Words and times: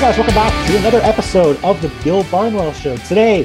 guys, 0.00 0.16
welcome 0.16 0.34
back 0.34 0.66
to 0.66 0.78
another 0.78 1.00
episode 1.00 1.62
of 1.62 1.78
the 1.82 1.92
Bill 2.02 2.24
Barnwell 2.30 2.72
Show. 2.72 2.96
Today, 2.96 3.44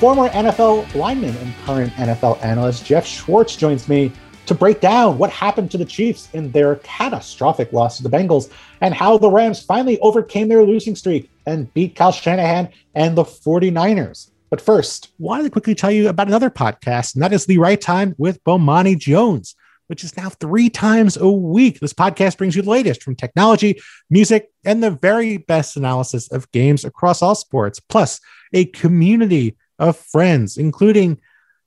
former 0.00 0.28
NFL 0.30 0.92
lineman 0.96 1.36
and 1.36 1.54
current 1.64 1.92
NFL 1.92 2.44
analyst 2.44 2.84
Geoff 2.84 3.06
Schwartz 3.06 3.54
joins 3.54 3.88
me 3.88 4.10
to 4.46 4.52
break 4.52 4.80
down 4.80 5.16
what 5.16 5.30
happened 5.30 5.70
to 5.70 5.78
the 5.78 5.84
Chiefs 5.84 6.28
in 6.32 6.50
their 6.50 6.76
catastrophic 6.82 7.72
loss 7.72 7.98
to 7.98 8.02
the 8.02 8.08
Bengals 8.08 8.50
and 8.80 8.92
how 8.92 9.16
the 9.16 9.30
Rams 9.30 9.62
finally 9.62 10.00
overcame 10.00 10.48
their 10.48 10.64
losing 10.64 10.96
streak 10.96 11.30
and 11.46 11.72
beat 11.72 11.94
Kyle 11.94 12.10
Shanahan 12.10 12.68
and 12.96 13.16
the 13.16 13.22
49ers. 13.22 14.32
But 14.50 14.60
first, 14.60 15.12
wanted 15.20 15.44
to 15.44 15.50
quickly 15.50 15.76
tell 15.76 15.92
you 15.92 16.08
about 16.08 16.26
another 16.26 16.50
podcast, 16.50 17.14
and 17.14 17.22
that 17.22 17.32
is 17.32 17.46
The 17.46 17.58
Right 17.58 17.80
Time 17.80 18.16
with 18.18 18.42
Bomani 18.42 18.98
Jones, 18.98 19.54
which 19.92 20.04
is 20.04 20.16
now 20.16 20.30
three 20.30 20.70
times 20.70 21.18
a 21.18 21.30
week. 21.30 21.78
This 21.78 21.92
podcast 21.92 22.38
brings 22.38 22.56
you 22.56 22.62
the 22.62 22.70
latest 22.70 23.02
from 23.02 23.14
technology, 23.14 23.78
music, 24.08 24.48
and 24.64 24.82
the 24.82 24.92
very 24.92 25.36
best 25.36 25.76
analysis 25.76 26.32
of 26.32 26.50
games 26.50 26.86
across 26.86 27.20
all 27.20 27.34
sports, 27.34 27.78
plus 27.78 28.18
a 28.54 28.64
community 28.64 29.54
of 29.78 29.98
friends, 29.98 30.56
including 30.56 31.20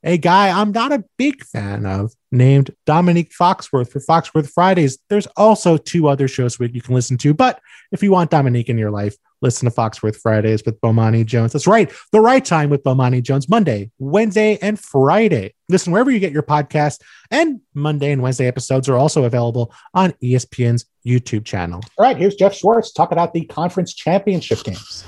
a 0.04 0.18
guy 0.18 0.50
I'm 0.50 0.72
not 0.72 0.92
a 0.92 1.04
big 1.20 1.44
fan 1.44 1.86
of 1.86 2.14
named 2.32 2.72
Dominique 2.88 3.32
Foxworth 3.40 3.92
for 3.92 4.00
Foxworth 4.00 4.50
Fridays. 4.50 4.98
There's 5.08 5.28
also 5.38 5.78
two 5.78 6.08
other 6.08 6.28
shows 6.28 6.58
you 6.60 6.82
can 6.82 6.96
listen 6.96 7.20
to, 7.20 7.32
but 7.32 7.60
if 7.92 8.02
you 8.02 8.12
want 8.12 8.32
Dominique 8.32 8.70
in 8.70 8.80
your 8.80 8.90
life, 8.90 9.16
listen 9.44 9.70
to 9.70 9.76
Foxworth 9.76 10.16
Fridays 10.16 10.64
with 10.66 10.82
Bomani 10.82 11.28
Jones. 11.28 11.54
That's 11.54 11.68
right, 11.68 11.92
the 12.12 12.22
right 12.22 12.44
time 12.44 12.72
with 12.72 12.84
Bomani 12.84 13.22
Jones, 13.22 13.48
Monday, 13.50 13.92
Wednesday, 14.00 14.58
and 14.64 14.80
Friday. 14.80 15.54
Listen 15.68 15.92
wherever 15.92 16.12
you 16.12 16.20
get 16.20 16.32
your 16.32 16.44
podcast, 16.44 17.02
and 17.32 17.62
Monday 17.74 18.12
and 18.12 18.22
Wednesday 18.22 18.48
episodes 18.48 18.88
are 18.88 18.98
also 18.98 19.24
available 19.24 19.74
on 19.94 20.12
ESPN's 20.24 20.86
YouTube 21.06 21.46
channel. 21.46 21.82
All 21.98 22.06
right, 22.06 22.18
here's 22.18 22.36
Geoff 22.36 22.54
Schwartz 22.54 22.92
talking 22.92 23.18
about 23.18 23.34
the 23.34 23.46
conference 23.46 23.94
championship 23.94 24.64
games. 24.64 25.06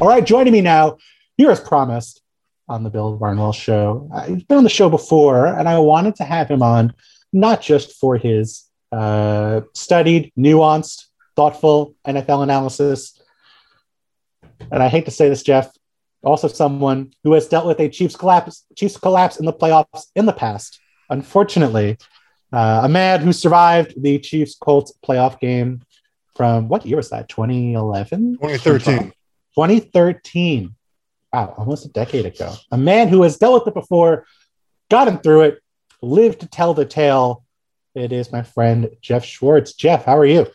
All 0.00 0.08
right, 0.08 0.24
joining 0.24 0.52
me 0.52 0.60
now, 0.60 0.98
here 1.36 1.50
as 1.50 1.60
promised, 1.60 2.22
on 2.70 2.84
the 2.84 2.90
Bill 2.90 3.16
Barnwell 3.16 3.52
show. 3.52 4.08
Uh, 4.14 4.26
he's 4.26 4.44
been 4.44 4.58
on 4.58 4.64
the 4.64 4.70
show 4.70 4.88
before, 4.88 5.46
and 5.46 5.68
I 5.68 5.78
wanted 5.78 6.16
to 6.16 6.24
have 6.24 6.48
him 6.48 6.62
on 6.62 6.94
not 7.32 7.60
just 7.60 7.98
for 7.98 8.16
his 8.16 8.64
uh, 8.92 9.62
studied, 9.74 10.32
nuanced, 10.38 11.06
thoughtful 11.36 11.94
NFL 12.06 12.44
analysis. 12.44 13.20
And 14.70 14.82
I 14.82 14.88
hate 14.88 15.04
to 15.06 15.10
say 15.10 15.28
this, 15.28 15.42
Geoff, 15.42 15.70
also 16.22 16.48
someone 16.48 17.12
who 17.24 17.32
has 17.32 17.48
dealt 17.48 17.66
with 17.66 17.80
a 17.80 17.88
Chiefs 17.88 18.16
collapse, 18.16 18.64
Chiefs 18.76 18.96
collapse 18.96 19.38
in 19.38 19.46
the 19.46 19.52
playoffs 19.52 20.06
in 20.14 20.26
the 20.26 20.32
past. 20.32 20.80
Unfortunately, 21.08 21.96
uh, 22.52 22.82
a 22.84 22.88
man 22.88 23.20
who 23.20 23.32
survived 23.32 23.94
the 24.00 24.18
Chiefs 24.18 24.54
Colts 24.54 24.92
playoff 25.04 25.40
game 25.40 25.82
from 26.36 26.68
what 26.68 26.86
year 26.86 26.96
was 26.96 27.10
that? 27.10 27.28
2011? 27.28 28.38
2013. 28.40 29.12
2013 29.54 30.74
wow, 31.32 31.54
almost 31.56 31.86
a 31.86 31.88
decade 31.88 32.26
ago. 32.26 32.54
A 32.70 32.78
man 32.78 33.08
who 33.08 33.22
has 33.22 33.36
dealt 33.36 33.64
with 33.64 33.68
it 33.68 33.74
before, 33.74 34.26
gotten 34.90 35.18
through 35.18 35.42
it, 35.42 35.62
lived 36.02 36.40
to 36.40 36.48
tell 36.48 36.74
the 36.74 36.84
tale. 36.84 37.44
It 37.94 38.12
is 38.12 38.32
my 38.32 38.42
friend 38.42 38.90
Geoff 39.00 39.24
Schwartz. 39.24 39.72
Geoff, 39.74 40.04
how 40.04 40.16
are 40.16 40.26
you? 40.26 40.46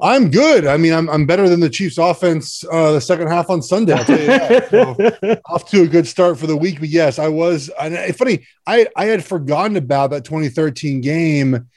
I'm 0.00 0.30
good. 0.30 0.66
I 0.66 0.76
mean, 0.76 0.92
I'm, 0.92 1.08
I'm 1.08 1.24
better 1.24 1.48
than 1.48 1.60
the 1.60 1.70
Chiefs 1.70 1.96
offense 1.96 2.62
uh, 2.70 2.92
the 2.92 3.00
second 3.00 3.28
half 3.28 3.48
on 3.48 3.62
Sunday. 3.62 3.94
I'll 3.94 4.04
tell 4.04 4.20
you 4.20 4.26
that. 4.26 4.66
So, 4.70 5.40
off 5.46 5.70
to 5.70 5.82
a 5.82 5.86
good 5.86 6.06
start 6.06 6.38
for 6.38 6.46
the 6.46 6.56
week. 6.56 6.80
But 6.80 6.88
yes, 6.88 7.18
I 7.18 7.28
was. 7.28 7.70
I, 7.78 8.12
funny, 8.12 8.46
I, 8.66 8.86
I 8.96 9.06
had 9.06 9.24
forgotten 9.24 9.76
about 9.76 10.10
that 10.10 10.24
2013 10.24 11.00
game. 11.00 11.68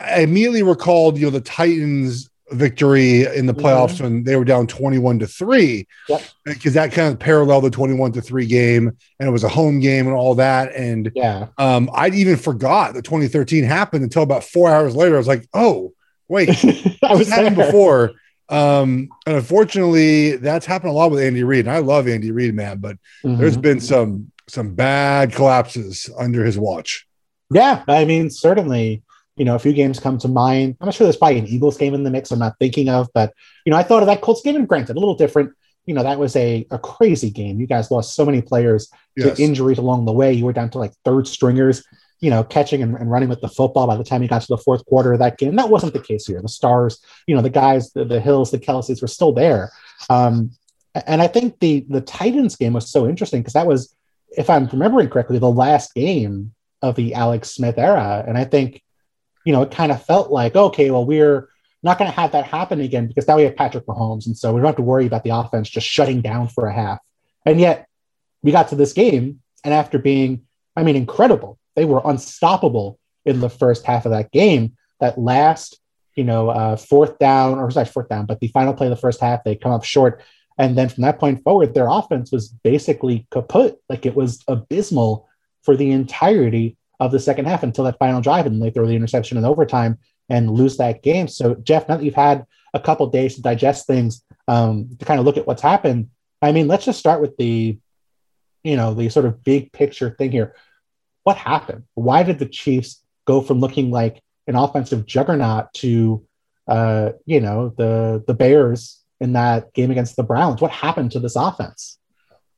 I 0.00 0.20
immediately 0.20 0.62
recalled, 0.62 1.18
you 1.18 1.26
know, 1.26 1.30
the 1.30 1.40
Titans 1.40 2.30
victory 2.52 3.24
in 3.24 3.46
the 3.46 3.54
playoffs 3.54 3.94
mm-hmm. 3.94 4.04
when 4.04 4.24
they 4.24 4.36
were 4.36 4.44
down 4.44 4.68
21 4.68 5.18
to 5.18 5.26
3 5.26 5.86
yep. 6.08 6.22
because 6.44 6.74
that 6.74 6.92
kind 6.92 7.12
of 7.12 7.18
paralleled 7.18 7.64
the 7.64 7.70
21 7.70 8.12
to 8.12 8.22
3 8.22 8.46
game 8.46 8.96
and 9.18 9.28
it 9.28 9.32
was 9.32 9.42
a 9.42 9.48
home 9.48 9.80
game 9.80 10.06
and 10.06 10.14
all 10.14 10.32
that 10.36 10.72
and 10.76 11.10
yeah 11.16 11.48
um 11.58 11.90
i'd 11.94 12.14
even 12.14 12.36
forgot 12.36 12.94
that 12.94 13.02
2013 13.02 13.64
happened 13.64 14.04
until 14.04 14.22
about 14.22 14.44
four 14.44 14.70
hours 14.70 14.94
later 14.94 15.16
i 15.16 15.18
was 15.18 15.26
like 15.26 15.44
oh 15.54 15.92
wait 16.28 16.48
i 17.02 17.14
was 17.14 17.28
happened 17.28 17.56
before 17.56 18.12
um 18.48 19.08
and 19.26 19.36
unfortunately 19.36 20.36
that's 20.36 20.66
happened 20.66 20.90
a 20.90 20.94
lot 20.94 21.10
with 21.10 21.22
andy 21.22 21.42
reid 21.42 21.66
and 21.66 21.74
i 21.74 21.78
love 21.78 22.06
andy 22.08 22.30
reid 22.30 22.54
man 22.54 22.78
but 22.78 22.96
mm-hmm. 23.24 23.36
there's 23.36 23.56
been 23.56 23.80
some 23.80 24.30
some 24.48 24.74
bad 24.74 25.32
collapses 25.32 26.08
under 26.18 26.44
his 26.44 26.58
watch 26.58 27.06
yeah 27.50 27.82
i 27.88 28.04
mean 28.04 28.30
certainly 28.30 29.02
you 29.36 29.44
know, 29.44 29.54
a 29.54 29.58
few 29.58 29.72
games 29.72 30.00
come 30.00 30.18
to 30.18 30.28
mind. 30.28 30.76
I'm 30.80 30.86
not 30.86 30.94
sure 30.94 31.04
there's 31.04 31.16
probably 31.16 31.38
an 31.38 31.46
Eagles 31.46 31.76
game 31.76 31.94
in 31.94 32.04
the 32.04 32.10
mix 32.10 32.30
I'm 32.30 32.38
not 32.38 32.58
thinking 32.58 32.88
of, 32.88 33.08
but, 33.12 33.32
you 33.64 33.70
know, 33.70 33.76
I 33.76 33.82
thought 33.82 34.02
of 34.02 34.06
that 34.06 34.22
Colts 34.22 34.40
game, 34.42 34.56
and 34.56 34.66
granted, 34.66 34.96
a 34.96 35.00
little 35.00 35.14
different. 35.14 35.52
You 35.84 35.94
know, 35.94 36.02
that 36.02 36.18
was 36.18 36.34
a, 36.34 36.66
a 36.70 36.78
crazy 36.78 37.30
game. 37.30 37.60
You 37.60 37.66
guys 37.66 37.92
lost 37.92 38.16
so 38.16 38.24
many 38.24 38.42
players 38.42 38.90
yes. 39.16 39.36
to 39.36 39.42
injuries 39.42 39.78
along 39.78 40.04
the 40.04 40.12
way. 40.12 40.32
You 40.32 40.44
were 40.44 40.52
down 40.52 40.70
to 40.70 40.78
like 40.78 40.92
third 41.04 41.28
stringers, 41.28 41.84
you 42.20 42.30
know, 42.30 42.42
catching 42.42 42.82
and, 42.82 42.94
and, 42.96 43.10
running 43.10 43.28
with 43.28 43.40
the 43.40 43.48
football 43.48 43.86
by 43.86 43.96
the 43.96 44.04
time 44.04 44.22
he 44.22 44.28
got 44.28 44.40
to 44.40 44.48
the 44.48 44.56
fourth 44.56 44.84
quarter 44.86 45.12
of 45.12 45.18
that 45.18 45.36
game. 45.36 45.54
That 45.56 45.68
wasn't 45.68 45.92
the 45.92 46.00
case 46.00 46.26
here. 46.26 46.40
The 46.40 46.48
stars, 46.48 47.04
you 47.26 47.36
know, 47.36 47.42
the 47.42 47.50
guys, 47.50 47.92
the, 47.92 48.04
the 48.04 48.20
Hills, 48.20 48.50
the 48.50 48.58
Kelces 48.58 49.02
were 49.02 49.08
still 49.08 49.32
there. 49.32 49.70
Um, 50.08 50.52
and 51.06 51.20
I 51.20 51.26
think 51.26 51.58
the 51.60 51.84
the 51.88 52.00
Titans 52.00 52.56
game 52.56 52.72
was 52.72 52.90
so 52.90 53.06
interesting 53.06 53.42
because 53.42 53.52
that 53.52 53.66
was, 53.66 53.94
if 54.30 54.48
I'm 54.48 54.66
remembering 54.66 55.10
correctly, 55.10 55.38
the 55.38 55.50
last 55.50 55.94
game 55.94 56.54
of 56.80 56.96
the 56.96 57.14
Alex 57.14 57.50
Smith 57.50 57.76
era. 57.76 58.24
And 58.26 58.38
I 58.38 58.44
think 58.44 58.82
you 59.46 59.52
know, 59.52 59.62
it 59.62 59.70
kind 59.70 59.92
of 59.92 60.04
felt 60.04 60.30
like, 60.30 60.56
okay, 60.56 60.90
well, 60.90 61.06
we're 61.06 61.48
not 61.82 61.98
going 61.98 62.10
to 62.10 62.16
have 62.16 62.32
that 62.32 62.44
happen 62.44 62.80
again 62.80 63.06
because 63.06 63.28
now 63.28 63.36
we 63.36 63.44
have 63.44 63.54
Patrick 63.54 63.86
Mahomes. 63.86 64.26
And 64.26 64.36
so 64.36 64.52
we 64.52 64.58
don't 64.58 64.66
have 64.66 64.76
to 64.76 64.82
worry 64.82 65.06
about 65.06 65.22
the 65.22 65.30
offense 65.30 65.70
just 65.70 65.86
shutting 65.86 66.20
down 66.20 66.48
for 66.48 66.66
a 66.66 66.74
half. 66.74 66.98
And 67.46 67.60
yet 67.60 67.86
we 68.42 68.50
got 68.50 68.68
to 68.68 68.74
this 68.74 68.92
game, 68.92 69.40
and 69.64 69.72
after 69.72 70.00
being, 70.00 70.42
I 70.74 70.82
mean, 70.82 70.96
incredible, 70.96 71.58
they 71.76 71.84
were 71.84 72.02
unstoppable 72.04 72.98
in 73.24 73.40
the 73.40 73.50
first 73.50 73.86
half 73.86 74.06
of 74.06 74.12
that 74.12 74.32
game. 74.32 74.76
That 74.98 75.18
last, 75.18 75.78
you 76.14 76.24
know, 76.24 76.48
uh, 76.48 76.76
fourth 76.76 77.18
down, 77.18 77.58
or 77.58 77.70
sorry, 77.70 77.86
fourth 77.86 78.08
down, 78.08 78.26
but 78.26 78.40
the 78.40 78.48
final 78.48 78.74
play 78.74 78.86
of 78.86 78.90
the 78.90 78.96
first 78.96 79.20
half, 79.20 79.44
they 79.44 79.54
come 79.54 79.72
up 79.72 79.84
short. 79.84 80.22
And 80.58 80.76
then 80.76 80.88
from 80.88 81.02
that 81.02 81.20
point 81.20 81.44
forward, 81.44 81.74
their 81.74 81.88
offense 81.88 82.32
was 82.32 82.48
basically 82.48 83.26
kaput. 83.30 83.76
Like 83.90 84.06
it 84.06 84.16
was 84.16 84.42
abysmal 84.48 85.28
for 85.62 85.76
the 85.76 85.90
entirety 85.90 86.78
of 86.98 87.12
the 87.12 87.20
second 87.20 87.44
half 87.44 87.62
until 87.62 87.84
that 87.84 87.98
final 87.98 88.22
drive, 88.22 88.46
and 88.46 88.62
they 88.62 88.70
throw 88.70 88.86
the 88.86 88.96
interception 88.96 89.36
in 89.36 89.44
overtime 89.44 89.98
and 90.28 90.50
lose 90.50 90.78
that 90.78 91.02
game. 91.02 91.28
So, 91.28 91.54
Geoff, 91.56 91.88
now 91.88 91.98
that 91.98 92.04
you've 92.04 92.14
had 92.14 92.46
a 92.72 92.80
couple 92.80 93.06
days 93.08 93.34
to 93.34 93.42
digest 93.42 93.86
things, 93.86 94.22
um, 94.48 94.88
to 94.98 95.04
kind 95.04 95.20
of 95.20 95.26
look 95.26 95.36
at 95.36 95.46
what's 95.46 95.62
happened, 95.62 96.08
I 96.40 96.52
mean, 96.52 96.68
let's 96.68 96.84
just 96.84 96.98
start 96.98 97.20
with 97.20 97.36
the, 97.36 97.78
you 98.64 98.76
know, 98.76 98.94
the 98.94 99.08
sort 99.08 99.26
of 99.26 99.44
big 99.44 99.72
picture 99.72 100.10
thing 100.10 100.32
here. 100.32 100.54
What 101.26 101.36
happened? 101.36 101.82
Why 101.94 102.22
did 102.22 102.38
the 102.38 102.46
Chiefs 102.46 103.02
go 103.24 103.40
from 103.40 103.58
looking 103.58 103.90
like 103.90 104.22
an 104.46 104.54
offensive 104.54 105.06
juggernaut 105.06 105.74
to, 105.74 106.24
uh, 106.68 107.10
you 107.24 107.40
know, 107.40 107.74
the 107.76 108.22
the 108.28 108.32
Bears 108.32 109.02
in 109.18 109.32
that 109.32 109.74
game 109.74 109.90
against 109.90 110.14
the 110.14 110.22
Browns? 110.22 110.60
What 110.60 110.70
happened 110.70 111.10
to 111.10 111.18
this 111.18 111.34
offense? 111.34 111.98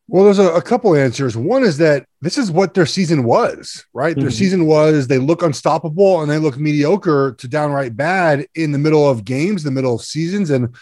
Well, 0.07 0.25
there's 0.25 0.39
a, 0.39 0.51
a, 0.53 0.61
couple 0.61 0.95
answers. 0.95 1.35
One 1.35 1.63
is 1.63 1.79
that 1.79 2.05
this 2.21 2.37
is 2.37 2.51
what 2.51 2.75
their 2.75 2.85
season 2.85 3.25
was, 3.25 3.87
right? 3.95 4.13
Mm-hmm. 4.13 4.21
Their 4.21 4.31
season 4.31 4.67
was 4.67 5.07
they 5.07 5.17
look 5.17 5.43
unstoppable 5.43 6.21
and 6.21 6.31
they 6.31 6.37
look 6.37 6.59
mediocre 6.59 7.37
to 7.39 7.49
downright 7.49 7.97
bad 7.97 8.47
in 8.55 8.73
the 8.73 8.79
middle 8.79 9.09
of 9.09 9.25
games, 9.25 9.63
the 9.63 9.71
middle 9.71 9.95
of 9.95 10.03
seasons. 10.03 10.51
And 10.51 10.77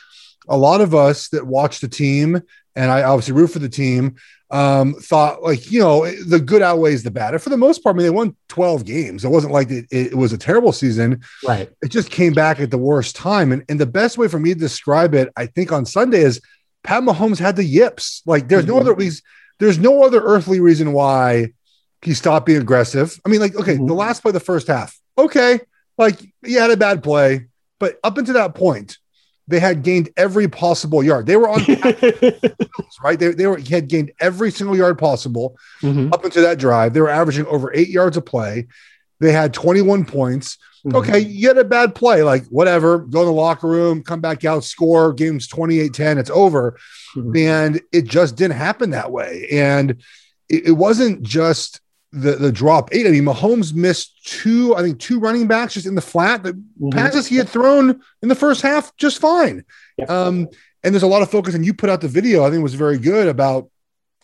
a 0.48 0.56
lot 0.56 0.80
of 0.80 0.92
us 0.92 1.28
that 1.28 1.46
watch 1.46 1.78
the 1.78 1.88
team, 1.88 2.42
and 2.76 2.90
I 2.90 3.02
obviously 3.02 3.34
root 3.34 3.48
for 3.48 3.58
the 3.58 3.68
team, 3.68 4.16
um, 4.50 4.94
thought 4.94 5.42
like, 5.42 5.72
you 5.72 5.80
know, 5.80 6.08
the 6.26 6.38
good 6.38 6.62
outweighs 6.62 7.02
the 7.02 7.10
bad. 7.10 7.34
And 7.34 7.42
for 7.42 7.50
the 7.50 7.56
most 7.56 7.82
part, 7.82 7.94
I 7.94 7.96
mean, 7.96 8.04
they 8.04 8.10
won 8.10 8.36
12 8.48 8.84
games. 8.84 9.24
It 9.24 9.28
wasn't 9.28 9.52
like 9.52 9.70
it, 9.70 9.86
it 9.90 10.14
was 10.14 10.32
a 10.32 10.38
terrible 10.38 10.72
season. 10.72 11.22
Right. 11.44 11.68
It 11.82 11.88
just 11.90 12.10
came 12.10 12.34
back 12.34 12.60
at 12.60 12.70
the 12.70 12.78
worst 12.78 13.16
time. 13.16 13.50
And, 13.50 13.64
and 13.68 13.80
the 13.80 13.86
best 13.86 14.18
way 14.18 14.28
for 14.28 14.38
me 14.38 14.54
to 14.54 14.60
describe 14.60 15.14
it, 15.14 15.32
I 15.36 15.46
think 15.46 15.72
on 15.72 15.84
Sunday 15.84 16.20
is– 16.20 16.40
Pat 16.86 17.02
Mahomes 17.02 17.38
had 17.38 17.56
the 17.56 17.64
yips. 17.64 18.22
Like 18.24 18.48
there's 18.48 18.64
mm-hmm. 18.64 18.74
no 18.74 18.80
other 18.80 18.94
reason. 18.94 19.22
There's 19.58 19.78
no 19.78 20.04
other 20.04 20.22
earthly 20.22 20.60
reason 20.60 20.92
why 20.92 21.52
he 22.02 22.14
stopped 22.14 22.46
being 22.46 22.60
aggressive. 22.60 23.18
I 23.24 23.28
mean, 23.28 23.40
like, 23.40 23.56
okay, 23.56 23.74
mm-hmm. 23.74 23.86
the 23.86 23.94
last 23.94 24.22
play, 24.22 24.32
the 24.32 24.40
first 24.40 24.68
half, 24.68 24.98
okay, 25.18 25.60
like 25.98 26.20
he 26.44 26.54
had 26.54 26.70
a 26.70 26.76
bad 26.76 27.02
play, 27.02 27.48
but 27.80 27.98
up 28.04 28.16
until 28.18 28.34
that 28.34 28.54
point, 28.54 28.98
they 29.48 29.60
had 29.60 29.82
gained 29.82 30.10
every 30.16 30.48
possible 30.48 31.02
yard. 31.02 31.26
They 31.26 31.36
were 31.36 31.48
on 31.48 31.60
right. 33.02 33.18
They, 33.18 33.28
they 33.28 33.46
were 33.46 33.58
had 33.58 33.88
gained 33.88 34.12
every 34.18 34.50
single 34.50 34.76
yard 34.76 34.98
possible 34.98 35.56
mm-hmm. 35.80 36.12
up 36.12 36.24
into 36.24 36.40
that 36.40 36.58
drive. 36.58 36.94
They 36.94 37.00
were 37.00 37.08
averaging 37.08 37.46
over 37.46 37.72
eight 37.74 37.88
yards 37.88 38.16
a 38.16 38.22
play. 38.22 38.66
They 39.20 39.32
had 39.32 39.54
21 39.54 40.04
points. 40.04 40.58
Mm-hmm. 40.84 40.96
Okay, 40.96 41.18
you 41.20 41.48
had 41.48 41.58
a 41.58 41.64
bad 41.64 41.94
play, 41.94 42.22
like 42.22 42.44
whatever, 42.46 42.98
go 42.98 43.20
in 43.20 43.26
the 43.26 43.32
locker 43.32 43.66
room, 43.66 44.02
come 44.02 44.20
back 44.20 44.44
out, 44.44 44.62
score, 44.62 45.12
game's 45.12 45.48
28 45.48 45.92
10, 45.92 46.18
it's 46.18 46.30
over. 46.30 46.78
Mm-hmm. 47.16 47.36
And 47.36 47.80
it 47.92 48.04
just 48.04 48.36
didn't 48.36 48.56
happen 48.56 48.90
that 48.90 49.10
way. 49.10 49.48
And 49.50 50.02
it, 50.48 50.68
it 50.68 50.72
wasn't 50.72 51.22
just 51.22 51.80
the 52.16 52.32
the 52.32 52.50
drop 52.50 52.88
eight. 52.92 53.06
I 53.06 53.10
mean, 53.10 53.24
Mahomes 53.24 53.74
missed 53.74 54.24
two, 54.24 54.74
I 54.74 54.82
think, 54.82 54.98
two 54.98 55.20
running 55.20 55.46
backs 55.46 55.74
just 55.74 55.86
in 55.86 55.94
the 55.94 56.00
flat. 56.00 56.42
The 56.42 56.52
mm-hmm. 56.52 56.90
passes 56.90 57.26
he 57.26 57.36
had 57.36 57.48
thrown 57.48 58.00
in 58.22 58.28
the 58.28 58.34
first 58.34 58.62
half 58.62 58.96
just 58.96 59.20
fine. 59.20 59.64
Yep. 59.98 60.10
Um, 60.10 60.48
and 60.82 60.94
there's 60.94 61.02
a 61.02 61.08
lot 61.08 61.22
of 61.22 61.30
focus, 61.30 61.54
and 61.54 61.64
you 61.64 61.74
put 61.74 61.90
out 61.90 62.00
the 62.00 62.08
video. 62.08 62.44
I 62.44 62.50
think 62.50 62.62
was 62.62 62.74
very 62.74 62.98
good 62.98 63.28
about 63.28 63.68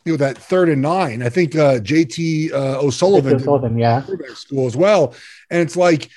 you 0.05 0.13
know 0.13 0.17
that 0.19 0.39
third 0.39 0.69
and 0.69 0.81
nine. 0.81 1.23
I 1.23 1.29
think 1.29 1.55
uh, 1.55 1.81
JT 1.81 2.53
uh, 2.53 2.81
O'Sullivan, 2.81 3.37
O'Sullivan 3.37 3.79
yeah, 3.79 4.05
school 4.35 4.67
as 4.67 4.77
well. 4.77 5.15
And 5.51 5.61
it's 5.61 5.77
like 5.77 6.09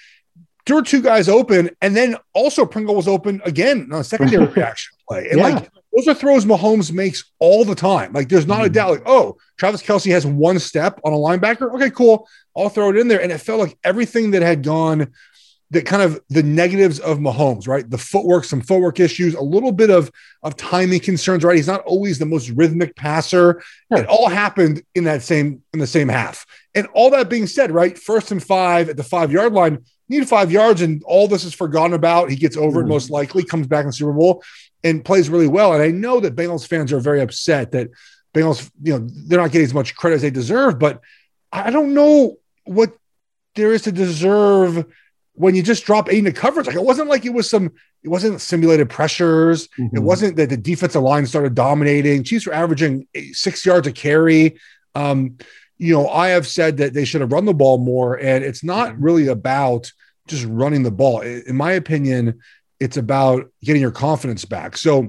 there 0.66 0.76
were 0.76 0.82
two 0.82 1.02
guys 1.02 1.28
open, 1.28 1.72
and 1.82 1.96
then 1.96 2.16
also 2.34 2.66
Pringle 2.66 2.96
was 2.96 3.08
open 3.08 3.42
again 3.44 3.90
on 3.92 4.00
a 4.00 4.04
secondary 4.04 4.46
reaction 4.56 4.96
play. 5.08 5.28
And 5.30 5.40
yeah. 5.40 5.48
like 5.48 5.70
those 5.96 6.08
are 6.08 6.14
throws 6.14 6.46
Mahomes 6.46 6.92
makes 6.92 7.32
all 7.40 7.64
the 7.64 7.76
time. 7.76 8.14
Like 8.14 8.30
there's 8.30 8.48
not 8.48 8.58
mm-hmm. 8.58 8.66
a 8.66 8.70
doubt. 8.70 8.92
Like 8.92 9.04
oh, 9.06 9.38
Travis 9.58 9.82
Kelce 9.82 10.12
has 10.12 10.26
one 10.26 10.60
step 10.60 11.00
on 11.04 11.14
a 11.14 11.16
linebacker. 11.16 11.74
Okay, 11.76 11.90
cool. 11.90 12.28
I'll 12.56 12.70
throw 12.70 12.90
it 12.90 12.98
in 12.98 13.08
there. 13.08 13.22
And 13.22 13.32
it 13.32 13.40
felt 13.40 13.60
like 13.60 13.78
everything 13.84 14.32
that 14.32 14.42
had 14.42 14.64
gone 14.64 15.14
that 15.72 15.86
kind 15.86 16.04
of 16.04 16.22
the 16.30 16.44
negatives 16.44 17.00
of 17.00 17.18
Mahomes, 17.18 17.68
right? 17.68 17.90
The 17.90 17.98
footwork, 17.98 18.44
some 18.44 18.62
footwork 18.62 19.00
issues, 19.00 19.34
a 19.34 19.42
little 19.42 19.72
bit 19.72 19.90
of 19.90 20.12
of 20.44 20.56
timing 20.56 21.00
concerns, 21.00 21.44
right? 21.44 21.56
He's 21.56 21.68
not 21.68 21.82
always 21.82 22.20
the 22.20 22.26
most 22.26 22.50
rhythmic 22.50 22.96
passer. 22.96 23.64
It 23.92 24.06
all 24.06 24.30
happened 24.30 24.84
in 24.94 25.06
that 25.06 25.24
same 25.24 25.64
in 25.74 25.80
the 25.80 25.88
same 25.88 26.08
half. 26.08 26.46
And 26.76 26.88
all 26.94 27.10
that 27.12 27.30
being 27.30 27.48
said, 27.48 27.72
right? 27.72 27.98
First 27.98 28.32
and 28.32 28.44
five 28.44 28.90
at 28.90 28.98
the 28.98 29.04
five 29.04 29.32
yard 29.32 29.54
line, 29.54 29.84
need 30.08 30.28
five 30.30 30.52
yards, 30.52 30.82
and 30.82 31.02
all 31.06 31.28
this 31.28 31.44
is 31.44 31.54
forgotten 31.54 31.94
about. 31.94 32.30
He 32.30 32.36
gets 32.36 32.58
over 32.58 32.82
mm. 32.82 32.86
it 32.86 32.88
most 32.88 33.10
likely, 33.10 33.44
comes 33.44 33.68
back 33.68 33.86
in 33.86 33.92
Super 33.92 34.14
Bowl 34.14 34.44
and 34.86 35.04
plays 35.04 35.30
really 35.30 35.48
well. 35.48 35.74
And 35.74 35.82
I 35.82 35.90
know 35.90 36.20
that 36.22 36.36
Bengals 36.36 36.68
fans 36.68 36.94
are 36.94 37.00
very 37.00 37.20
upset 37.20 37.72
that 37.72 37.90
Bengals, 38.34 38.70
you 38.84 38.94
know, 38.94 39.08
they're 39.28 39.42
not 39.42 39.52
getting 39.52 39.66
as 39.66 39.74
much 39.74 39.96
credit 39.96 40.18
as 40.18 40.22
they 40.22 40.30
deserve, 40.30 40.78
but 40.78 41.02
I 41.52 41.72
don't 41.72 41.96
know 41.96 42.38
what 42.66 42.96
there 43.56 43.74
is 43.74 43.82
to 43.84 43.92
deserve 43.92 44.86
when 45.34 45.56
you 45.56 45.64
just 45.64 45.86
drop 45.86 46.10
eight 46.10 46.20
into 46.20 46.32
coverage. 46.32 46.68
Like 46.68 46.76
it 46.76 46.84
wasn't 46.84 47.10
like 47.10 47.26
it 47.26 47.34
was 47.34 47.50
some, 47.50 47.72
it 48.04 48.10
wasn't 48.10 48.40
simulated 48.40 48.90
pressures. 48.90 49.68
Mm-hmm. 49.70 49.98
It 49.98 50.04
wasn't 50.04 50.36
that 50.38 50.50
the 50.50 50.58
defensive 50.58 51.02
line 51.02 51.26
started 51.26 51.56
dominating. 51.56 52.24
Chiefs 52.24 52.46
were 52.46 52.54
averaging 52.54 53.08
six 53.32 53.66
yards 53.66 53.88
a 53.88 53.92
carry. 53.92 54.60
Um, 54.94 55.38
you 55.78 55.94
know, 55.94 56.08
I 56.08 56.30
have 56.30 56.46
said 56.46 56.78
that 56.78 56.94
they 56.94 57.06
should 57.06 57.22
have 57.22 57.32
run 57.32 57.46
the 57.46 57.54
ball 57.54 57.80
more, 57.80 58.16
and 58.16 58.44
it's 58.44 58.64
not 58.64 58.90
mm-hmm. 58.92 59.04
really 59.04 59.28
about 59.28 59.92
just 60.28 60.46
running 60.46 60.84
the 60.84 60.92
ball. 60.92 61.22
In 61.22 61.56
my 61.56 61.72
opinion, 61.72 62.40
it's 62.80 62.98
about 62.98 63.50
getting 63.64 63.82
your 63.82 63.92
confidence 63.92 64.46
back. 64.46 64.78
So 64.78 65.04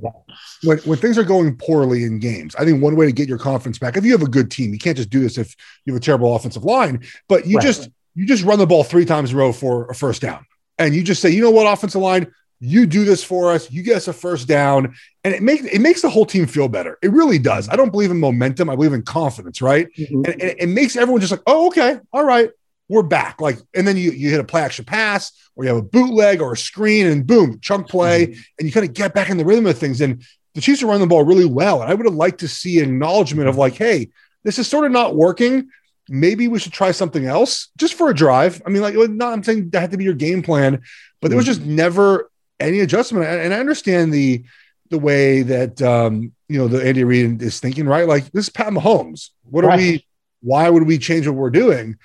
when, 0.63 0.79
when 0.79 0.99
things 0.99 1.19
are 1.19 1.25
going 1.25 1.57
poorly 1.57 2.05
in 2.05 2.19
games, 2.19 2.55
I 2.55 2.65
think 2.65 2.83
one 2.83 2.97
way 2.97 3.07
to 3.07 3.13
get 3.13 3.29
your 3.29 3.39
confidence 3.39 3.79
back, 3.79 3.97
if 3.97 4.05
you 4.05 4.13
have 4.13 4.23
a 4.23 4.29
good 4.29 4.51
team, 4.51 4.73
you 4.73 4.79
can't 4.79 4.97
just 4.97 5.11
do 5.11 5.21
this 5.21 5.39
if 5.39 5.55
you 5.85 5.93
have 5.93 6.01
a 6.01 6.05
terrible 6.05 6.35
offensive 6.35 6.65
line, 6.65 7.05
but 7.29 7.47
you 7.47 7.57
right. 7.57 7.67
just 7.67 7.89
you 8.15 8.27
just 8.27 8.45
run 8.45 8.59
the 8.59 8.67
ball 8.67 8.83
three 8.83 9.05
times 9.05 9.31
in 9.31 9.37
a 9.37 9.39
row 9.39 9.53
for 9.53 9.87
a 9.87 9.95
first 9.95 10.23
down. 10.23 10.47
And 10.79 10.95
you 10.95 11.03
just 11.03 11.21
say, 11.21 11.31
you 11.31 11.43
know 11.43 11.51
what, 11.51 11.71
offensive 11.71 12.01
line, 12.01 12.33
you 12.61 12.87
do 12.87 13.05
this 13.05 13.23
for 13.23 13.53
us, 13.53 13.71
you 13.71 13.83
get 13.83 13.97
us 13.97 14.09
a 14.09 14.13
first 14.13 14.49
down. 14.49 14.95
And 15.25 15.35
it 15.35 15.43
makes 15.43 15.65
it 15.65 15.81
makes 15.81 16.03
the 16.03 16.09
whole 16.09 16.27
team 16.27 16.47
feel 16.47 16.69
better. 16.69 16.99
It 17.03 17.11
really 17.11 17.39
does. 17.39 17.69
I 17.69 17.77
don't 17.77 17.91
believe 17.91 18.11
in 18.11 18.19
momentum, 18.19 18.71
I 18.71 18.77
believe 18.77 18.93
in 18.93 19.03
confidence, 19.03 19.61
right? 19.61 19.89
Mm-hmm. 19.99 20.25
And, 20.25 20.43
and 20.43 20.55
it 20.59 20.69
makes 20.69 20.97
everyone 20.97 21.21
just 21.21 21.33
like, 21.33 21.43
oh, 21.47 21.67
okay, 21.69 21.99
all 22.13 22.25
right, 22.25 22.51
we're 22.89 23.03
back. 23.03 23.41
Like, 23.41 23.59
and 23.75 23.87
then 23.87 23.97
you 23.97 24.13
you 24.13 24.31
hit 24.31 24.41
a 24.41 24.45
play 24.45 24.63
action 24.63 24.85
pass, 24.85 25.33
or 25.55 25.65
you 25.65 25.69
have 25.69 25.79
a 25.79 25.83
bootleg 25.83 26.41
or 26.41 26.53
a 26.53 26.57
screen, 26.57 27.07
and 27.07 27.27
boom, 27.27 27.61
chunk 27.61 27.89
play, 27.89 28.27
mm-hmm. 28.27 28.41
and 28.59 28.67
you 28.67 28.73
kind 28.73 28.87
of 28.87 28.95
get 28.95 29.15
back 29.15 29.31
in 29.31 29.37
the 29.37 29.45
rhythm 29.45 29.67
of 29.67 29.79
things. 29.79 30.01
And 30.01 30.25
the 30.55 30.61
Chiefs 30.61 30.83
are 30.83 30.87
running 30.87 31.03
the 31.03 31.07
ball 31.07 31.25
really 31.25 31.45
well. 31.45 31.83
And 31.83 31.91
I 31.91 31.95
would 31.95 32.07
have 32.07 32.15
liked 32.15 32.41
to 32.41 32.49
see 32.49 32.81
an 32.81 32.91
acknowledgement 32.91 33.49
of 33.49 33.57
like, 33.57 33.75
hey, 33.75 34.09
this 34.43 34.59
is 34.59 34.67
sort 34.67 34.87
of 34.87 34.93
not 34.93 35.15
working 35.15 35.69
maybe 36.09 36.49
we 36.49 36.59
should 36.59 36.73
try 36.73 36.91
something 36.91 37.27
else 37.27 37.69
just 37.77 37.95
for 37.95 38.09
a 38.09 38.15
drive. 38.15 38.63
I 38.67 38.71
mean, 38.71 38.83
like, 38.83 38.95
not 38.95 39.33
I'm 39.33 39.43
saying 39.43 39.71
that 39.71 39.81
had 39.81 39.91
to 39.91 39.97
be 39.97 40.05
your 40.05 40.15
game 40.15 40.43
plan, 40.43 40.83
but 41.21 41.29
there 41.29 41.37
was 41.37 41.47
just 41.47 41.63
never 41.63 42.31
any 42.61 42.81
adjustment. 42.81 43.27
And 43.27 43.53
I 43.53 43.59
understand 43.59 44.13
the 44.13 44.45
the 44.91 44.99
way 44.99 45.43
that 45.43 45.83
um, 45.83 46.33
you 46.49 46.59
know 46.59 46.69
the 46.69 46.87
Andy 46.87 47.05
Reid 47.05 47.43
is 47.43 47.61
thinking, 47.61 47.87
right? 47.87 48.07
Like 48.07 48.31
this 48.33 48.47
is 48.47 48.51
Pat 48.51 48.73
Mahomes. 48.73 49.31
What 49.45 49.65
are 49.65 49.77
we? 49.77 50.07
Why 50.43 50.69
would 50.69 50.87
we 50.87 50.99
change 50.99 51.27
what 51.27 51.37
we're 51.37 51.51
doing? 51.51 51.97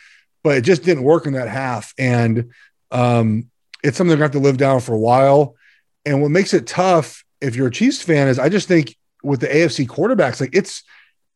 But 0.43 0.57
it 0.57 0.61
just 0.61 0.83
didn't 0.83 1.03
work 1.03 1.27
in 1.27 1.33
that 1.33 1.47
half, 1.47 1.93
and 1.97 2.51
um, 2.89 3.49
it's 3.83 3.97
something 3.97 4.09
they're 4.09 4.17
going 4.17 4.31
to 4.31 4.37
have 4.37 4.43
to 4.43 4.47
live 4.47 4.57
down 4.57 4.79
for 4.79 4.93
a 4.93 4.99
while. 4.99 5.55
And 6.05 6.21
what 6.21 6.31
makes 6.31 6.53
it 6.53 6.67
tough, 6.67 7.23
if 7.41 7.55
you're 7.55 7.67
a 7.67 7.71
Chiefs 7.71 8.01
fan, 8.01 8.27
is 8.27 8.39
I 8.39 8.49
just 8.49 8.67
think 8.67 8.97
with 9.23 9.39
the 9.39 9.47
AFC 9.47 9.87
quarterbacks, 9.87 10.41
like 10.41 10.55
it's 10.55 10.83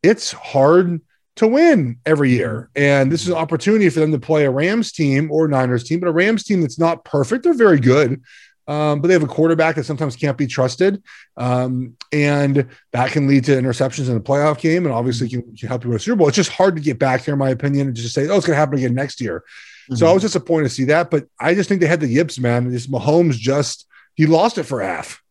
it's 0.01 0.31
hard 0.31 1.01
to 1.35 1.47
win 1.47 1.97
every 2.05 2.31
year. 2.31 2.69
And 2.75 3.11
this 3.11 3.21
is 3.21 3.27
an 3.27 3.35
opportunity 3.35 3.89
for 3.89 3.99
them 3.99 4.11
to 4.11 4.19
play 4.19 4.45
a 4.45 4.51
Rams 4.51 4.91
team 4.91 5.31
or 5.31 5.47
Niners 5.47 5.83
team, 5.83 5.99
but 5.99 6.07
a 6.07 6.13
Rams 6.13 6.43
team 6.43 6.61
that's 6.61 6.79
not 6.79 7.03
perfect. 7.03 7.43
They're 7.43 7.53
very 7.53 7.79
good. 7.79 8.21
Um, 8.67 8.99
but 8.99 9.07
they 9.07 9.13
have 9.13 9.23
a 9.23 9.27
quarterback 9.27 9.75
that 9.75 9.85
sometimes 9.85 10.15
can't 10.15 10.37
be 10.37 10.47
trusted. 10.47 11.03
Um, 11.37 11.95
and 12.11 12.67
that 12.93 13.11
can 13.11 13.27
lead 13.27 13.45
to 13.45 13.51
interceptions 13.51 14.09
in 14.09 14.17
a 14.17 14.21
playoff 14.21 14.59
game 14.59 14.85
and 14.85 14.93
obviously 14.93 15.29
can, 15.29 15.55
can 15.55 15.67
help 15.67 15.83
you 15.83 15.89
win 15.89 15.97
a 15.97 15.99
Super 15.99 16.15
Bowl. 16.15 16.27
It's 16.27 16.35
just 16.35 16.51
hard 16.51 16.75
to 16.75 16.81
get 16.81 16.97
back 16.97 17.23
there, 17.23 17.33
in 17.33 17.39
my 17.39 17.49
opinion, 17.49 17.87
and 17.87 17.95
just 17.95 18.15
say, 18.15 18.27
oh, 18.27 18.37
it's 18.37 18.45
going 18.45 18.55
to 18.55 18.59
happen 18.59 18.77
again 18.77 18.95
next 18.95 19.21
year. 19.21 19.41
Mm-hmm. 19.41 19.95
So 19.95 20.07
I 20.07 20.13
was 20.13 20.23
disappointed 20.23 20.63
to 20.63 20.69
see 20.73 20.85
that. 20.85 21.11
But 21.11 21.27
I 21.39 21.53
just 21.53 21.69
think 21.69 21.81
they 21.81 21.87
had 21.87 21.99
the 21.99 22.07
yips, 22.07 22.39
man. 22.39 22.71
This 22.71 22.87
Mahomes 22.87 23.35
just, 23.35 23.85
he 24.15 24.25
lost 24.25 24.57
it 24.57 24.63
for 24.63 24.81
half. 24.81 25.21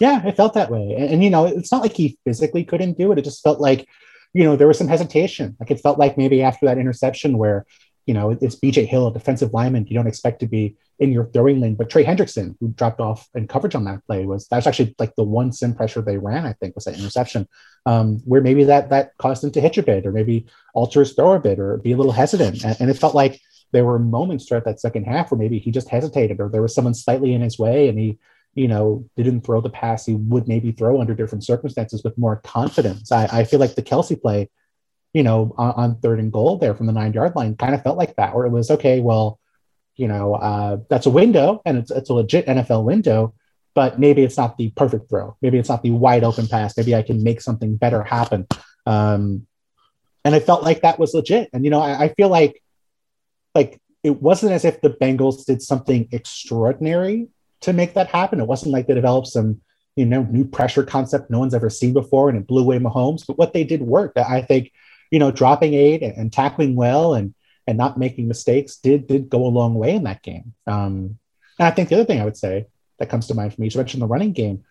Yeah, 0.00 0.26
it 0.26 0.36
felt 0.36 0.54
that 0.54 0.70
way. 0.70 0.94
And, 0.96 1.14
and, 1.14 1.24
you 1.24 1.30
know, 1.30 1.44
it's 1.44 1.70
not 1.70 1.82
like 1.82 1.94
he 1.94 2.18
physically 2.24 2.64
couldn't 2.64 2.96
do 2.96 3.12
it. 3.12 3.18
It 3.18 3.24
just 3.24 3.42
felt 3.42 3.60
like 3.60 3.86
you 4.34 4.44
know, 4.44 4.56
there 4.56 4.68
was 4.68 4.78
some 4.78 4.88
hesitation. 4.88 5.56
Like 5.60 5.70
it 5.70 5.80
felt 5.80 5.98
like 5.98 6.16
maybe 6.16 6.42
after 6.42 6.66
that 6.66 6.78
interception 6.78 7.38
where, 7.38 7.66
you 8.06 8.14
know, 8.14 8.30
it's 8.30 8.56
BJ 8.56 8.86
Hill, 8.86 9.06
a 9.06 9.12
defensive 9.12 9.52
lineman, 9.52 9.86
you 9.86 9.94
don't 9.94 10.06
expect 10.06 10.40
to 10.40 10.46
be 10.46 10.76
in 10.98 11.12
your 11.12 11.26
throwing 11.26 11.60
lane. 11.60 11.74
But 11.74 11.90
Trey 11.90 12.04
Hendrickson, 12.04 12.56
who 12.60 12.68
dropped 12.70 13.00
off 13.00 13.28
in 13.34 13.46
coverage 13.46 13.74
on 13.74 13.84
that 13.84 14.04
play, 14.06 14.26
was 14.26 14.48
that 14.48 14.56
was 14.56 14.66
actually 14.66 14.94
like 14.98 15.14
the 15.16 15.24
one 15.24 15.52
sim 15.52 15.74
pressure 15.74 16.02
they 16.02 16.18
ran, 16.18 16.46
I 16.46 16.52
think, 16.54 16.74
was 16.74 16.84
that 16.84 16.98
interception. 16.98 17.48
Um, 17.86 18.18
where 18.24 18.40
maybe 18.40 18.64
that 18.64 18.90
that 18.90 19.16
caused 19.18 19.42
him 19.44 19.50
to 19.52 19.60
hitch 19.60 19.78
a 19.78 19.82
bit 19.82 20.06
or 20.06 20.12
maybe 20.12 20.46
alter 20.74 21.00
his 21.00 21.12
throw 21.12 21.32
a 21.32 21.40
bit 21.40 21.58
or 21.58 21.78
be 21.78 21.92
a 21.92 21.96
little 21.96 22.12
hesitant. 22.12 22.64
And, 22.64 22.76
and 22.80 22.90
it 22.90 22.98
felt 22.98 23.14
like 23.14 23.40
there 23.72 23.84
were 23.84 23.98
moments 23.98 24.46
throughout 24.46 24.64
that 24.66 24.80
second 24.80 25.04
half 25.04 25.30
where 25.30 25.38
maybe 25.38 25.58
he 25.58 25.70
just 25.70 25.88
hesitated 25.88 26.40
or 26.40 26.48
there 26.48 26.62
was 26.62 26.74
someone 26.74 26.94
slightly 26.94 27.32
in 27.32 27.40
his 27.40 27.58
way 27.58 27.88
and 27.88 27.98
he 27.98 28.18
you 28.54 28.68
know, 28.68 29.08
didn't 29.16 29.42
throw 29.42 29.60
the 29.60 29.70
pass 29.70 30.04
he 30.06 30.14
would 30.14 30.46
maybe 30.46 30.72
throw 30.72 31.00
under 31.00 31.14
different 31.14 31.44
circumstances 31.44 32.02
with 32.04 32.18
more 32.18 32.36
confidence. 32.44 33.10
I, 33.10 33.28
I 33.32 33.44
feel 33.44 33.60
like 33.60 33.74
the 33.74 33.82
Kelce 33.82 34.20
play, 34.20 34.50
you 35.12 35.22
know, 35.22 35.54
on, 35.58 35.72
on, 35.72 36.00
third 36.00 36.18
and 36.18 36.32
goal 36.32 36.58
there 36.58 36.74
from 36.74 36.86
the 36.86 36.92
nine 36.92 37.12
yard 37.12 37.36
line 37.36 37.56
kind 37.56 37.74
of 37.74 37.82
felt 37.82 37.98
like 37.98 38.16
that, 38.16 38.34
where 38.34 38.46
it 38.46 38.50
was 38.50 38.70
okay, 38.70 39.00
well, 39.00 39.38
you 39.96 40.08
know, 40.08 40.34
uh, 40.34 40.78
that's 40.88 41.06
a 41.06 41.10
window 41.10 41.60
and 41.64 41.78
it's, 41.78 41.90
it's 41.90 42.10
a 42.10 42.14
legit 42.14 42.46
NFL 42.46 42.84
window, 42.84 43.34
but 43.74 43.98
maybe 43.98 44.22
it's 44.22 44.36
not 44.36 44.56
the 44.56 44.70
perfect 44.70 45.08
throw. 45.08 45.36
Maybe 45.42 45.58
it's 45.58 45.68
not 45.68 45.82
the 45.82 45.90
wide 45.90 46.24
open 46.24 46.46
pass. 46.46 46.76
Maybe 46.76 46.94
I 46.94 47.02
can 47.02 47.22
make 47.22 47.40
something 47.40 47.76
better 47.76 48.02
happen. 48.02 48.46
Um, 48.86 49.46
and 50.24 50.34
I 50.34 50.40
felt 50.40 50.62
like 50.62 50.82
that 50.82 50.98
was 50.98 51.14
legit. 51.14 51.50
And, 51.52 51.64
you 51.64 51.70
know, 51.70 51.80
I, 51.80 52.04
I 52.04 52.08
feel 52.14 52.28
like, 52.28 52.62
like, 53.54 53.80
it 54.02 54.20
wasn't 54.20 54.52
as 54.52 54.64
if 54.64 54.80
the 54.80 54.90
Bengals 54.90 55.44
did 55.44 55.62
something 55.62 56.08
extraordinary 56.10 57.28
to 57.60 57.72
make 57.72 57.94
that 57.94 58.08
happen. 58.08 58.40
It 58.40 58.46
wasn't 58.46 58.72
like 58.72 58.86
they 58.86 58.94
developed 58.94 59.28
some, 59.28 59.60
you 59.94 60.06
know, 60.06 60.22
new 60.24 60.44
pressure 60.44 60.82
concept 60.82 61.30
no 61.30 61.38
one's 61.38 61.54
ever 61.54 61.70
seen 61.70 61.92
before 61.92 62.28
and 62.28 62.38
it 62.38 62.46
blew 62.46 62.62
away 62.62 62.78
Mahomes. 62.78 63.24
But 63.26 63.38
what 63.38 63.52
they 63.52 63.62
did 63.62 63.80
worked. 63.82 64.18
I 64.18 64.42
think, 64.42 64.72
you 65.12 65.18
know, 65.18 65.30
dropping 65.30 65.74
eight 65.74 66.02
and, 66.02 66.16
and 66.16 66.32
tackling 66.32 66.74
well 66.74 67.14
and 67.14 67.34
and 67.68 67.78
not 67.78 67.98
making 67.98 68.26
mistakes 68.26 68.76
did 68.76 69.06
did 69.06 69.28
go 69.28 69.46
a 69.46 69.48
long 69.48 69.74
way 69.74 69.94
in 69.94 70.04
that 70.04 70.22
game. 70.22 70.54
Um, 70.66 71.18
and 71.58 71.68
I 71.68 71.70
think 71.70 71.88
the 71.88 71.96
other 71.96 72.04
thing 72.04 72.20
I 72.20 72.24
would 72.24 72.36
say 72.36 72.66
that 72.98 73.10
comes 73.10 73.28
to 73.28 73.34
mind 73.34 73.54
for 73.54 73.60
me, 73.60 73.68
you 73.68 73.78
mentioned 73.78 74.02
the 74.02 74.06
running 74.06 74.32
game. 74.32 74.64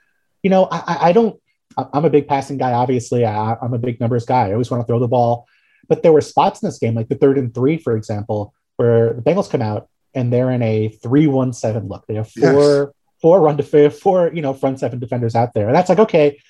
You 0.44 0.50
know, 0.50 0.68
I, 0.70 1.10
I 1.10 1.12
don't. 1.14 1.40
I'm 1.78 2.04
a 2.04 2.10
big 2.10 2.28
passing 2.28 2.58
guy. 2.58 2.74
Obviously, 2.74 3.26
I, 3.26 3.56
I'm 3.62 3.74
a 3.74 3.80
big 3.80 4.02
numbers 4.02 4.26
guy. 4.26 4.50
I 4.50 4.52
always 4.52 4.70
want 4.70 4.82
to 4.82 4.88
throw 4.88 5.00
the 5.00 5.08
ball, 5.08 5.48
but 5.88 6.04
there 6.04 6.12
were 6.12 6.22
spots 6.22 6.62
in 6.62 6.68
this 6.68 6.80
game, 6.80 6.96
like 6.96 7.08
the 7.08 7.16
third 7.16 7.38
and 7.38 7.54
three, 7.54 7.78
for 7.78 7.96
example, 7.96 8.54
where 8.76 9.14
the 9.14 9.22
Bengals 9.22 9.50
come 9.50 9.62
out 9.62 9.88
and 10.14 10.34
they're 10.34 10.52
in 10.52 10.62
a 10.62 10.90
three-one-seven 10.90 11.88
look. 11.88 12.06
They 12.08 12.16
have 12.16 12.30
four 12.30 12.84
yes. 12.84 12.88
four 13.22 13.42
run 13.42 13.58
to 13.58 13.90
four 13.92 14.32
you 14.34 14.42
know 14.42 14.54
front 14.54 14.80
seven 14.80 15.00
defenders 15.00 15.36
out 15.36 15.54
there, 15.54 15.68
and 15.68 15.76
that's 15.76 15.88
like 15.90 16.00
okay. 16.00 16.42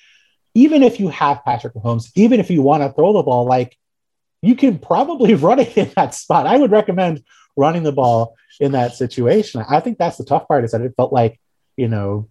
Even 0.54 0.82
if 0.82 1.00
you 1.00 1.08
have 1.08 1.42
Patrick 1.46 1.72
Mahomes, 1.72 2.10
even 2.14 2.38
if 2.38 2.50
you 2.50 2.60
want 2.60 2.82
to 2.82 2.92
throw 2.92 3.14
the 3.14 3.22
ball, 3.22 3.46
like 3.46 3.78
you 4.42 4.54
can 4.54 4.78
probably 4.78 5.34
run 5.48 5.60
it 5.60 5.76
in 5.78 5.90
that 5.96 6.14
spot. 6.14 6.46
I 6.46 6.58
would 6.58 6.70
recommend 6.70 7.22
running 7.56 7.84
the 7.84 7.92
ball 7.92 8.36
in 8.60 8.72
that 8.72 8.94
situation. 8.94 9.64
I 9.68 9.80
think 9.80 9.98
that's 9.98 10.18
the 10.18 10.24
tough 10.24 10.46
part 10.48 10.64
is 10.64 10.72
that 10.72 10.82
it 10.82 10.94
felt 10.96 11.12
like 11.12 11.40
you 11.76 11.88
know 11.88 12.28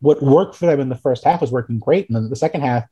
what 0.00 0.22
worked 0.22 0.54
for 0.54 0.66
them 0.66 0.78
in 0.78 0.88
the 0.88 0.96
first 0.96 1.24
half 1.24 1.40
was 1.40 1.50
working 1.50 1.78
great, 1.78 2.08
and 2.08 2.14
then 2.14 2.30
the 2.30 2.36
second 2.36 2.60
half, 2.60 2.84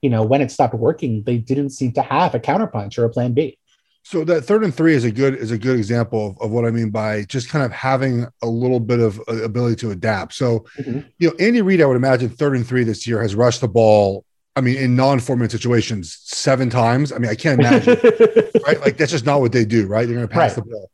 you 0.00 0.10
know, 0.10 0.22
when 0.22 0.40
it 0.40 0.50
stopped 0.50 0.74
working, 0.74 1.22
they 1.22 1.38
didn't 1.38 1.70
seem 1.70 1.92
to 1.92 2.02
have 2.02 2.34
a 2.34 2.40
counterpunch 2.40 2.98
or 2.98 3.04
a 3.04 3.10
plan 3.10 3.32
B. 3.32 3.58
So 4.04 4.24
that 4.24 4.42
third 4.42 4.64
and 4.64 4.74
three 4.74 4.94
is 4.94 5.04
a 5.04 5.12
good 5.12 5.36
is 5.36 5.52
a 5.52 5.58
good 5.58 5.76
example 5.76 6.30
of, 6.30 6.40
of 6.40 6.50
what 6.50 6.64
I 6.64 6.70
mean 6.70 6.90
by 6.90 7.22
just 7.24 7.48
kind 7.48 7.64
of 7.64 7.70
having 7.70 8.26
a 8.42 8.46
little 8.46 8.80
bit 8.80 8.98
of 8.98 9.20
ability 9.28 9.76
to 9.76 9.92
adapt. 9.92 10.34
So, 10.34 10.66
mm-hmm. 10.76 11.00
you 11.18 11.28
know, 11.28 11.34
Andy 11.38 11.62
Reid, 11.62 11.80
I 11.80 11.86
would 11.86 11.96
imagine 11.96 12.28
third 12.28 12.56
and 12.56 12.66
three 12.66 12.82
this 12.82 13.06
year 13.06 13.22
has 13.22 13.36
rushed 13.36 13.60
the 13.60 13.68
ball 13.68 14.24
I 14.54 14.60
mean, 14.60 14.76
in 14.76 14.96
non-four 14.96 15.48
situations, 15.48 16.18
seven 16.24 16.68
times. 16.68 17.10
I 17.12 17.18
mean, 17.18 17.30
I 17.30 17.34
can't 17.34 17.58
imagine, 17.58 17.98
right? 18.66 18.80
Like 18.80 18.96
that's 18.98 19.10
just 19.10 19.24
not 19.24 19.40
what 19.40 19.52
they 19.52 19.64
do, 19.64 19.86
right? 19.86 20.06
They're 20.06 20.16
going 20.16 20.28
to 20.28 20.32
pass 20.32 20.56
right. 20.56 20.64
the 20.64 20.70
ball. 20.70 20.90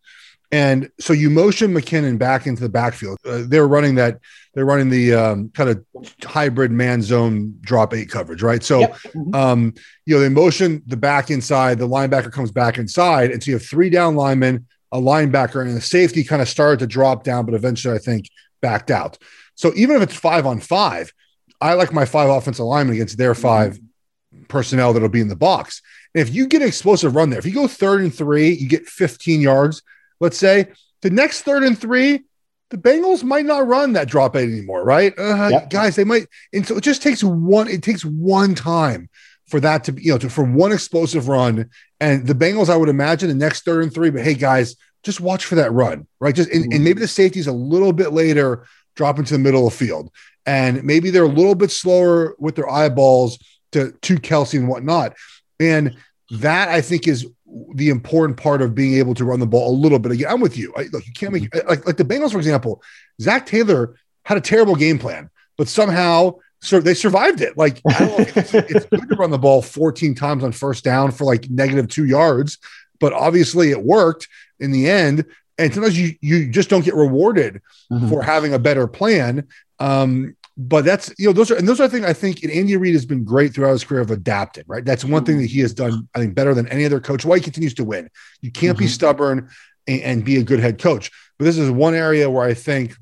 And 0.51 0.91
so 0.99 1.13
you 1.13 1.29
motion 1.29 1.75
McKinnon 1.75 2.19
back 2.19 2.47
into 2.47 2.63
the 2.63 2.69
backfield. 2.69 3.19
Uh, 3.25 3.43
they're 3.47 3.69
running 3.69 3.97
that. 3.97 4.21
They're 4.55 4.65
running 4.65 4.89
the 4.89 5.15
um, 5.15 5.51
kind 5.51 5.69
of 5.69 5.85
hybrid 6.25 6.71
man 6.71 7.03
zone 7.03 7.57
drop 7.61 7.93
eight 7.93 8.11
coverage, 8.11 8.43
right? 8.43 8.63
So, 8.63 8.81
yep. 8.81 8.95
mm-hmm. 8.95 9.35
um, 9.35 9.75
you 10.07 10.15
know, 10.15 10.21
they 10.21 10.31
motion 10.31 10.83
the 10.87 10.97
back 10.97 11.31
inside. 11.31 11.79
The 11.79 11.89
linebacker 11.89 12.33
comes 12.33 12.51
back 12.51 12.79
inside, 12.79 13.31
and 13.31 13.43
so 13.43 13.51
you 13.51 13.57
have 13.57 13.67
three 13.67 13.91
down 13.91 14.17
linemen, 14.17 14.67
a 14.91 14.99
linebacker, 14.99 15.61
and 15.61 15.77
the 15.77 15.83
safety 15.83 16.25
kind 16.25 16.41
of 16.41 16.49
started 16.49 16.79
to 16.81 16.87
drop 16.87 17.25
down, 17.25 17.45
but 17.45 17.55
eventually, 17.55 17.95
I 17.95 17.99
think, 17.99 18.31
backed 18.63 18.91
out. 18.91 19.19
So 19.55 19.73
even 19.77 19.97
if 19.97 20.03
it's 20.03 20.17
five 20.17 20.47
on 20.47 20.61
five, 20.61 21.13
I 21.61 21.75
like 21.75 21.93
my 21.93 22.05
five 22.05 22.31
offensive 22.31 22.65
linemen 22.65 22.95
against 22.95 23.19
their 23.19 23.35
5 23.35 23.75
mm-hmm. 23.75 24.43
personnel 24.45 24.93
that'll 24.93 25.09
be 25.09 25.21
in 25.21 25.29
the 25.29 25.37
box. 25.37 25.83
And 26.15 26.27
if 26.27 26.35
you 26.35 26.47
get 26.47 26.63
an 26.63 26.69
explosive 26.69 27.15
run 27.15 27.31
there, 27.31 27.39
if 27.39 27.47
you 27.47 27.53
go 27.53 27.67
third 27.67 28.01
and 28.01 28.15
three, 28.15 28.51
you 28.51 28.69
get 28.69 28.87
15 28.87 29.41
yards 29.41 29.83
let's 30.21 30.39
say, 30.39 30.69
the 31.03 31.11
next 31.11 31.43
third 31.43 31.63
and 31.63 31.79
three, 31.79 32.25
the 32.71 32.77
Bengals 32.77 33.23
might 33.23 33.47
not 33.47 33.67
run 33.67 33.95
that 33.95 34.09
drop 34.09 34.37
eight 34.37 34.51
anymore, 34.51 34.85
right? 34.85 35.17
Uh, 35.19 35.49
yep. 35.51 35.71
Guys, 35.71 35.97
they 35.97 36.05
might. 36.05 36.27
And 36.53 36.67
so 36.67 36.77
it 36.77 36.85
just 36.85 37.03
takes 37.03 37.23
one. 37.23 37.69
It 37.69 37.83
takes 37.83 38.05
one 38.05 38.55
time 38.55 39.09
for 39.47 39.61
that 39.61 39.85
to 39.85 39.93
be, 39.93 40.03
you 40.03 40.13
know, 40.13 40.19
to, 40.19 40.29
for 40.29 40.45
one 40.45 40.73
explosive 40.73 41.29
run. 41.29 41.71
And 42.01 42.27
the 42.27 42.35
Bengals, 42.35 42.69
I 42.69 42.77
would 42.77 42.91
imagine, 42.91 43.29
the 43.29 43.35
next 43.35 43.65
third 43.65 43.83
and 43.83 43.95
three. 43.95 44.11
But 44.11 44.23
hey, 44.23 44.35
guys, 44.35 44.77
just 45.03 45.21
watch 45.21 45.47
for 45.47 45.55
that 45.55 45.73
run, 45.73 46.07
right? 46.21 46.35
Just 46.35 46.51
and, 46.51 46.65
and 46.65 46.73
mm-hmm. 46.73 46.85
maybe 46.85 47.01
the 47.01 47.09
safeties 47.09 47.47
a 47.47 47.53
little 47.53 47.93
bit 47.93 48.13
later 48.13 48.67
drop 48.97 49.19
into 49.19 49.33
the 49.33 49.39
middle 49.39 49.67
of 49.67 49.73
the 49.73 49.79
field, 49.79 50.11
and 50.49 50.83
maybe 50.83 51.11
they're 51.11 51.25
a 51.25 51.29
little 51.29 51.55
bit 51.55 51.71
slower 51.71 52.35
with 52.39 52.57
their 52.57 52.71
eyeballs 52.71 53.39
to 53.73 53.93
to 54.01 54.17
Kelce 54.17 54.59
and 54.59 54.67
whatnot. 54.67 55.15
And 55.61 55.95
that 56.31 56.71
I 56.71 56.81
think 56.81 57.07
is 57.07 57.27
the 57.75 57.91
important 57.91 58.39
part 58.39 58.63
of 58.63 58.75
being 58.75 58.95
able 58.95 59.13
to 59.15 59.27
run 59.27 59.41
the 59.41 59.47
ball 59.47 59.71
a 59.71 59.77
little 59.77 59.99
bit. 59.99 60.13
Again, 60.13 60.29
I'm 60.31 60.41
with 60.41 60.57
you. 60.57 60.73
I, 60.75 60.85
look, 60.91 61.07
you 61.07 61.13
can't 61.13 61.35
make 61.35 61.55
like 61.67 61.87
like 61.87 61.99
the 61.99 62.05
Bengals, 62.05 62.33
for 62.33 62.39
example. 62.39 62.83
Zac 63.21 63.45
Taylor 63.45 63.97
had 64.25 64.39
a 64.39 64.41
terrible 64.41 64.75
game 64.75 64.99
plan, 64.99 65.29
but 65.59 65.69
somehow 65.69 66.37
so 66.61 66.81
they 66.81 66.95
survived 66.95 67.43
it. 67.43 67.57
Like 67.59 67.83
it's, 67.85 68.55
it's, 68.55 68.87
good 68.87 69.09
to 69.11 69.17
run 69.17 69.31
the 69.31 69.39
ball 69.39 69.61
14 69.63 70.15
times 70.15 70.43
on 70.43 70.53
first 70.53 70.83
down 70.83 71.13
for 71.13 71.25
like 71.25 71.49
negative 71.51 71.89
two 71.89 72.07
yards, 72.07 72.59
but 73.01 73.13
obviously 73.13 73.71
it 73.71 73.83
worked 73.83 74.29
in 74.59 74.73
the 74.73 74.89
end. 74.89 75.27
And 75.59 75.75
sometimes 75.75 75.99
you 75.99 76.15
you 76.23 76.49
just 76.49 76.71
don't 76.71 76.85
get 76.85 76.95
rewarded 76.95 77.61
mm-hmm. 77.93 78.09
for 78.09 78.23
having 78.23 78.55
a 78.55 78.59
better 78.59 78.87
plan. 78.87 79.47
Um, 79.79 80.37
but 80.61 80.85
that's 80.85 81.15
you 81.19 81.27
know 81.29 81.33
those 81.33 81.53
are 81.53 81.55
and 81.55 81.69
those 81.69 81.81
are 81.81 81.89
things 81.89 82.05
I 82.05 82.13
think 82.13 82.43
and 82.43 82.51
Andy 82.51 82.77
Reid 82.77 82.93
has 82.95 83.07
been 83.07 83.23
great 83.23 83.55
throughout 83.55 83.73
his 83.73 83.85
career 83.85 84.01
of 84.01 84.11
adapting. 84.11 84.65
Right, 84.67 84.85
that's 84.85 85.05
one 85.05 85.25
thing 85.25 85.39
that 85.39 85.47
he 85.47 85.61
has 85.61 85.73
done 85.73 86.09
I 86.15 86.19
think 86.19 86.35
better 86.35 86.53
than 86.53 86.67
any 86.69 86.85
other 86.85 87.01
coach. 87.01 87.25
Why 87.25 87.37
he 87.37 87.43
continues 87.43 87.75
to 87.75 87.85
win. 87.85 88.11
You 88.41 88.51
can't 88.51 88.77
mm-hmm. 88.77 88.85
be 88.85 88.89
stubborn 88.89 89.51
and, 89.87 90.03
and, 90.03 90.25
be 90.25 90.37
a 90.37 90.43
good 90.43 90.59
head 90.59 90.81
coach. 90.81 91.13
But 91.39 91.45
this 91.45 91.57
is 91.57 91.71
one 91.71 91.95
area 91.95 92.29
where 92.29 92.45
I 92.45 92.55
think 92.55 92.97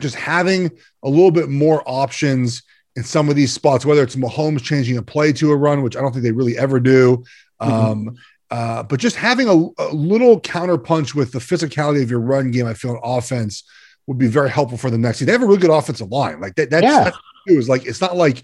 just 0.00 0.16
having 0.16 0.70
a 1.04 1.08
little 1.08 1.30
bit 1.30 1.48
more 1.48 1.82
options 1.86 2.62
in 2.96 3.04
some 3.04 3.28
of 3.28 3.36
these 3.36 3.52
spots, 3.52 3.86
whether 3.86 4.02
it's 4.02 4.16
Mahomes 4.16 4.62
changing 4.62 4.96
a 4.96 5.02
play 5.02 5.32
to 5.34 5.52
a 5.52 5.56
run, 5.56 5.82
which 5.82 5.96
I 5.96 6.00
don't 6.00 6.10
think 6.10 6.24
they 6.24 6.32
really 6.32 6.58
ever 6.58 6.80
do. 6.80 7.24
Mm-hmm. 7.62 7.72
Um, 7.72 8.16
uh, 8.50 8.82
but 8.82 8.98
just 8.98 9.14
having 9.14 9.48
a, 9.48 9.68
a 9.80 9.94
little 9.94 10.40
counterpunch 10.40 11.14
with 11.14 11.30
the 11.30 11.38
physicality 11.38 12.02
of 12.02 12.10
your 12.10 12.20
run 12.20 12.50
game, 12.50 12.66
I 12.66 12.74
feel 12.74 12.94
an 12.94 13.00
offense 13.04 13.62
would 14.10 14.18
be 14.18 14.26
very 14.26 14.50
helpful 14.50 14.76
for 14.76 14.90
the 14.90 14.98
next 14.98 15.18
season. 15.18 15.26
They 15.26 15.32
have 15.34 15.42
a 15.42 15.46
really 15.46 15.60
good 15.60 15.70
offensive 15.70 16.10
line. 16.10 16.40
Like 16.40 16.56
that, 16.56 16.68
that's, 16.68 16.82
yeah. 16.82 17.04
that's 17.04 17.16
is 17.46 17.68
like 17.68 17.86
it's 17.86 18.00
not 18.00 18.16
like 18.16 18.42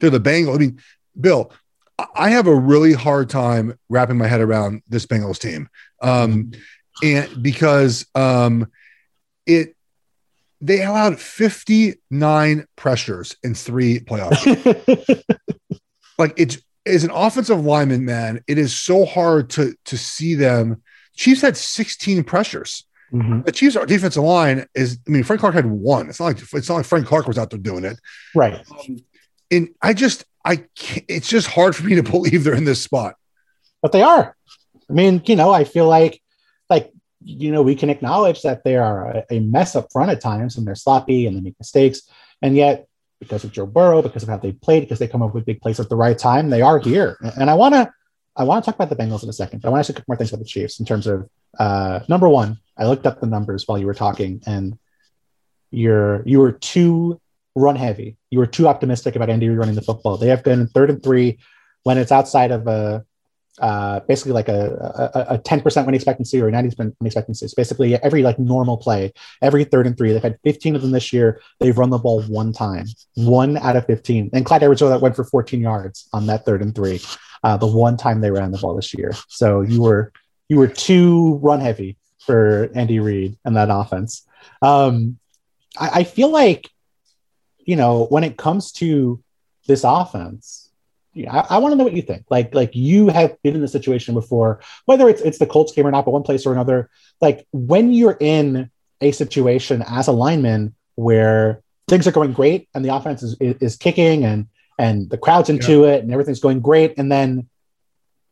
they're 0.00 0.10
the 0.10 0.18
Bengals. 0.18 0.56
I 0.56 0.58
mean, 0.58 0.80
Bill, 1.18 1.52
I 2.16 2.30
have 2.30 2.48
a 2.48 2.54
really 2.54 2.94
hard 2.94 3.30
time 3.30 3.78
wrapping 3.88 4.18
my 4.18 4.26
head 4.26 4.40
around 4.40 4.82
this 4.88 5.06
Bengals 5.06 5.38
team. 5.38 5.68
Um, 6.02 6.50
and 7.00 7.40
because 7.40 8.06
um, 8.16 8.72
it 9.46 9.76
they 10.60 10.82
allowed 10.82 11.20
59 11.20 12.66
pressures 12.74 13.36
in 13.44 13.54
three 13.54 14.00
playoffs. 14.00 15.22
like 16.18 16.34
it's 16.36 16.58
as 16.84 17.04
an 17.04 17.12
offensive 17.14 17.64
lineman, 17.64 18.04
man, 18.04 18.42
it 18.48 18.58
is 18.58 18.74
so 18.74 19.04
hard 19.04 19.50
to 19.50 19.76
to 19.84 19.96
see 19.96 20.34
them. 20.34 20.82
Chiefs 21.14 21.42
had 21.42 21.56
16 21.56 22.24
pressures. 22.24 22.84
Mm-hmm. 23.14 23.42
The 23.42 23.52
Chiefs' 23.52 23.76
defensive 23.86 24.24
line 24.24 24.66
is, 24.74 24.98
I 25.06 25.10
mean, 25.10 25.22
Frank 25.22 25.40
Clark 25.40 25.54
had 25.54 25.66
one. 25.66 26.08
It's 26.08 26.18
not 26.18 26.26
like 26.26 26.40
it's 26.40 26.68
not 26.68 26.76
like 26.76 26.84
Frank 26.84 27.06
Clark 27.06 27.28
was 27.28 27.38
out 27.38 27.50
there 27.50 27.58
doing 27.58 27.84
it, 27.84 27.98
right? 28.34 28.64
Um, 28.70 28.96
and 29.50 29.68
I 29.80 29.92
just, 29.92 30.24
I, 30.44 30.56
can't, 30.74 31.04
it's 31.08 31.28
just 31.28 31.46
hard 31.46 31.76
for 31.76 31.84
me 31.84 31.94
to 31.94 32.02
believe 32.10 32.42
they're 32.42 32.54
in 32.54 32.64
this 32.64 32.82
spot. 32.82 33.14
But 33.82 33.92
they 33.92 34.02
are. 34.02 34.36
I 34.90 34.92
mean, 34.92 35.22
you 35.26 35.36
know, 35.36 35.52
I 35.52 35.64
feel 35.64 35.86
like, 35.86 36.20
like 36.68 36.92
you 37.22 37.52
know, 37.52 37.62
we 37.62 37.76
can 37.76 37.88
acknowledge 37.88 38.42
that 38.42 38.64
they 38.64 38.76
are 38.76 39.08
a, 39.08 39.24
a 39.30 39.40
mess 39.40 39.76
up 39.76 39.92
front 39.92 40.10
at 40.10 40.20
times, 40.20 40.56
and 40.56 40.66
they're 40.66 40.74
sloppy 40.74 41.26
and 41.26 41.36
they 41.36 41.40
make 41.40 41.58
mistakes, 41.58 42.02
and 42.42 42.56
yet 42.56 42.88
because 43.20 43.44
of 43.44 43.52
Joe 43.52 43.66
Burrow, 43.66 44.02
because 44.02 44.22
of 44.22 44.28
how 44.28 44.36
they 44.36 44.52
played, 44.52 44.80
because 44.80 44.98
they 44.98 45.08
come 45.08 45.22
up 45.22 45.34
with 45.34 45.46
big 45.46 45.60
plays 45.60 45.80
at 45.80 45.88
the 45.88 45.96
right 45.96 46.18
time, 46.18 46.50
they 46.50 46.62
are 46.62 46.78
here. 46.78 47.16
And 47.38 47.48
I 47.48 47.54
want 47.54 47.74
to, 47.74 47.90
I 48.36 48.44
want 48.44 48.64
to 48.64 48.70
talk 48.70 48.74
about 48.74 48.90
the 48.90 48.96
Bengals 48.96 49.22
in 49.22 49.28
a 49.28 49.32
second, 49.32 49.62
but 49.62 49.68
I 49.68 49.70
want 49.70 49.86
to 49.86 49.92
say 49.92 50.02
more 50.08 50.16
things 50.16 50.32
about 50.32 50.40
the 50.40 50.48
Chiefs 50.48 50.80
in 50.80 50.86
terms 50.86 51.06
of 51.06 51.28
uh, 51.58 52.00
number 52.08 52.28
one, 52.28 52.58
I 52.76 52.86
looked 52.86 53.06
up 53.06 53.20
the 53.20 53.26
numbers 53.26 53.66
while 53.66 53.78
you 53.78 53.86
were 53.86 53.94
talking, 53.94 54.42
and 54.46 54.78
you're 55.70 56.22
you 56.26 56.40
were 56.40 56.52
too 56.52 57.20
run 57.54 57.76
heavy. 57.76 58.16
You 58.30 58.40
were 58.40 58.46
too 58.46 58.66
optimistic 58.66 59.14
about 59.16 59.30
Andy 59.30 59.48
running 59.48 59.76
the 59.76 59.82
football. 59.82 60.16
They 60.16 60.28
have 60.28 60.42
been 60.42 60.66
third 60.68 60.90
and 60.90 61.02
three 61.02 61.38
when 61.84 61.98
it's 61.98 62.10
outside 62.10 62.50
of 62.50 62.66
a 62.66 63.04
uh, 63.60 64.00
basically 64.00 64.32
like 64.32 64.48
a, 64.48 65.12
a, 65.14 65.34
a 65.34 65.38
10% 65.38 65.86
win 65.86 65.94
expectancy 65.94 66.40
or 66.40 66.48
a 66.48 66.52
90% 66.52 66.78
win 66.78 66.94
expectancy. 67.04 67.44
It's 67.44 67.54
basically 67.54 67.94
every 68.02 68.22
like 68.22 68.38
normal 68.38 68.76
play, 68.76 69.12
every 69.42 69.62
third 69.62 69.86
and 69.86 69.96
three. 69.96 70.12
They've 70.12 70.22
had 70.22 70.38
15 70.42 70.74
of 70.74 70.82
them 70.82 70.90
this 70.90 71.12
year. 71.12 71.40
They've 71.60 71.76
run 71.76 71.90
the 71.90 71.98
ball 71.98 72.22
one 72.22 72.52
time, 72.52 72.86
one 73.14 73.56
out 73.58 73.76
of 73.76 73.86
15. 73.86 74.30
And 74.32 74.44
Clyde 74.44 74.64
Edwards 74.64 74.80
that 74.80 75.00
went 75.00 75.14
for 75.14 75.24
14 75.24 75.60
yards 75.60 76.08
on 76.12 76.26
that 76.26 76.44
third 76.44 76.62
and 76.62 76.74
three, 76.74 77.00
uh, 77.44 77.58
the 77.58 77.66
one 77.66 77.96
time 77.96 78.20
they 78.20 78.30
ran 78.30 78.50
the 78.50 78.58
ball 78.58 78.74
this 78.74 78.94
year. 78.94 79.12
So 79.28 79.60
you 79.60 79.82
were 79.82 80.12
you 80.48 80.56
were 80.56 80.66
too 80.66 81.34
run 81.42 81.60
heavy 81.60 81.96
for 82.18 82.70
Andy 82.74 82.98
Reid 82.98 83.36
and 83.44 83.56
that 83.56 83.68
offense. 83.70 84.26
Um, 84.62 85.18
I, 85.78 86.00
I 86.00 86.04
feel 86.04 86.30
like, 86.30 86.70
you 87.58 87.76
know, 87.76 88.06
when 88.06 88.24
it 88.24 88.38
comes 88.38 88.72
to 88.72 89.22
this 89.66 89.84
offense, 89.84 90.70
I, 91.16 91.46
I 91.50 91.58
want 91.58 91.72
to 91.72 91.76
know 91.76 91.84
what 91.84 91.92
you 91.92 92.02
think. 92.02 92.24
Like, 92.30 92.54
like 92.54 92.74
you 92.74 93.08
have 93.08 93.40
been 93.42 93.54
in 93.54 93.60
the 93.60 93.68
situation 93.68 94.14
before, 94.14 94.60
whether 94.86 95.08
it's 95.08 95.20
it's 95.20 95.38
the 95.38 95.46
Colts 95.46 95.72
game 95.72 95.86
or 95.86 95.90
not, 95.90 96.06
but 96.06 96.12
one 96.12 96.22
place 96.22 96.46
or 96.46 96.52
another. 96.52 96.88
Like 97.20 97.46
when 97.52 97.92
you're 97.92 98.16
in 98.18 98.70
a 99.00 99.12
situation 99.12 99.84
as 99.86 100.08
a 100.08 100.12
lineman 100.12 100.74
where 100.94 101.62
things 101.88 102.06
are 102.06 102.12
going 102.12 102.32
great 102.32 102.68
and 102.74 102.82
the 102.84 102.94
offense 102.94 103.22
is, 103.22 103.36
is, 103.38 103.56
is 103.60 103.76
kicking 103.76 104.24
and 104.24 104.46
and 104.78 105.08
the 105.08 105.18
crowd's 105.18 105.50
into 105.50 105.82
yeah. 105.82 105.94
it 105.94 106.02
and 106.02 106.12
everything's 106.12 106.40
going 106.40 106.60
great, 106.60 106.98
and 106.98 107.10
then 107.10 107.48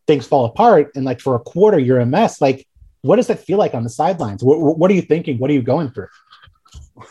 things 0.06 0.26
fall 0.26 0.44
apart 0.44 0.90
and 0.96 1.04
like 1.04 1.20
for 1.20 1.36
a 1.36 1.38
quarter 1.38 1.78
you're 1.78 2.00
a 2.00 2.06
mess. 2.06 2.40
Like 2.40 2.66
what 3.02 3.16
does 3.16 3.26
that 3.26 3.40
feel 3.40 3.58
like 3.58 3.74
on 3.74 3.82
the 3.82 3.90
sidelines? 3.90 4.42
What, 4.42 4.58
what 4.78 4.90
are 4.90 4.94
you 4.94 5.02
thinking? 5.02 5.38
What 5.38 5.50
are 5.50 5.54
you 5.54 5.62
going 5.62 5.90
through? 5.90 6.08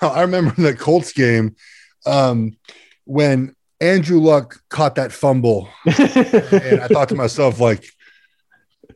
Well, 0.01 0.11
I 0.11 0.21
remember 0.21 0.53
the 0.57 0.73
Colts 0.73 1.11
game 1.11 1.55
um, 2.05 2.57
when 3.05 3.55
Andrew 3.79 4.19
Luck 4.19 4.61
caught 4.69 4.95
that 4.95 5.11
fumble, 5.11 5.69
and 5.85 6.81
I 6.81 6.87
thought 6.87 7.09
to 7.09 7.15
myself, 7.15 7.59
like, 7.59 7.85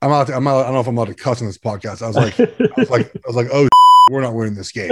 I'm 0.02 0.12
out. 0.12 0.30
I'm 0.30 0.48
out. 0.48 0.62
I 0.62 0.64
don't 0.64 0.74
know 0.74 0.80
if 0.80 0.88
I'm 0.88 0.98
allowed 0.98 1.08
to 1.08 1.16
cuss 1.16 1.42
on 1.42 1.48
this 1.48 1.58
podcast. 1.58 2.02
I 2.02 2.08
was 2.08 2.16
like, 2.16 2.40
I 2.40 2.74
was 2.78 2.90
like, 2.90 3.16
I 3.16 3.28
was 3.28 3.36
like, 3.36 3.48
oh, 3.52 3.68
we're 4.12 4.22
not 4.22 4.36
winning 4.36 4.56
this 4.56 4.72
game. 4.72 4.92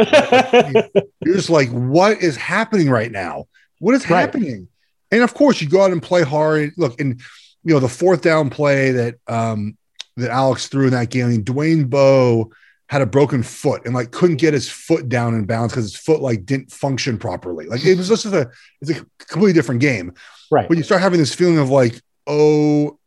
You're 1.24 1.36
just 1.36 1.50
like, 1.50 1.70
what 1.70 2.22
is 2.22 2.36
happening 2.36 2.90
right 2.90 3.12
now? 3.12 3.46
What 3.80 3.96
is 3.96 4.04
happening? 4.04 4.68
And 5.14 5.24
of 5.24 5.34
course, 5.34 5.62
you 5.62 5.70
go 5.70 5.84
out 5.84 5.92
and 5.92 6.02
play 6.02 6.24
hard. 6.24 6.74
Look, 6.78 7.00
and 7.00 7.22
you 7.64 7.74
know 7.74 7.80
the 7.80 7.90
fourth 7.90 8.22
down 8.22 8.50
play 8.50 8.92
that 8.92 9.16
um, 9.28 9.78
that 10.18 10.32
Alex 10.32 10.68
threw 10.68 10.86
in 10.86 10.92
that 10.92 11.10
game. 11.10 11.26
I 11.26 11.30
mean, 11.30 11.44
Dwayne 11.44 11.90
Bowe 11.90 12.52
had 12.90 13.02
a 13.02 13.06
broken 13.06 13.42
foot 13.44 13.84
and 13.86 13.94
like 13.94 14.12
couldn't 14.12 14.38
get 14.38 14.54
his 14.54 14.70
foot 14.70 15.10
down 15.10 15.34
in 15.34 15.46
bounds 15.46 15.74
because 15.74 15.86
his 15.86 15.96
foot 15.96 16.22
like 16.22 16.46
didn't 16.46 16.72
function 16.72 17.18
properly. 17.18 17.66
Like 17.66 17.86
it 17.86 17.98
was 17.98 18.10
just 18.10 18.26
a 18.26 18.52
it's 18.82 18.92
a 18.92 19.06
completely 19.18 19.54
different 19.54 19.82
game. 19.82 20.14
Right. 20.52 20.68
But 20.68 20.78
you 20.78 20.84
start 20.84 21.02
having 21.02 21.20
this 21.20 21.34
feeling 21.34 21.58
of 21.58 21.70
like, 21.70 22.02
oh, 22.28 23.00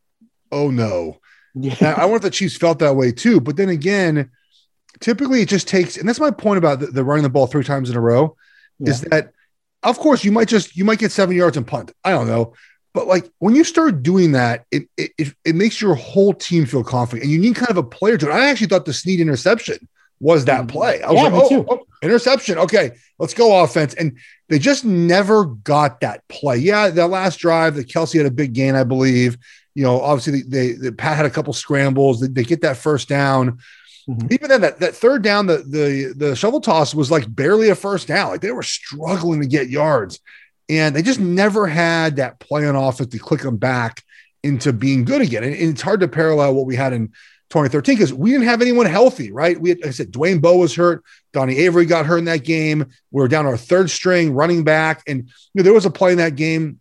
oh 0.51 0.71
no. 0.71 1.19
Yeah. 1.55 1.95
I 1.97 2.05
wonder 2.05 2.17
if 2.17 2.23
the 2.23 2.31
Chiefs 2.31 2.57
felt 2.57 2.81
that 2.81 2.97
way 2.97 3.13
too. 3.13 3.41
But 3.41 3.57
then 3.57 3.69
again, 3.69 4.31
typically 5.01 5.43
it 5.43 5.49
just 5.49 5.69
takes, 5.69 5.97
and 5.97 6.09
that's 6.09 6.21
my 6.21 6.31
point 6.31 6.59
about 6.59 6.81
the, 6.81 6.87
the 6.87 7.05
running 7.05 7.23
the 7.23 7.31
ball 7.31 7.47
three 7.47 7.65
times 7.65 7.89
in 7.89 7.97
a 7.97 8.01
row, 8.01 8.37
yeah. 8.79 8.91
is 8.91 9.01
that 9.03 9.33
of 9.83 9.99
course 9.99 10.25
you 10.25 10.33
might 10.33 10.49
just 10.49 10.77
you 10.77 10.85
might 10.85 10.99
get 10.99 11.13
seven 11.13 11.37
yards 11.37 11.57
and 11.57 11.67
punt. 11.67 11.93
I 12.05 12.11
don't 12.11 12.27
know. 12.27 12.55
But 12.95 13.07
like 13.07 13.31
when 13.39 13.55
you 13.55 13.63
start 13.63 14.03
doing 14.03 14.33
that, 14.33 14.65
it, 14.71 14.89
it 14.97 15.35
it 15.45 15.55
makes 15.55 15.81
your 15.81 15.95
whole 15.95 16.33
team 16.33 16.65
feel 16.65 16.83
confident, 16.83 17.25
and 17.25 17.33
you 17.33 17.39
need 17.39 17.55
kind 17.55 17.71
of 17.71 17.77
a 17.77 17.83
player 17.83 18.17
to 18.19 18.31
it. 18.31 18.33
I 18.33 18.49
actually 18.49 18.69
thought 18.69 18.87
the 18.87 18.93
Sneed 18.93 19.21
interception 19.21 19.87
was 20.21 20.47
that 20.47 20.61
mm-hmm. 20.61 20.69
play. 20.69 21.03
I 21.03 21.11
was 21.11 21.23
yeah, 21.23 21.29
like, 21.29 21.53
oh, 21.53 21.65
oh, 21.69 21.87
interception. 22.03 22.59
Okay, 22.59 22.93
let's 23.19 23.35
go 23.35 23.63
offense. 23.63 23.95
And 23.95 24.19
they 24.49 24.59
just 24.59 24.85
never 24.85 25.45
got 25.45 26.01
that 26.01 26.27
play. 26.29 26.59
Yeah, 26.59 26.89
that 26.89 27.09
last 27.09 27.39
drive, 27.39 27.75
that 27.77 27.89
Kelce 27.89 28.17
had 28.17 28.27
a 28.27 28.31
big 28.31 28.53
gain, 28.53 28.75
I 28.75 28.85
believe. 28.85 29.37
You 29.75 29.83
know, 29.83 30.01
obviously 30.01 30.43
they, 30.43 30.73
they, 30.73 30.91
Pat 30.91 31.17
had 31.17 31.27
a 31.27 31.31
couple 31.31 31.53
scrambles. 31.53 32.21
They, 32.21 32.29
they 32.29 32.45
get 32.45 32.63
that 32.63 32.79
first 32.79 33.09
down. 33.09 33.59
Mm-hmm. 34.09 34.29
Even 34.31 34.49
then, 34.49 34.61
that, 34.61 34.79
that 34.81 34.95
third 34.95 35.23
down, 35.23 35.47
the 35.47 35.59
the 35.59 36.15
the 36.17 36.37
shovel 36.37 36.61
toss 36.61 36.95
was 36.95 37.11
like 37.11 37.25
barely 37.35 37.71
a 37.71 37.75
first 37.75 38.07
down. 38.07 38.31
Like 38.31 38.41
they 38.41 38.53
were 38.53 38.63
struggling 38.63 39.41
to 39.41 39.49
get 39.49 39.69
yards, 39.69 40.21
and 40.69 40.95
they 40.95 41.03
just 41.03 41.19
never 41.19 41.67
had 41.67 42.17
that 42.17 42.39
play 42.39 42.67
on 42.67 42.77
offense 42.77 43.11
to 43.11 43.19
click 43.19 43.41
them 43.41 43.57
back 43.57 44.05
into 44.45 44.73
being 44.73 45.05
good 45.05 45.23
again. 45.23 45.43
And, 45.43 45.55
and 45.55 45.71
it's 45.71 45.83
hard 45.83 46.01
to 46.01 46.09
parallel 46.09 46.55
what 46.55 46.67
we 46.67 46.77
had 46.77 46.93
in 46.93 47.09
2013 47.51 47.97
because 47.97 48.13
we 48.13 48.31
didn't 48.31 48.47
have 48.47 48.63
anyone 48.63 48.87
healthy, 48.87 49.33
right? 49.33 49.61
We 49.61 49.71
had, 49.71 49.79
like 49.81 49.89
I 49.89 49.91
said, 49.91 50.13
Dwayne 50.13 50.41
Bowe 50.41 50.59
was 50.59 50.75
hurt. 50.75 51.05
Donnie 51.33 51.59
Avery 51.59 51.85
got 51.85 52.07
hurt 52.07 52.19
in 52.19 52.25
that 52.27 52.45
game. 52.45 52.87
We 53.11 53.21
were 53.21 53.29
down 53.29 53.47
our 53.47 53.57
third 53.57 53.91
string 53.91 54.33
running 54.33 54.65
back. 54.65 55.03
And 55.07 55.25
you 55.25 55.31
know, 55.55 55.63
there 55.63 55.73
was 55.73 55.87
a 55.87 55.91
play 55.91 56.13
in 56.13 56.19
that 56.19 56.37
game, 56.37 56.81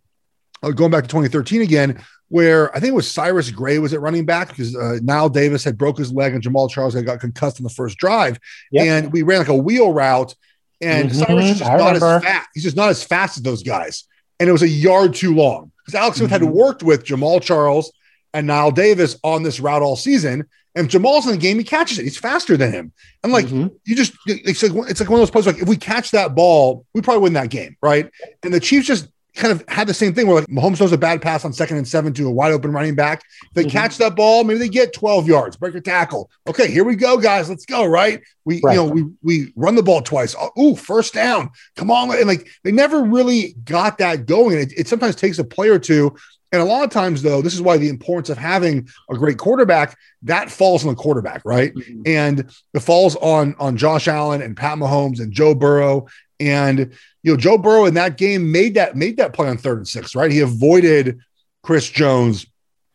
uh, 0.62 0.70
going 0.70 0.90
back 0.90 1.04
to 1.04 1.08
2013 1.08 1.62
again, 1.62 2.02
where 2.28 2.74
I 2.74 2.80
think 2.80 2.90
it 2.90 2.96
was 2.96 3.10
Cyrus 3.10 3.50
Gray 3.50 3.78
was 3.78 3.92
at 3.92 4.00
running 4.00 4.26
back 4.26 4.48
because 4.48 4.74
uh, 4.74 4.98
Knile 5.02 5.32
Davis 5.32 5.62
had 5.62 5.78
broke 5.78 5.98
his 5.98 6.12
leg 6.12 6.34
and 6.34 6.42
Jamaal 6.42 6.70
Charles 6.70 6.94
had 6.94 7.06
got 7.06 7.20
concussed 7.20 7.60
in 7.60 7.64
the 7.64 7.70
first 7.70 7.98
drive. 7.98 8.38
Yep. 8.72 8.86
And 8.86 9.12
we 9.12 9.22
ran 9.22 9.38
like 9.38 9.48
a 9.48 9.56
wheel 9.56 9.92
route. 9.92 10.34
And 10.80 11.08
mm-hmm. 11.08 11.18
Cyrus 11.18 11.44
is 11.44 11.58
just 11.58 11.70
I 11.70 11.76
not 11.76 11.94
remember. 11.94 12.16
as 12.16 12.24
fast. 12.24 12.48
He's 12.54 12.64
just 12.64 12.76
not 12.76 12.88
as 12.88 13.02
fast 13.02 13.36
as 13.36 13.42
those 13.42 13.62
guys. 13.62 14.04
And 14.40 14.48
it 14.48 14.52
was 14.52 14.62
a 14.62 14.68
yard 14.68 15.14
too 15.14 15.34
long 15.34 15.72
because 15.84 15.94
Alex 15.94 16.18
Smith 16.18 16.30
mm-hmm. 16.30 16.44
had 16.44 16.52
worked 16.52 16.82
with 16.82 17.04
Jamaal 17.04 17.40
Charles 17.40 17.92
and 18.34 18.48
Knile 18.48 18.74
Davis 18.74 19.18
on 19.22 19.42
this 19.42 19.60
route 19.60 19.82
all 19.82 19.96
season. 19.96 20.46
And 20.74 20.86
if 20.86 20.92
Jamaal's 20.92 21.24
in 21.24 21.32
the 21.32 21.38
game, 21.38 21.56
he 21.56 21.64
catches 21.64 21.98
it. 21.98 22.02
He's 22.02 22.18
faster 22.18 22.56
than 22.56 22.70
him. 22.70 22.92
And 23.22 23.32
like 23.32 23.46
mm-hmm. 23.46 23.68
you 23.86 23.96
just 23.96 24.12
it's 24.26 24.62
like 24.62 24.90
it's 24.90 25.00
like 25.00 25.08
one 25.08 25.20
of 25.20 25.22
those 25.22 25.30
plays 25.30 25.46
like 25.46 25.62
if 25.62 25.68
we 25.68 25.76
catch 25.76 26.10
that 26.10 26.34
ball, 26.34 26.84
we 26.92 27.00
probably 27.00 27.22
win 27.22 27.32
that 27.32 27.48
game, 27.48 27.76
right? 27.80 28.10
And 28.42 28.52
the 28.52 28.60
Chiefs 28.60 28.86
just 28.86 29.08
kind 29.36 29.52
of 29.52 29.64
had 29.68 29.86
the 29.86 29.94
same 29.94 30.14
thing 30.14 30.26
where 30.26 30.36
like 30.36 30.48
Mahomes 30.48 30.78
throws 30.78 30.92
a 30.92 30.98
bad 30.98 31.22
pass 31.22 31.44
on 31.44 31.52
second 31.52 31.76
and 31.76 31.86
seven 31.86 32.12
to 32.14 32.26
a 32.26 32.30
wide 32.30 32.52
open 32.52 32.72
running 32.72 32.94
back. 32.94 33.22
If 33.44 33.52
they 33.54 33.62
mm-hmm. 33.62 33.70
catch 33.70 33.98
that 33.98 34.16
ball, 34.16 34.44
maybe 34.44 34.58
they 34.58 34.68
get 34.68 34.92
12 34.92 35.28
yards, 35.28 35.56
break 35.56 35.74
a 35.74 35.80
tackle. 35.80 36.30
Okay, 36.48 36.70
here 36.70 36.84
we 36.84 36.96
go, 36.96 37.16
guys. 37.18 37.48
Let's 37.48 37.66
go. 37.66 37.84
Right. 37.84 38.22
We, 38.44 38.60
right. 38.64 38.74
you 38.74 38.84
know, 38.84 38.92
we 38.92 39.04
we 39.22 39.52
run 39.56 39.74
the 39.74 39.82
ball 39.82 40.02
twice. 40.02 40.34
Oh, 40.38 40.50
ooh, 40.60 40.76
first 40.76 41.14
down. 41.14 41.50
Come 41.76 41.90
on. 41.90 42.16
And 42.16 42.26
like 42.26 42.48
they 42.64 42.72
never 42.72 43.02
really 43.02 43.54
got 43.64 43.98
that 43.98 44.26
going. 44.26 44.58
It, 44.58 44.72
it 44.76 44.88
sometimes 44.88 45.16
takes 45.16 45.38
a 45.38 45.44
play 45.44 45.68
or 45.68 45.78
two 45.78 46.16
and 46.52 46.62
a 46.62 46.64
lot 46.64 46.84
of 46.84 46.90
times, 46.90 47.22
though, 47.22 47.42
this 47.42 47.54
is 47.54 47.60
why 47.62 47.76
the 47.76 47.88
importance 47.88 48.30
of 48.30 48.38
having 48.38 48.88
a 49.10 49.16
great 49.16 49.36
quarterback 49.36 49.98
that 50.22 50.50
falls 50.50 50.84
on 50.84 50.94
the 50.94 51.00
quarterback, 51.00 51.42
right? 51.44 51.74
Mm-hmm. 51.74 52.02
And 52.06 52.50
it 52.72 52.80
falls 52.80 53.16
on 53.16 53.56
on 53.58 53.76
Josh 53.76 54.06
Allen 54.06 54.42
and 54.42 54.56
Pat 54.56 54.78
Mahomes 54.78 55.20
and 55.20 55.32
Joe 55.32 55.54
Burrow. 55.54 56.06
And 56.38 56.94
you 57.26 57.32
know, 57.32 57.36
Joe 57.36 57.58
Burrow 57.58 57.86
in 57.86 57.94
that 57.94 58.18
game 58.18 58.52
made 58.52 58.74
that 58.74 58.94
made 58.94 59.16
that 59.16 59.32
play 59.32 59.48
on 59.48 59.58
third 59.58 59.78
and 59.78 59.88
six, 59.88 60.14
right? 60.14 60.30
He 60.30 60.38
avoided 60.38 61.18
Chris 61.64 61.90
Jones 61.90 62.46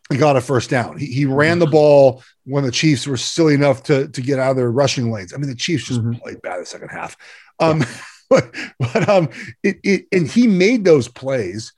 and 0.09 0.17
got 0.17 0.37
a 0.37 0.41
first 0.41 0.69
down. 0.69 0.97
He, 0.97 1.07
he 1.07 1.25
ran 1.25 1.59
the 1.59 1.67
ball 1.67 2.23
when 2.45 2.63
the 2.63 2.71
Chiefs 2.71 3.05
were 3.05 3.17
silly 3.17 3.55
enough 3.55 3.83
to 3.83 4.07
to 4.07 4.21
get 4.21 4.39
out 4.39 4.51
of 4.51 4.55
their 4.55 4.71
rushing 4.71 5.11
lanes. 5.11 5.33
I 5.33 5.37
mean, 5.37 5.49
the 5.49 5.55
Chiefs 5.55 5.83
just 5.83 5.99
mm-hmm. 5.99 6.13
played 6.13 6.41
bad 6.41 6.61
the 6.61 6.65
second 6.65 6.87
half. 6.87 7.17
Um, 7.59 7.83
but, 8.29 8.55
but 8.79 9.09
um, 9.09 9.27
it, 9.63 9.79
it 9.83 10.05
and 10.13 10.29
he 10.29 10.47
made 10.47 10.85
those 10.85 11.09
plays 11.09 11.73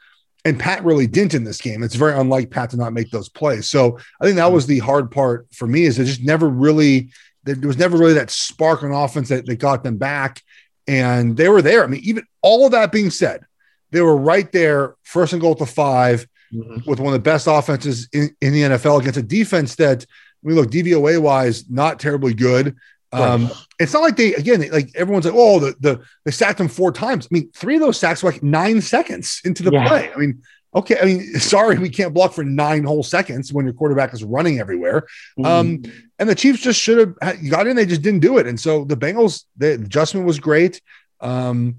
and 0.45 0.59
Pat 0.59 0.83
really 0.83 1.07
didn't 1.07 1.33
in 1.33 1.45
this 1.45 1.59
game. 1.59 1.81
It's 1.81 1.95
very 1.95 2.13
unlike 2.13 2.51
Pat 2.51 2.69
to 2.69 2.77
not 2.77 2.93
make 2.93 3.09
those 3.09 3.29
plays. 3.29 3.67
So 3.67 3.97
I 4.21 4.25
think 4.25 4.35
that 4.35 4.51
was 4.51 4.67
the 4.67 4.77
hard 4.77 5.09
part 5.09 5.47
for 5.51 5.65
me 5.65 5.85
is 5.85 5.97
it 5.97 6.05
just 6.05 6.21
never 6.21 6.47
really 6.47 7.09
there 7.45 7.67
was 7.67 7.77
never 7.79 7.97
really 7.97 8.13
that 8.13 8.29
spark 8.29 8.83
on 8.83 8.91
offense 8.91 9.29
that, 9.29 9.47
that 9.47 9.55
got 9.55 9.83
them 9.83 9.97
back. 9.97 10.41
And 10.87 11.37
they 11.37 11.49
were 11.49 11.61
there. 11.61 11.83
I 11.83 11.87
mean, 11.87 12.01
even 12.03 12.25
all 12.41 12.65
of 12.65 12.71
that 12.71 12.91
being 12.91 13.09
said, 13.09 13.45
they 13.91 14.01
were 14.01 14.17
right 14.17 14.51
there, 14.51 14.95
first 15.03 15.33
and 15.33 15.41
goal 15.41 15.55
to 15.55 15.65
5 15.65 16.27
mm-hmm. 16.53 16.89
with 16.89 16.99
one 16.99 17.07
of 17.07 17.13
the 17.13 17.19
best 17.19 17.47
offenses 17.47 18.09
in, 18.11 18.35
in 18.41 18.53
the 18.53 18.61
NFL 18.61 18.99
against 18.99 19.19
a 19.19 19.23
defense 19.23 19.75
that 19.75 20.05
I 20.43 20.47
mean, 20.47 20.55
look, 20.57 20.71
DVOA 20.71 21.21
wise, 21.21 21.69
not 21.69 21.99
terribly 21.99 22.33
good. 22.33 22.75
Um, 23.13 23.45
right. 23.45 23.55
It's 23.79 23.93
not 23.93 24.01
like 24.01 24.17
they 24.17 24.33
again, 24.33 24.67
like 24.71 24.89
everyone's 24.95 25.25
like, 25.25 25.35
oh, 25.37 25.59
the 25.59 25.75
the 25.79 26.01
they 26.25 26.31
sacked 26.31 26.59
him 26.59 26.67
four 26.67 26.91
times. 26.91 27.27
I 27.31 27.33
mean, 27.33 27.51
three 27.53 27.75
of 27.75 27.81
those 27.81 27.99
sacks 27.99 28.23
were 28.23 28.31
like 28.31 28.43
nine 28.43 28.81
seconds 28.81 29.39
into 29.45 29.61
the 29.61 29.71
yeah. 29.71 29.87
play. 29.87 30.11
I 30.11 30.17
mean, 30.17 30.41
okay, 30.75 30.97
I 31.01 31.05
mean, 31.05 31.33
sorry, 31.39 31.77
we 31.77 31.89
can't 31.89 32.13
block 32.13 32.33
for 32.33 32.43
nine 32.43 32.83
whole 32.83 33.03
seconds 33.03 33.53
when 33.53 33.65
your 33.65 33.73
quarterback 33.73 34.13
is 34.13 34.23
running 34.23 34.59
everywhere. 34.59 35.07
Mm-hmm. 35.37 35.45
Um, 35.45 35.83
and 36.19 36.29
the 36.29 36.35
Chiefs 36.35 36.61
just 36.61 36.79
should 36.79 37.15
have 37.21 37.49
got 37.49 37.67
in, 37.67 37.75
they 37.75 37.85
just 37.85 38.01
didn't 38.01 38.21
do 38.21 38.37
it. 38.37 38.47
And 38.47 38.59
so 38.59 38.85
the 38.85 38.97
Bengals, 38.97 39.43
the 39.57 39.73
adjustment 39.73 40.25
was 40.25 40.39
great. 40.39 40.81
Um, 41.19 41.77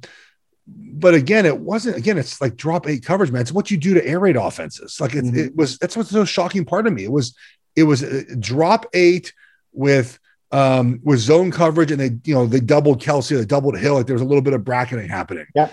but 0.66 1.14
again, 1.14 1.44
it 1.44 1.59
wasn't. 1.59 1.96
Again, 1.96 2.16
it's 2.16 2.40
like 2.40 2.57
drop 2.57 2.88
eight 2.88 3.04
coverage, 3.04 3.30
man. 3.30 3.42
It's 3.42 3.52
what 3.52 3.70
you 3.70 3.76
do 3.76 3.94
to 3.94 4.07
air 4.07 4.18
raid 4.18 4.37
offenses. 4.37 4.98
Like 4.98 5.14
it, 5.14 5.24
mm-hmm. 5.24 5.38
it 5.38 5.57
was. 5.57 5.78
That's 5.78 5.96
what's 5.96 6.11
so 6.11 6.24
shocking 6.24 6.64
part 6.64 6.87
of 6.87 6.92
me. 6.94 7.04
It 7.04 7.12
was. 7.12 7.37
It 7.76 7.83
was 7.83 8.02
drop 8.38 8.87
eight 8.94 9.35
with 9.72 10.18
um, 10.52 11.00
with 11.02 11.18
zone 11.18 11.50
coverage, 11.50 11.90
and 11.90 12.00
they 12.00 12.11
you 12.24 12.35
know 12.35 12.46
they 12.46 12.61
doubled 12.61 13.02
Kelce, 13.02 13.37
they 13.37 13.44
doubled 13.44 13.76
Hill. 13.76 13.94
Like 13.94 14.07
there 14.07 14.14
was 14.14 14.22
a 14.22 14.26
little 14.26 14.42
bit 14.42 14.54
of 14.54 14.64
bracketing 14.64 15.09
happening. 15.09 15.46
Yeah, 15.54 15.70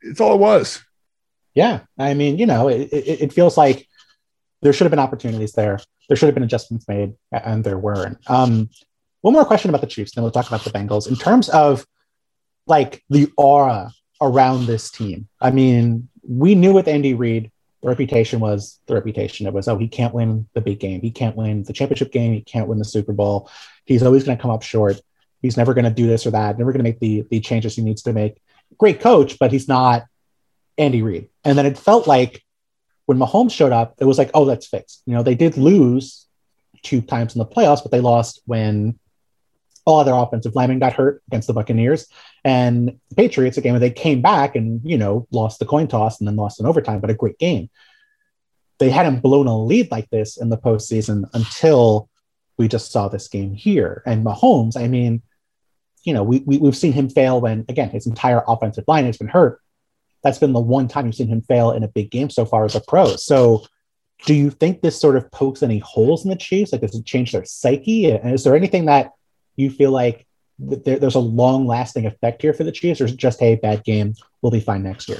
it's 0.00 0.20
all 0.20 0.34
it 0.34 0.40
was. 0.40 0.82
Yeah, 1.54 1.80
I 1.98 2.14
mean, 2.14 2.38
you 2.38 2.46
know, 2.46 2.68
it, 2.68 2.92
it, 2.92 3.22
it 3.22 3.32
feels 3.32 3.56
like 3.56 3.86
there 4.62 4.72
should 4.72 4.84
have 4.84 4.90
been 4.90 4.98
opportunities 4.98 5.52
there. 5.52 5.80
There 6.08 6.16
should 6.16 6.26
have 6.26 6.34
been 6.34 6.44
adjustments 6.44 6.88
made, 6.88 7.14
and 7.30 7.62
there 7.62 7.78
weren't. 7.78 8.18
Um, 8.26 8.70
one 9.20 9.34
more 9.34 9.44
question 9.44 9.68
about 9.68 9.80
the 9.80 9.86
Chiefs, 9.86 10.14
then 10.14 10.22
we'll 10.22 10.32
talk 10.32 10.48
about 10.48 10.64
the 10.64 10.70
Bengals. 10.70 11.08
In 11.08 11.16
terms 11.16 11.48
of 11.48 11.86
like 12.66 13.04
the 13.10 13.30
aura 13.36 13.92
around 14.20 14.66
this 14.66 14.90
team, 14.90 15.28
I 15.40 15.50
mean, 15.50 16.08
we 16.26 16.54
knew 16.54 16.72
with 16.72 16.88
Andy 16.88 17.14
Reid, 17.14 17.50
the 17.82 17.88
reputation 17.88 18.40
was 18.40 18.80
the 18.86 18.94
reputation. 18.94 19.46
It 19.46 19.52
was, 19.52 19.68
oh, 19.68 19.76
he 19.76 19.88
can't 19.88 20.14
win 20.14 20.48
the 20.54 20.60
big 20.60 20.78
game. 20.78 21.00
He 21.00 21.10
can't 21.10 21.36
win 21.36 21.64
the 21.64 21.72
championship 21.72 22.12
game. 22.12 22.32
He 22.32 22.40
can't 22.40 22.68
win 22.68 22.78
the 22.78 22.84
Super 22.84 23.12
Bowl. 23.12 23.50
He's 23.84 24.02
always 24.02 24.24
going 24.24 24.36
to 24.36 24.42
come 24.42 24.52
up 24.52 24.62
short. 24.62 25.00
He's 25.40 25.56
never 25.56 25.74
going 25.74 25.84
to 25.84 25.90
do 25.90 26.06
this 26.06 26.24
or 26.24 26.30
that, 26.30 26.58
never 26.58 26.70
going 26.70 26.78
to 26.78 26.88
make 26.88 27.00
the, 27.00 27.26
the 27.28 27.40
changes 27.40 27.74
he 27.74 27.82
needs 27.82 28.02
to 28.02 28.12
make. 28.12 28.40
Great 28.78 29.00
coach, 29.00 29.38
but 29.40 29.50
he's 29.50 29.66
not 29.66 30.04
Andy 30.78 31.02
Reid. 31.02 31.28
And 31.44 31.56
then 31.56 31.66
it 31.66 31.78
felt 31.78 32.06
like 32.06 32.42
when 33.06 33.18
Mahomes 33.18 33.52
showed 33.52 33.72
up, 33.72 33.96
it 33.98 34.04
was 34.04 34.18
like, 34.18 34.30
oh, 34.34 34.44
that's 34.44 34.66
fixed. 34.66 35.02
You 35.06 35.14
know, 35.14 35.22
they 35.22 35.34
did 35.34 35.56
lose 35.56 36.26
two 36.82 37.00
times 37.00 37.34
in 37.34 37.38
the 37.38 37.46
playoffs, 37.46 37.82
but 37.82 37.90
they 37.90 38.00
lost 38.00 38.40
when 38.46 38.98
all 39.84 39.98
other 39.98 40.12
offensive 40.12 40.54
linemen 40.54 40.78
got 40.78 40.92
hurt 40.92 41.22
against 41.28 41.48
the 41.48 41.54
Buccaneers. 41.54 42.06
And 42.44 42.98
the 43.08 43.14
Patriots, 43.16 43.56
a 43.56 43.60
game 43.60 43.72
where 43.72 43.80
they 43.80 43.90
came 43.90 44.22
back 44.22 44.56
and, 44.56 44.80
you 44.84 44.96
know, 44.96 45.26
lost 45.30 45.58
the 45.58 45.66
coin 45.66 45.88
toss 45.88 46.20
and 46.20 46.28
then 46.28 46.36
lost 46.36 46.60
in 46.60 46.66
overtime, 46.66 47.00
but 47.00 47.10
a 47.10 47.14
great 47.14 47.38
game. 47.38 47.70
They 48.78 48.90
hadn't 48.90 49.20
blown 49.20 49.46
a 49.46 49.58
lead 49.58 49.90
like 49.90 50.10
this 50.10 50.36
in 50.36 50.48
the 50.50 50.58
postseason 50.58 51.24
until 51.34 52.08
we 52.58 52.68
just 52.68 52.92
saw 52.92 53.08
this 53.08 53.28
game 53.28 53.54
here. 53.54 54.02
And 54.06 54.24
Mahomes, 54.24 54.76
I 54.76 54.88
mean, 54.88 55.22
you 56.04 56.12
know, 56.12 56.22
we, 56.22 56.40
we, 56.46 56.58
we've 56.58 56.76
seen 56.76 56.92
him 56.92 57.08
fail 57.08 57.40
when, 57.40 57.64
again, 57.68 57.90
his 57.90 58.06
entire 58.06 58.42
offensive 58.46 58.84
line 58.88 59.06
has 59.06 59.18
been 59.18 59.28
hurt. 59.28 59.60
That's 60.22 60.38
been 60.38 60.52
the 60.52 60.60
one 60.60 60.88
time 60.88 61.06
you've 61.06 61.14
seen 61.14 61.28
him 61.28 61.42
fail 61.42 61.72
in 61.72 61.82
a 61.82 61.88
big 61.88 62.10
game 62.10 62.30
so 62.30 62.44
far 62.44 62.64
as 62.64 62.74
a 62.74 62.80
pro. 62.80 63.16
So, 63.16 63.64
do 64.24 64.34
you 64.34 64.50
think 64.50 64.80
this 64.80 65.00
sort 65.00 65.16
of 65.16 65.30
pokes 65.32 65.62
any 65.62 65.78
holes 65.78 66.24
in 66.24 66.30
the 66.30 66.36
Chiefs? 66.36 66.72
Like, 66.72 66.80
does 66.80 66.94
it 66.94 67.04
change 67.04 67.32
their 67.32 67.44
psyche? 67.44 68.10
And 68.10 68.32
is 68.32 68.44
there 68.44 68.54
anything 68.54 68.84
that 68.84 69.12
you 69.56 69.68
feel 69.70 69.90
like 69.90 70.26
there, 70.58 70.98
there's 70.98 71.16
a 71.16 71.20
long 71.20 71.66
lasting 71.66 72.06
effect 72.06 72.42
here 72.42 72.52
for 72.52 72.64
the 72.64 72.72
Chiefs, 72.72 73.00
or 73.00 73.06
is 73.06 73.12
it 73.12 73.16
just, 73.16 73.40
hey, 73.40 73.56
bad 73.56 73.84
game, 73.84 74.14
we'll 74.40 74.52
be 74.52 74.60
fine 74.60 74.82
next 74.82 75.08
year? 75.08 75.18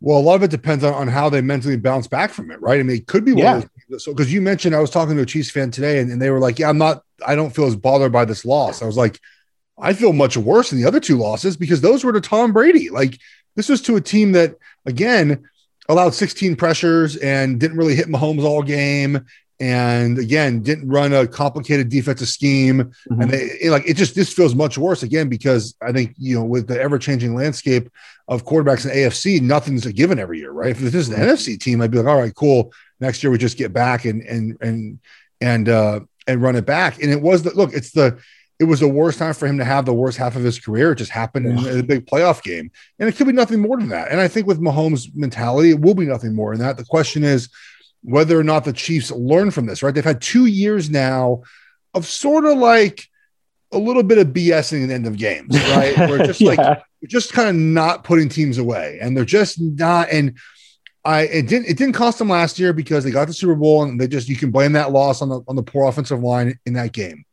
Well, 0.00 0.18
a 0.18 0.20
lot 0.20 0.34
of 0.34 0.42
it 0.42 0.50
depends 0.50 0.84
on, 0.84 0.92
on 0.92 1.08
how 1.08 1.28
they 1.30 1.40
mentally 1.40 1.76
bounce 1.76 2.06
back 2.06 2.30
from 2.30 2.50
it, 2.50 2.60
right? 2.60 2.78
I 2.80 2.82
mean, 2.82 2.96
it 2.96 3.06
could 3.06 3.24
be 3.24 3.32
one 3.32 3.42
yeah. 3.42 3.56
of 3.58 3.70
those. 3.88 4.04
So, 4.04 4.12
because 4.12 4.32
you 4.32 4.42
mentioned, 4.42 4.74
I 4.74 4.80
was 4.80 4.90
talking 4.90 5.16
to 5.16 5.22
a 5.22 5.26
Chiefs 5.26 5.50
fan 5.50 5.70
today, 5.70 6.00
and, 6.00 6.10
and 6.10 6.20
they 6.20 6.30
were 6.30 6.38
like, 6.38 6.58
"Yeah, 6.58 6.68
I'm 6.68 6.78
not. 6.78 7.02
I 7.26 7.34
don't 7.34 7.54
feel 7.54 7.64
as 7.64 7.76
bothered 7.76 8.12
by 8.12 8.26
this 8.26 8.44
loss." 8.44 8.82
I 8.82 8.86
was 8.86 8.96
like, 8.96 9.18
"I 9.78 9.94
feel 9.94 10.12
much 10.12 10.36
worse 10.36 10.70
than 10.70 10.78
the 10.78 10.86
other 10.86 11.00
two 11.00 11.16
losses 11.16 11.56
because 11.56 11.80
those 11.80 12.04
were 12.04 12.12
to 12.12 12.20
Tom 12.20 12.52
Brady. 12.52 12.90
Like, 12.90 13.18
this 13.56 13.68
was 13.68 13.82
to 13.82 13.96
a 13.96 14.00
team 14.00 14.32
that, 14.32 14.56
again, 14.84 15.48
allowed 15.88 16.14
16 16.14 16.56
pressures 16.56 17.16
and 17.16 17.58
didn't 17.58 17.76
really 17.76 17.94
hit 17.94 18.08
Mahomes 18.08 18.44
all 18.44 18.62
game, 18.62 19.26
and 19.58 20.18
again 20.18 20.60
didn't 20.60 20.86
run 20.86 21.14
a 21.14 21.26
complicated 21.26 21.88
defensive 21.88 22.28
scheme 22.28 22.84
mm-hmm. 23.10 23.20
and 23.22 23.30
they 23.30 23.70
like 23.70 23.88
it 23.88 23.96
just 23.96 24.14
this 24.14 24.32
feels 24.32 24.54
much 24.54 24.76
worse 24.76 25.02
again 25.02 25.28
because 25.28 25.74
i 25.80 25.90
think 25.90 26.14
you 26.18 26.38
know 26.38 26.44
with 26.44 26.66
the 26.66 26.78
ever-changing 26.78 27.34
landscape 27.34 27.88
of 28.28 28.44
quarterbacks 28.44 28.84
in 28.84 28.90
afc 28.90 29.40
nothing's 29.40 29.86
a 29.86 29.92
given 29.92 30.18
every 30.18 30.38
year 30.38 30.50
right 30.50 30.72
if 30.72 30.78
this 30.78 30.94
is 30.94 31.08
an 31.08 31.16
mm-hmm. 31.16 31.30
nfc 31.30 31.58
team 31.58 31.80
i'd 31.80 31.90
be 31.90 31.96
like 31.96 32.06
all 32.06 32.20
right 32.20 32.34
cool 32.34 32.70
next 33.00 33.22
year 33.22 33.30
we 33.30 33.38
just 33.38 33.56
get 33.56 33.72
back 33.72 34.04
and 34.04 34.20
and 34.22 34.58
and 34.60 34.98
and 35.40 35.68
uh 35.70 36.00
and 36.26 36.42
run 36.42 36.56
it 36.56 36.66
back 36.66 37.00
and 37.00 37.10
it 37.10 37.22
was 37.22 37.42
the 37.42 37.50
look 37.54 37.72
it's 37.72 37.92
the 37.92 38.18
it 38.58 38.64
was 38.64 38.80
the 38.80 38.88
worst 38.88 39.18
time 39.18 39.34
for 39.34 39.46
him 39.46 39.58
to 39.58 39.64
have 39.64 39.84
the 39.84 39.92
worst 39.92 40.16
half 40.16 40.34
of 40.34 40.42
his 40.42 40.58
career. 40.58 40.92
It 40.92 40.96
just 40.96 41.10
happened 41.10 41.60
yeah. 41.60 41.72
in 41.72 41.80
a 41.80 41.82
big 41.82 42.06
playoff 42.06 42.42
game. 42.42 42.70
And 42.98 43.08
it 43.08 43.16
could 43.16 43.26
be 43.26 43.32
nothing 43.32 43.60
more 43.60 43.76
than 43.76 43.90
that. 43.90 44.10
And 44.10 44.20
I 44.20 44.28
think 44.28 44.46
with 44.46 44.60
Mahomes' 44.60 45.14
mentality, 45.14 45.70
it 45.70 45.80
will 45.80 45.94
be 45.94 46.06
nothing 46.06 46.34
more 46.34 46.56
than 46.56 46.66
that. 46.66 46.78
The 46.78 46.84
question 46.84 47.22
is, 47.22 47.50
whether 48.02 48.38
or 48.38 48.44
not 48.44 48.64
the 48.64 48.72
Chiefs 48.72 49.10
learn 49.10 49.50
from 49.50 49.66
this, 49.66 49.82
right? 49.82 49.94
They've 49.94 50.04
had 50.04 50.22
two 50.22 50.46
years 50.46 50.88
now 50.88 51.42
of 51.92 52.06
sort 52.06 52.44
of 52.44 52.56
like 52.56 53.08
a 53.72 53.78
little 53.78 54.02
bit 54.02 54.18
of 54.18 54.28
BSing 54.28 54.84
at 54.84 54.88
the 54.88 54.94
end 54.94 55.06
of 55.06 55.16
games, 55.16 55.58
right? 55.70 55.96
We're 56.08 56.26
just 56.26 56.40
yeah. 56.40 56.54
like 56.54 56.82
just 57.08 57.32
kind 57.32 57.48
of 57.48 57.56
not 57.56 58.04
putting 58.04 58.28
teams 58.28 58.58
away, 58.58 58.98
and 59.02 59.16
they're 59.16 59.24
just 59.24 59.60
not. 59.60 60.08
And 60.10 60.38
I 61.04 61.22
it 61.22 61.48
didn't 61.48 61.66
it 61.66 61.76
didn't 61.76 61.94
cost 61.94 62.18
them 62.18 62.28
last 62.28 62.58
year 62.58 62.72
because 62.72 63.04
they 63.04 63.10
got 63.10 63.26
the 63.26 63.34
Super 63.34 63.54
Bowl, 63.54 63.82
and 63.82 64.00
they 64.00 64.08
just 64.08 64.28
you 64.28 64.36
can 64.36 64.50
blame 64.50 64.72
that 64.72 64.92
loss 64.92 65.20
on 65.20 65.28
the 65.28 65.40
on 65.48 65.56
the 65.56 65.62
poor 65.62 65.88
offensive 65.88 66.22
line 66.22 66.58
in 66.64 66.74
that 66.74 66.92
game. 66.92 67.24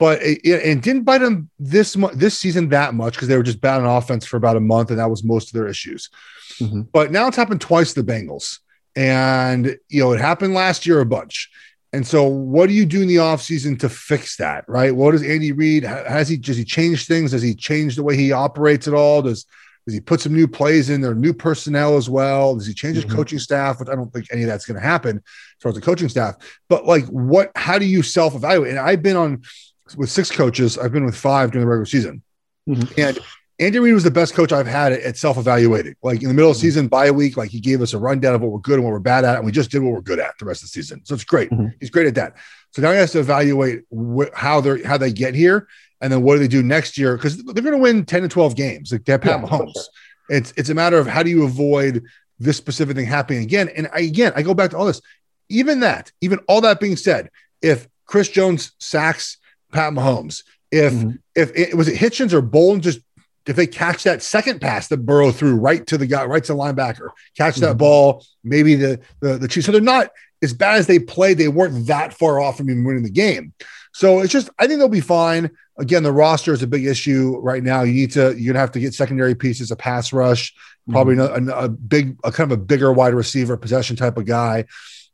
But 0.00 0.22
it, 0.22 0.40
it 0.42 0.80
didn't 0.80 1.02
bite 1.02 1.18
them 1.18 1.50
this 1.58 1.94
this 2.14 2.36
season 2.36 2.70
that 2.70 2.94
much 2.94 3.14
because 3.14 3.28
they 3.28 3.36
were 3.36 3.42
just 3.42 3.60
bad 3.60 3.82
on 3.82 3.86
offense 3.86 4.24
for 4.24 4.38
about 4.38 4.56
a 4.56 4.60
month, 4.60 4.88
and 4.90 4.98
that 4.98 5.10
was 5.10 5.22
most 5.22 5.48
of 5.48 5.52
their 5.52 5.68
issues. 5.68 6.08
Mm-hmm. 6.58 6.82
But 6.90 7.12
now 7.12 7.28
it's 7.28 7.36
happened 7.36 7.60
twice 7.60 7.92
to 7.92 8.02
the 8.02 8.12
Bengals, 8.12 8.60
and 8.96 9.76
you 9.90 10.02
know 10.02 10.12
it 10.12 10.20
happened 10.20 10.54
last 10.54 10.86
year 10.86 11.00
a 11.00 11.06
bunch. 11.06 11.50
And 11.92 12.06
so, 12.06 12.24
what 12.24 12.68
do 12.68 12.72
you 12.72 12.86
do 12.86 13.02
in 13.02 13.08
the 13.08 13.16
offseason 13.16 13.78
to 13.80 13.90
fix 13.90 14.36
that? 14.36 14.64
Right? 14.68 14.96
What 14.96 15.10
does 15.10 15.22
Andy 15.22 15.52
Reid? 15.52 15.82
Has 15.82 16.30
he 16.30 16.38
does 16.38 16.56
he 16.56 16.64
change 16.64 17.06
things? 17.06 17.32
Does 17.32 17.42
he 17.42 17.54
change 17.54 17.96
the 17.96 18.02
way 18.02 18.16
he 18.16 18.32
operates 18.32 18.88
at 18.88 18.94
all? 18.94 19.20
Does 19.20 19.44
does 19.84 19.92
he 19.92 20.00
put 20.00 20.22
some 20.22 20.34
new 20.34 20.48
plays 20.48 20.88
in 20.88 21.02
there, 21.02 21.14
new 21.14 21.34
personnel 21.34 21.98
as 21.98 22.08
well? 22.08 22.54
Does 22.54 22.66
he 22.66 22.72
change 22.72 22.94
his 22.94 23.04
mm-hmm. 23.04 23.16
coaching 23.16 23.38
staff? 23.38 23.80
Which 23.80 23.90
I 23.90 23.96
don't 23.96 24.10
think 24.12 24.28
any 24.32 24.44
of 24.44 24.48
that's 24.48 24.64
going 24.64 24.80
to 24.80 24.86
happen 24.86 25.18
as 25.18 25.62
far 25.62 25.70
as 25.70 25.74
the 25.74 25.82
coaching 25.82 26.08
staff. 26.08 26.36
But 26.70 26.86
like, 26.86 27.04
what? 27.06 27.50
How 27.54 27.78
do 27.78 27.84
you 27.84 28.02
self 28.02 28.34
evaluate? 28.34 28.70
And 28.70 28.78
I've 28.78 29.02
been 29.02 29.16
on 29.16 29.42
with 29.96 30.10
six 30.10 30.30
coaches. 30.30 30.78
I've 30.78 30.92
been 30.92 31.04
with 31.04 31.16
five 31.16 31.50
during 31.50 31.66
the 31.66 31.70
regular 31.70 31.86
season, 31.86 32.22
mm-hmm. 32.68 33.00
and 33.00 33.18
Andy 33.60 33.78
Reid 33.78 33.92
was 33.92 34.04
the 34.04 34.10
best 34.10 34.34
coach 34.34 34.52
I've 34.52 34.66
had 34.66 34.92
at, 34.92 35.18
self 35.18 35.36
evaluating. 35.36 35.94
Like 36.02 36.22
in 36.22 36.28
the 36.28 36.34
middle 36.34 36.50
of 36.50 36.56
the 36.56 36.60
season, 36.60 36.88
by 36.88 37.10
week, 37.10 37.36
like 37.36 37.50
he 37.50 37.60
gave 37.60 37.82
us 37.82 37.92
a 37.92 37.98
rundown 37.98 38.34
of 38.34 38.40
what 38.40 38.50
we're 38.50 38.58
good 38.58 38.76
and 38.76 38.84
what 38.84 38.92
we're 38.92 39.00
bad 39.00 39.24
at, 39.24 39.36
and 39.36 39.44
we 39.44 39.52
just 39.52 39.70
did 39.70 39.82
what 39.82 39.92
we're 39.92 40.00
good 40.00 40.18
at 40.18 40.38
the 40.38 40.46
rest 40.46 40.62
of 40.62 40.68
the 40.68 40.72
season. 40.72 41.02
So 41.04 41.14
it's 41.14 41.24
great. 41.24 41.50
Mm-hmm. 41.50 41.66
He's 41.78 41.90
great 41.90 42.06
at 42.06 42.14
that. 42.14 42.36
So 42.72 42.80
now 42.80 42.92
he 42.92 42.98
has 42.98 43.12
to 43.12 43.20
evaluate 43.20 43.82
wh- 43.94 44.32
how 44.34 44.62
they 44.62 44.82
how 44.82 44.96
they 44.96 45.12
get 45.12 45.34
here, 45.34 45.68
and 46.00 46.10
then 46.10 46.22
what 46.22 46.34
do 46.34 46.38
they 46.40 46.48
do 46.48 46.62
next 46.62 46.96
year? 46.96 47.16
Because 47.16 47.42
they're 47.42 47.62
going 47.62 47.76
to 47.76 47.78
win 47.78 48.06
ten 48.06 48.22
to 48.22 48.28
twelve 48.28 48.56
games. 48.56 48.92
Like 48.92 49.04
they 49.04 49.12
have 49.12 49.20
Pat 49.20 49.40
yeah, 49.40 49.46
Mahomes. 49.46 49.78
It's 50.30 50.52
it's 50.56 50.70
a 50.70 50.74
matter 50.74 50.96
of 50.96 51.06
how 51.06 51.22
do 51.22 51.28
you 51.28 51.44
avoid 51.44 52.02
this 52.38 52.56
specific 52.56 52.96
thing 52.96 53.04
happening 53.04 53.42
again. 53.42 53.68
And 53.68 53.88
I, 53.92 54.00
again, 54.00 54.32
I 54.34 54.42
go 54.42 54.54
back 54.54 54.70
to 54.70 54.78
all 54.78 54.86
this. 54.86 55.02
Even 55.50 55.80
that, 55.80 56.10
even 56.22 56.38
all 56.48 56.62
that 56.62 56.80
being 56.80 56.96
said, 56.96 57.28
if 57.60 57.88
Chris 58.06 58.28
Jones 58.28 58.72
sacks 58.78 59.36
Pat 59.70 59.92
Mahomes, 59.92 60.44
if 60.70 60.92
mm-hmm. 60.92 61.10
if 61.34 61.50
it 61.56 61.76
was 61.76 61.88
it 61.88 61.96
Hitchens 61.96 62.32
or 62.32 62.40
Bolton 62.40 62.80
just 62.80 63.00
if 63.46 63.56
they 63.56 63.66
catch 63.66 64.04
that 64.04 64.22
second 64.22 64.60
pass 64.60 64.88
that 64.88 64.98
Burrow 64.98 65.32
threw 65.32 65.56
right 65.56 65.86
to 65.86 65.98
the 65.98 66.06
guy, 66.06 66.24
right 66.24 66.44
to 66.44 66.52
the 66.52 66.58
linebacker, 66.58 67.08
catch 67.36 67.56
that 67.56 67.70
mm-hmm. 67.70 67.78
ball, 67.78 68.24
maybe 68.44 68.74
the, 68.74 69.00
the 69.20 69.38
the 69.38 69.48
Chiefs. 69.48 69.66
So 69.66 69.72
they're 69.72 69.80
not 69.80 70.10
as 70.42 70.52
bad 70.52 70.76
as 70.76 70.86
they 70.86 70.98
played. 70.98 71.38
They 71.38 71.48
weren't 71.48 71.86
that 71.86 72.14
far 72.14 72.40
off 72.40 72.58
from 72.58 72.70
even 72.70 72.84
winning 72.84 73.02
the 73.02 73.10
game. 73.10 73.52
So 73.92 74.20
it's 74.20 74.32
just 74.32 74.50
I 74.58 74.66
think 74.66 74.78
they'll 74.78 74.88
be 74.88 75.00
fine. 75.00 75.50
Again, 75.78 76.02
the 76.02 76.12
roster 76.12 76.52
is 76.52 76.62
a 76.62 76.66
big 76.66 76.84
issue 76.84 77.38
right 77.40 77.62
now. 77.62 77.82
You 77.82 77.94
need 77.94 78.12
to 78.12 78.34
you're 78.38 78.52
gonna 78.52 78.60
have 78.60 78.72
to 78.72 78.80
get 78.80 78.94
secondary 78.94 79.34
pieces, 79.34 79.70
a 79.70 79.76
pass 79.76 80.12
rush, 80.12 80.54
probably 80.90 81.16
mm-hmm. 81.16 81.48
a, 81.48 81.52
a, 81.52 81.68
big, 81.68 82.18
a 82.22 82.30
kind 82.30 82.52
of 82.52 82.58
a 82.58 82.62
bigger 82.62 82.92
wide 82.92 83.14
receiver, 83.14 83.56
possession 83.56 83.96
type 83.96 84.16
of 84.16 84.26
guy. 84.26 84.66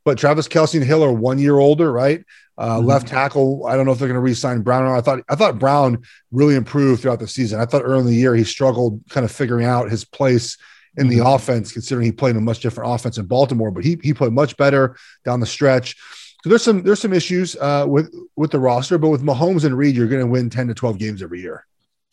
But 0.07 0.19
Travis 0.19 0.47
Kelce 0.47 0.77
and 0.77 0.85
Hill 0.85 1.03
are 1.03 1.11
one 1.11 1.41
year 1.41 1.59
older, 1.59 1.93
right? 1.93 2.25
Uh, 2.57 2.77
mm-hmm. 2.77 2.87
Left 2.87 3.09
tackle, 3.09 3.67
I 3.67 3.75
don't 3.75 3.87
know 3.87 3.93
if 3.93 3.99
they're 3.99 4.07
going 4.07 4.15
to 4.15 4.21
re-sign 4.21 4.63
Brown. 4.63 4.87
I 4.87 5.01
thought 5.01 5.19
I 5.29 5.35
thought 5.35 5.59
Brown 5.59 6.05
really 6.31 6.55
improved 6.55 7.03
throughout 7.03 7.19
the 7.19 7.27
season. 7.27 7.61
I 7.61 7.67
thought 7.67 7.83
early 7.83 8.03
in 8.03 8.07
the 8.07 8.15
year 8.15 8.37
he 8.37 8.45
struggled 8.45 9.03
kind 9.11 9.25
of 9.25 9.33
figuring 9.33 9.67
out 9.67 9.91
his 9.91 10.05
place 10.05 10.59
in 10.97 11.09
the 11.09 11.19
mm-hmm. 11.19 11.27
offense, 11.27 11.73
considering 11.73 12.07
he 12.07 12.13
played 12.13 12.31
in 12.31 12.37
a 12.37 12.41
much 12.41 12.61
different 12.61 12.95
offense 12.95 13.19
in 13.19 13.27
Baltimore. 13.27 13.73
But 13.73 13.83
he 13.83 13.99
he 14.01 14.15
played 14.15 14.33
much 14.33 14.57
better 14.57 14.97
down 15.25 15.41
the 15.41 15.47
stretch. 15.47 15.97
So 16.45 16.51
there's 16.51 16.63
some 16.63 16.85
there's 16.85 17.01
some 17.01 17.13
issues 17.13 17.57
uh, 17.57 17.87
with 17.89 18.15
with 18.37 18.53
the 18.53 18.61
roster, 18.61 18.99
but 18.99 19.09
with 19.09 19.23
Mahomes 19.23 19.65
and 19.65 19.77
Reid, 19.77 19.97
you're 19.97 20.07
going 20.07 20.25
to 20.25 20.31
win 20.31 20.49
10 20.51 20.69
to 20.69 20.75
12 20.75 20.99
games 20.99 21.21
every 21.21 21.41
year. 21.41 21.67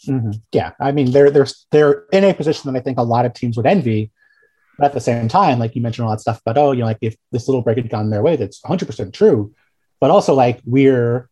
Mm-hmm. 0.07 0.31
Yeah, 0.51 0.71
I 0.79 0.93
mean 0.93 1.11
they're 1.11 1.29
they're 1.29 1.47
they're 1.69 2.05
in 2.11 2.23
a 2.23 2.33
position 2.33 2.73
that 2.73 2.79
I 2.79 2.81
think 2.81 2.97
a 2.97 3.03
lot 3.03 3.25
of 3.25 3.35
teams 3.35 3.55
would 3.55 3.67
envy. 3.67 4.09
But 4.77 4.85
at 4.85 4.93
the 4.93 4.99
same 4.99 5.27
time, 5.27 5.59
like 5.59 5.75
you 5.75 5.81
mentioned 5.81 6.05
a 6.05 6.07
lot 6.09 6.15
of 6.15 6.21
stuff 6.21 6.41
about, 6.41 6.57
oh, 6.57 6.71
you 6.71 6.79
know, 6.79 6.87
like 6.87 6.97
if 7.01 7.15
this 7.31 7.47
little 7.47 7.61
break 7.61 7.77
had 7.77 7.89
gone 7.89 8.09
their 8.09 8.23
way, 8.23 8.35
that's 8.35 8.61
100% 8.61 9.13
true 9.13 9.53
but 10.03 10.11
also 10.11 10.33
like 10.33 10.59
we're 10.65 11.29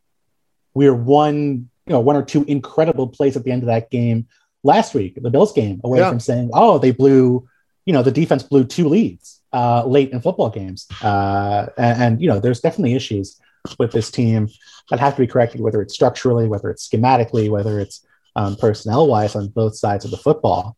we're 0.74 0.96
one 0.96 1.70
you 1.86 1.92
know 1.94 2.00
one 2.00 2.16
or 2.16 2.24
two 2.24 2.46
incredible 2.46 3.06
plays 3.06 3.36
at 3.36 3.44
the 3.44 3.52
end 3.52 3.64
of 3.64 3.68
that 3.68 3.92
game 3.92 4.26
last 4.64 4.94
week, 4.94 5.22
the 5.22 5.30
Bills 5.30 5.52
game, 5.52 5.82
away 5.84 6.00
yeah. 6.00 6.10
from 6.10 6.22
saying, 6.22 6.52
oh, 6.54 6.78
they 6.78 6.92
blew, 6.92 7.46
you 7.84 7.92
know, 7.92 8.02
the 8.02 8.12
defense 8.12 8.44
blew 8.44 8.64
two 8.64 8.88
leads 8.88 9.42
uh, 9.52 9.84
late 9.86 10.12
in 10.12 10.22
football 10.22 10.50
games, 10.50 10.88
uh, 11.04 11.66
and, 11.78 12.02
and 12.02 12.22
you 12.22 12.30
know, 12.30 12.40
there's 12.40 12.62
definitely 12.62 12.94
issues 12.94 13.42
with 13.78 13.92
this 13.92 14.10
team 14.10 14.48
that 14.90 15.02
have 15.02 15.16
to 15.16 15.20
be 15.22 15.28
corrected, 15.28 15.60
whether 15.60 15.82
it's 15.82 15.94
structurally, 15.94 16.48
whether 16.48 16.70
it's 16.70 16.88
schematically, 16.88 17.50
whether 17.50 17.78
it's 17.78 18.08
um, 18.38 18.56
personnel 18.56 19.06
wise 19.06 19.36
on 19.36 19.50
both 19.50 19.76
sides 19.76 20.06
of 20.06 20.12
the 20.12 20.18
football. 20.18 20.78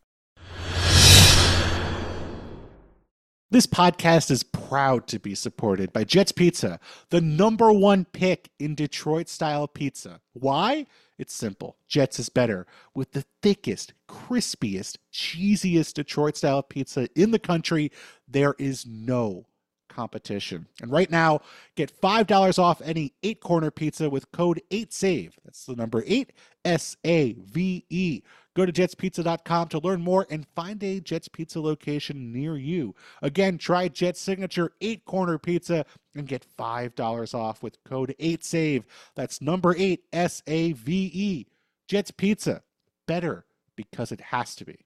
This 3.53 3.67
podcast 3.67 4.31
is 4.31 4.41
proud 4.41 5.05
to 5.09 5.19
be 5.19 5.35
supported 5.35 5.93
by 5.93 6.05
Jets 6.05 6.31
Pizza, 6.31 6.79
the 7.11 7.21
number 7.21 7.71
one 7.71 8.03
pick 8.03 8.49
in 8.57 8.73
Detroit 8.73 9.29
style 9.29 9.67
pizza. 9.67 10.21
Why? 10.33 10.87
It's 11.19 11.35
simple. 11.35 11.77
Jets 11.87 12.17
is 12.17 12.29
better 12.29 12.65
with 12.95 13.11
the 13.11 13.23
thickest, 13.43 13.93
crispiest, 14.09 14.97
cheesiest 15.13 15.93
Detroit 15.93 16.35
style 16.35 16.63
pizza 16.63 17.07
in 17.15 17.29
the 17.29 17.37
country. 17.37 17.91
There 18.27 18.55
is 18.57 18.87
no 18.87 19.45
competition. 19.87 20.65
And 20.81 20.91
right 20.91 21.11
now, 21.11 21.41
get 21.75 22.01
$5 22.01 22.57
off 22.57 22.81
any 22.83 23.13
eight 23.21 23.39
corner 23.39 23.69
pizza 23.69 24.09
with 24.09 24.31
code 24.31 24.63
8SAVE. 24.71 25.33
That's 25.45 25.65
the 25.65 25.75
number 25.75 26.03
8 26.07 26.33
S 26.65 26.97
A 27.05 27.33
V 27.33 27.85
E. 27.91 28.23
Go 28.55 28.65
to 28.65 28.71
jetspizza.com 28.71 29.69
to 29.69 29.79
learn 29.79 30.01
more 30.01 30.27
and 30.29 30.45
find 30.55 30.83
a 30.83 30.99
Jets 30.99 31.27
Pizza 31.27 31.59
location 31.59 32.31
near 32.31 32.55
you. 32.55 32.93
Again, 33.21 33.57
try 33.57 33.87
Jet's 33.87 34.19
signature 34.19 34.73
eight 34.81 35.05
corner 35.05 35.37
pizza 35.37 35.85
and 36.15 36.27
get 36.27 36.45
$5 36.57 37.33
off 37.33 37.63
with 37.63 37.83
code 37.83 38.15
8SAVE. 38.19 38.83
That's 39.15 39.41
number 39.41 39.75
8 39.75 40.03
S 40.13 40.43
A 40.47 40.73
V 40.73 41.11
E. 41.13 41.47
Jets 41.87 42.11
Pizza. 42.11 42.61
Better 43.07 43.45
because 43.75 44.11
it 44.11 44.21
has 44.21 44.55
to 44.55 44.65
be. 44.65 44.85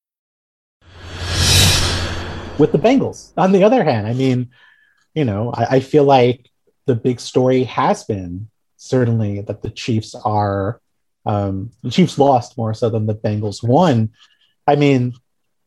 with 2.57 2.71
the 2.71 2.77
Bengals. 2.77 3.31
On 3.37 3.51
the 3.51 3.63
other 3.63 3.83
hand, 3.83 4.07
I 4.07 4.13
mean, 4.13 4.49
you 5.13 5.25
know, 5.25 5.51
I, 5.53 5.75
I 5.75 5.79
feel 5.79 6.03
like 6.03 6.49
the 6.85 6.95
big 6.95 7.19
story 7.19 7.63
has 7.65 8.03
been 8.03 8.49
certainly 8.77 9.41
that 9.41 9.61
the 9.61 9.69
Chiefs 9.69 10.15
are 10.15 10.81
um, 11.25 11.71
the 11.83 11.91
Chiefs 11.91 12.17
lost 12.17 12.57
more 12.57 12.73
so 12.73 12.89
than 12.89 13.05
the 13.05 13.15
Bengals 13.15 13.63
won. 13.63 14.09
I 14.67 14.75
mean, 14.75 15.13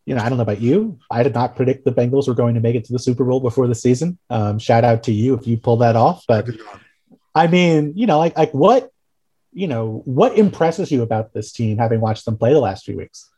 you 0.04 0.14
know, 0.14 0.22
I 0.22 0.28
don't 0.28 0.38
know 0.38 0.42
about 0.42 0.60
you. 0.60 0.98
I 1.10 1.22
did 1.22 1.34
not 1.34 1.56
predict 1.56 1.84
the 1.84 1.92
Bengals 1.92 2.28
were 2.28 2.34
going 2.34 2.54
to 2.54 2.60
make 2.60 2.74
it 2.74 2.84
to 2.86 2.92
the 2.92 2.98
Super 2.98 3.24
Bowl 3.24 3.40
before 3.40 3.66
the 3.66 3.74
season. 3.74 4.18
Um, 4.30 4.58
shout 4.58 4.84
out 4.84 5.04
to 5.04 5.12
you 5.12 5.34
if 5.34 5.46
you 5.46 5.56
pull 5.56 5.78
that 5.78 5.96
off. 5.96 6.24
But 6.26 6.48
I 7.34 7.46
mean, 7.46 7.92
you 7.96 8.06
know, 8.06 8.18
like 8.18 8.36
like 8.36 8.52
what, 8.52 8.90
you 9.52 9.68
know, 9.68 10.02
what 10.04 10.36
impresses 10.36 10.90
you 10.90 11.02
about 11.02 11.32
this 11.32 11.52
team 11.52 11.78
having 11.78 12.00
watched 12.00 12.24
them 12.24 12.36
play 12.36 12.52
the 12.52 12.60
last 12.60 12.84
few 12.84 12.96
weeks? 12.96 13.30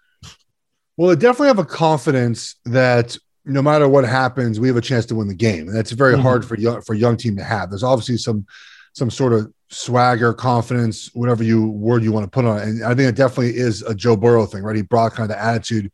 Well, 0.96 1.10
they 1.10 1.16
definitely 1.16 1.48
have 1.48 1.58
a 1.58 1.64
confidence 1.64 2.56
that 2.64 3.18
no 3.46 3.62
matter 3.62 3.88
what 3.88 4.04
happens, 4.04 4.58
we 4.58 4.68
have 4.68 4.76
a 4.76 4.82
chance 4.82 5.06
to 5.06 5.14
win 5.14 5.28
the 5.28 5.34
game. 5.34 5.68
And 5.68 5.76
that's 5.76 5.92
very 5.92 6.14
mm-hmm. 6.14 6.22
hard 6.22 6.44
for 6.44 6.58
young 6.58 6.82
for 6.82 6.94
a 6.94 6.98
young 6.98 7.16
team 7.16 7.36
to 7.36 7.44
have. 7.44 7.70
There's 7.70 7.84
obviously 7.84 8.18
some 8.18 8.46
some 8.92 9.10
sort 9.10 9.32
of 9.32 9.52
swagger, 9.70 10.32
confidence, 10.32 11.10
whatever 11.14 11.42
you 11.42 11.68
word 11.68 12.02
you 12.02 12.12
want 12.12 12.24
to 12.24 12.30
put 12.30 12.44
on 12.44 12.58
it. 12.58 12.62
And 12.62 12.84
I 12.84 12.88
think 12.88 13.08
it 13.08 13.14
definitely 13.14 13.56
is 13.56 13.82
a 13.82 13.94
Joe 13.94 14.16
Burrow 14.16 14.46
thing, 14.46 14.62
right? 14.62 14.76
He 14.76 14.82
brought 14.82 15.12
kind 15.12 15.30
of 15.30 15.36
the 15.36 15.42
attitude 15.42 15.92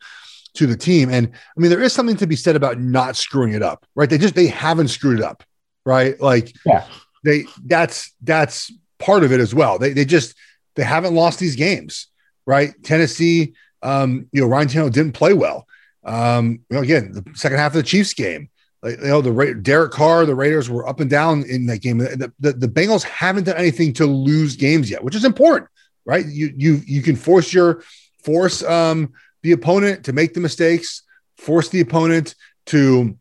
to 0.55 0.67
the 0.67 0.77
team. 0.77 1.11
And 1.11 1.29
I 1.29 1.61
mean, 1.61 1.71
there 1.71 1.83
is 1.83 1.93
something 1.93 2.17
to 2.17 2.27
be 2.27 2.37
said 2.37 2.57
about 2.57 2.81
not 2.81 3.17
screwing 3.17 3.55
it 3.55 3.62
up, 3.62 3.87
right? 3.95 4.09
They 4.09 4.19
just 4.19 4.35
they 4.35 4.47
haven't 4.47 4.88
screwed 4.88 5.19
it 5.19 5.25
up, 5.25 5.43
right? 5.85 6.19
Like 6.21 6.55
yeah. 6.65 6.87
they 7.25 7.45
that's 7.65 8.15
that's 8.23 8.73
part 8.99 9.25
of 9.25 9.33
it 9.33 9.41
as 9.41 9.55
well. 9.55 9.79
They 9.79 9.93
they 9.93 10.05
just 10.05 10.35
they 10.75 10.85
haven't 10.85 11.15
lost 11.15 11.38
these 11.38 11.57
games, 11.57 12.09
right? 12.47 12.73
Tennessee, 12.83 13.55
um, 13.83 14.29
you 14.33 14.41
know, 14.41 14.47
Ryan 14.47 14.69
Tannehill 14.69 14.93
didn't 14.93 15.12
play 15.12 15.33
well. 15.35 15.67
Um, 16.05 16.61
you 16.69 16.77
know, 16.77 16.83
again, 16.83 17.12
the 17.12 17.25
second 17.35 17.59
half 17.59 17.73
of 17.73 17.77
the 17.77 17.83
Chiefs 17.83 18.15
game, 18.15 18.49
like, 18.83 18.99
you 18.99 19.07
know, 19.07 19.21
the 19.21 19.33
Ra- 19.33 19.53
Derek 19.61 19.93
Carr, 19.93 20.27
the 20.27 20.35
Raiders 20.35 20.69
were 20.69 20.88
up 20.88 21.01
and 21.01 21.09
down 21.09 21.45
in 21.45 21.67
that 21.67 21.83
game. 21.83 21.99
The, 21.99 22.33
the, 22.41 22.53
the 22.53 22.69
Bengals 22.69 23.05
haven't 23.05 23.45
done 23.45 23.57
anything 23.57 23.93
to 23.95 24.07
lose 24.07 24.57
games 24.57 24.91
yet, 24.91 25.05
which 25.05 25.15
is 25.15 25.25
important. 25.25 25.69
right? 26.05 26.27
You 26.27 26.53
you 26.57 26.81
you 26.87 27.03
can 27.03 27.17
force 27.17 27.53
your 27.53 27.83
force 28.23 28.62
um 28.65 29.12
the 29.43 29.53
opponent 29.53 30.05
to 30.05 30.12
make 30.12 30.35
the 30.35 30.41
mistakes, 30.41 31.03
force 31.37 31.69
the 31.69 31.81
opponent 31.81 32.35
to 32.67 33.17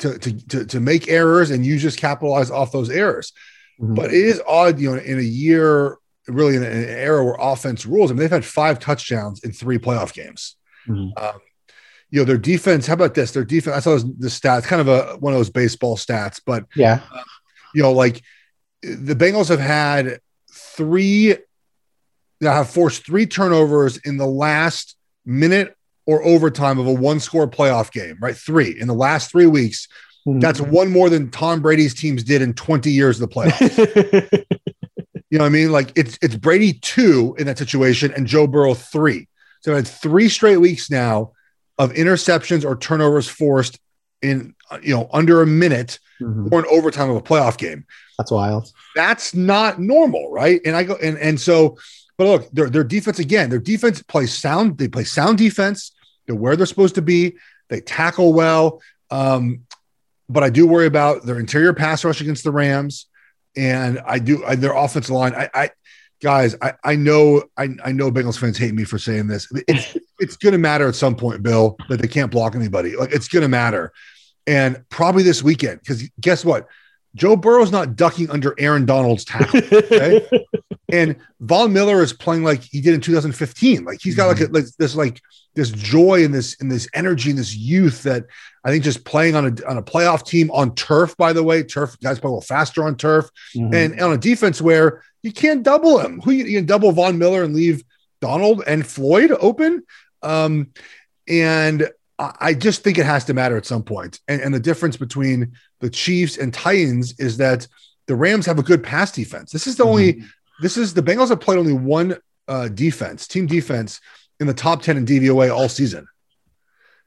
to 0.00 0.18
to 0.18 0.46
to, 0.48 0.66
to 0.66 0.80
make 0.80 1.08
errors, 1.08 1.50
and 1.50 1.64
you 1.64 1.78
just 1.78 1.98
capitalize 1.98 2.50
off 2.50 2.72
those 2.72 2.90
errors. 2.90 3.32
Mm-hmm. 3.80 3.94
But 3.94 4.12
it 4.12 4.24
is 4.24 4.42
odd, 4.46 4.78
you 4.78 4.90
know, 4.90 5.02
in 5.02 5.18
a 5.18 5.22
year, 5.22 5.98
really 6.28 6.56
in 6.56 6.62
an 6.62 6.88
era 6.88 7.24
where 7.24 7.36
offense 7.38 7.86
rules. 7.86 8.10
I 8.10 8.14
mean, 8.14 8.20
they've 8.20 8.30
had 8.30 8.44
five 8.44 8.78
touchdowns 8.78 9.42
in 9.42 9.52
three 9.52 9.78
playoff 9.78 10.12
games. 10.12 10.56
Mm-hmm. 10.88 11.22
Um, 11.22 11.40
you 12.14 12.20
know, 12.20 12.24
their 12.24 12.38
defense. 12.38 12.86
How 12.86 12.94
about 12.94 13.14
this? 13.14 13.32
Their 13.32 13.44
defense. 13.44 13.76
I 13.76 13.80
saw 13.80 13.98
the 13.98 14.28
stats, 14.28 14.62
kind 14.62 14.80
of 14.80 14.86
a 14.86 15.16
one 15.18 15.32
of 15.32 15.38
those 15.40 15.50
baseball 15.50 15.96
stats, 15.96 16.40
but 16.46 16.64
yeah, 16.76 17.00
uh, 17.12 17.24
you 17.74 17.82
know, 17.82 17.90
like 17.90 18.22
the 18.82 19.16
Bengals 19.16 19.48
have 19.48 19.58
had 19.58 20.20
three. 20.48 21.34
They 22.40 22.46
have 22.46 22.70
forced 22.70 23.04
three 23.04 23.26
turnovers 23.26 23.96
in 23.96 24.16
the 24.16 24.28
last 24.28 24.96
minute 25.26 25.76
or 26.06 26.24
overtime 26.24 26.78
of 26.78 26.86
a 26.86 26.92
one 26.92 27.18
score 27.18 27.48
playoff 27.48 27.90
game, 27.90 28.16
right? 28.20 28.36
Three 28.36 28.78
in 28.78 28.86
the 28.86 28.94
last 28.94 29.32
three 29.32 29.46
weeks. 29.46 29.88
Mm-hmm. 30.24 30.38
That's 30.38 30.60
one 30.60 30.92
more 30.92 31.10
than 31.10 31.32
Tom 31.32 31.62
Brady's 31.62 31.94
teams 31.94 32.22
did 32.22 32.42
in 32.42 32.54
20 32.54 32.92
years 32.92 33.20
of 33.20 33.28
the 33.28 33.34
playoffs. 33.34 34.44
you 35.30 35.38
know 35.38 35.42
what 35.42 35.46
I 35.46 35.48
mean? 35.48 35.72
Like 35.72 35.90
it's 35.96 36.16
it's 36.22 36.36
Brady 36.36 36.74
two 36.74 37.34
in 37.40 37.46
that 37.46 37.58
situation 37.58 38.12
and 38.14 38.24
Joe 38.24 38.46
Burrow 38.46 38.74
three. 38.74 39.26
So 39.62 39.72
I 39.72 39.76
had 39.76 39.88
three 39.88 40.28
straight 40.28 40.58
weeks 40.58 40.92
now 40.92 41.32
of 41.78 41.92
interceptions 41.92 42.64
or 42.64 42.76
turnovers 42.76 43.28
forced 43.28 43.78
in 44.22 44.54
you 44.82 44.94
know 44.94 45.08
under 45.12 45.42
a 45.42 45.46
minute 45.46 45.98
mm-hmm. 46.20 46.48
or 46.52 46.60
an 46.60 46.66
overtime 46.70 47.10
of 47.10 47.16
a 47.16 47.22
playoff 47.22 47.58
game. 47.58 47.84
That's 48.18 48.30
wild. 48.30 48.70
That's 48.94 49.34
not 49.34 49.80
normal, 49.80 50.30
right? 50.30 50.60
And 50.64 50.76
I 50.76 50.84
go 50.84 50.96
and 50.96 51.18
and 51.18 51.40
so, 51.40 51.78
but 52.16 52.24
look, 52.24 52.50
their 52.52 52.70
their 52.70 52.84
defense 52.84 53.18
again, 53.18 53.50
their 53.50 53.58
defense 53.58 54.02
plays 54.02 54.36
sound. 54.36 54.78
They 54.78 54.88
play 54.88 55.04
sound 55.04 55.38
defense. 55.38 55.92
They're 56.26 56.36
where 56.36 56.56
they're 56.56 56.66
supposed 56.66 56.94
to 56.94 57.02
be. 57.02 57.36
They 57.68 57.80
tackle 57.80 58.32
well. 58.32 58.80
Um, 59.10 59.62
but 60.28 60.42
I 60.42 60.50
do 60.50 60.66
worry 60.66 60.86
about 60.86 61.24
their 61.24 61.38
interior 61.38 61.74
pass 61.74 62.04
rush 62.04 62.20
against 62.20 62.44
the 62.44 62.52
Rams, 62.52 63.06
and 63.56 64.00
I 64.06 64.18
do 64.18 64.44
I, 64.44 64.54
their 64.56 64.72
offensive 64.72 65.14
line. 65.14 65.34
I, 65.34 65.50
I 65.52 65.70
guys, 66.22 66.56
I, 66.62 66.74
I 66.82 66.96
know 66.96 67.44
I, 67.56 67.68
I 67.84 67.92
know 67.92 68.10
Bengals 68.10 68.38
fans 68.38 68.56
hate 68.56 68.74
me 68.74 68.84
for 68.84 68.98
saying 68.98 69.26
this. 69.26 69.48
It's 69.68 69.96
it's 70.18 70.36
going 70.36 70.52
to 70.52 70.58
matter 70.58 70.88
at 70.88 70.94
some 70.94 71.16
point, 71.16 71.42
Bill, 71.42 71.76
that 71.88 72.00
they 72.00 72.08
can't 72.08 72.30
block 72.30 72.54
anybody. 72.54 72.96
Like 72.96 73.12
it's 73.12 73.28
going 73.28 73.42
to 73.42 73.48
matter, 73.48 73.92
and 74.46 74.84
probably 74.88 75.22
this 75.22 75.42
weekend 75.42 75.80
because 75.80 76.08
guess 76.20 76.44
what? 76.44 76.68
Joe 77.14 77.36
Burrow's 77.36 77.70
not 77.70 77.96
ducking 77.96 78.30
under 78.30 78.54
Aaron 78.58 78.86
Donald's 78.86 79.24
tackle. 79.24 79.60
Okay? 79.72 80.26
and 80.92 81.16
Von 81.40 81.72
Miller 81.72 82.02
is 82.02 82.12
playing 82.12 82.42
like 82.42 82.62
he 82.62 82.80
did 82.80 82.94
in 82.94 83.00
2015. 83.00 83.84
Like 83.84 84.00
he's 84.02 84.16
got 84.16 84.26
like, 84.26 84.40
a, 84.40 84.46
like 84.52 84.64
this 84.78 84.94
like 84.94 85.20
this 85.54 85.70
joy 85.70 86.24
and 86.24 86.34
this 86.34 86.56
and 86.60 86.70
this 86.70 86.88
energy 86.94 87.30
and 87.30 87.38
this 87.38 87.54
youth 87.54 88.02
that 88.02 88.24
I 88.64 88.70
think 88.70 88.82
just 88.82 89.04
playing 89.04 89.36
on 89.36 89.46
a 89.46 89.68
on 89.68 89.78
a 89.78 89.82
playoff 89.82 90.26
team 90.26 90.50
on 90.50 90.74
turf. 90.74 91.16
By 91.16 91.32
the 91.32 91.42
way, 91.42 91.62
turf 91.62 91.96
guys 92.00 92.18
play 92.18 92.28
a 92.28 92.32
little 92.32 92.40
faster 92.40 92.84
on 92.84 92.96
turf, 92.96 93.30
mm-hmm. 93.56 93.74
and 93.74 94.00
on 94.00 94.12
a 94.12 94.18
defense 94.18 94.60
where 94.60 95.02
you 95.22 95.32
can't 95.32 95.62
double 95.62 95.98
him. 95.98 96.20
Who 96.22 96.32
you, 96.32 96.44
you 96.44 96.58
can 96.58 96.66
double 96.66 96.92
Von 96.92 97.18
Miller 97.18 97.44
and 97.44 97.54
leave 97.54 97.84
Donald 98.20 98.62
and 98.66 98.86
Floyd 98.86 99.32
open. 99.40 99.84
Um, 100.24 100.70
and 101.28 101.88
I 102.18 102.54
just 102.54 102.82
think 102.84 102.98
it 102.98 103.06
has 103.06 103.24
to 103.24 103.34
matter 103.34 103.56
at 103.56 103.66
some 103.66 103.82
point. 103.82 104.20
And, 104.28 104.40
and 104.40 104.54
the 104.54 104.60
difference 104.60 104.96
between 104.96 105.52
the 105.80 105.90
Chiefs 105.90 106.36
and 106.36 106.54
Titans 106.54 107.18
is 107.18 107.38
that 107.38 107.66
the 108.06 108.14
Rams 108.14 108.46
have 108.46 108.58
a 108.58 108.62
good 108.62 108.84
pass 108.84 109.10
defense. 109.10 109.50
This 109.50 109.66
is 109.66 109.76
the 109.76 109.82
mm-hmm. 109.82 109.90
only, 109.90 110.22
this 110.60 110.76
is 110.76 110.94
the 110.94 111.02
Bengals 111.02 111.30
have 111.30 111.40
played 111.40 111.58
only 111.58 111.72
one 111.72 112.16
uh, 112.46 112.68
defense, 112.68 113.26
team 113.26 113.46
defense 113.46 114.00
in 114.38 114.46
the 114.46 114.54
top 114.54 114.82
10 114.82 114.96
in 114.96 115.06
DVOA 115.06 115.54
all 115.54 115.68
season. 115.68 116.06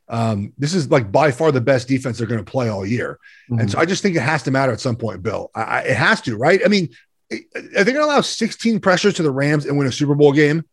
Um, 0.10 0.53
this 0.58 0.73
is 0.73 0.89
like 0.89 1.12
by 1.12 1.32
far 1.32 1.51
the 1.51 1.62
best 1.62 1.88
defense 1.88 2.17
they're 2.17 2.27
going 2.27 2.43
to 2.43 2.49
play 2.49 2.69
all 2.69 2.86
year. 2.86 3.19
Mm-hmm. 3.49 3.62
And 3.62 3.71
so 3.71 3.80
I 3.80 3.86
just 3.86 4.01
think 4.01 4.15
it 4.15 4.21
has 4.21 4.43
to 4.43 4.51
matter 4.51 4.71
at 4.71 4.80
some 4.80 4.95
point, 4.95 5.23
Bill. 5.23 5.51
I, 5.56 5.62
I, 5.62 5.80
it 5.82 5.97
has 5.97 6.21
to, 6.21 6.38
right? 6.38 6.62
I 6.65 6.67
mean, 6.67 6.89
are 7.32 7.84
they 7.84 7.91
going 7.91 7.95
to 7.95 8.06
allow 8.06 8.21
16 8.21 8.80
pressures 8.80 9.15
to 9.15 9.23
the 9.23 9.32
Rams 9.32 9.65
and 9.65 9.77
win 9.77 9.88
a 9.88 9.91
Super 9.91 10.15
Bowl 10.15 10.34
game? 10.34 10.63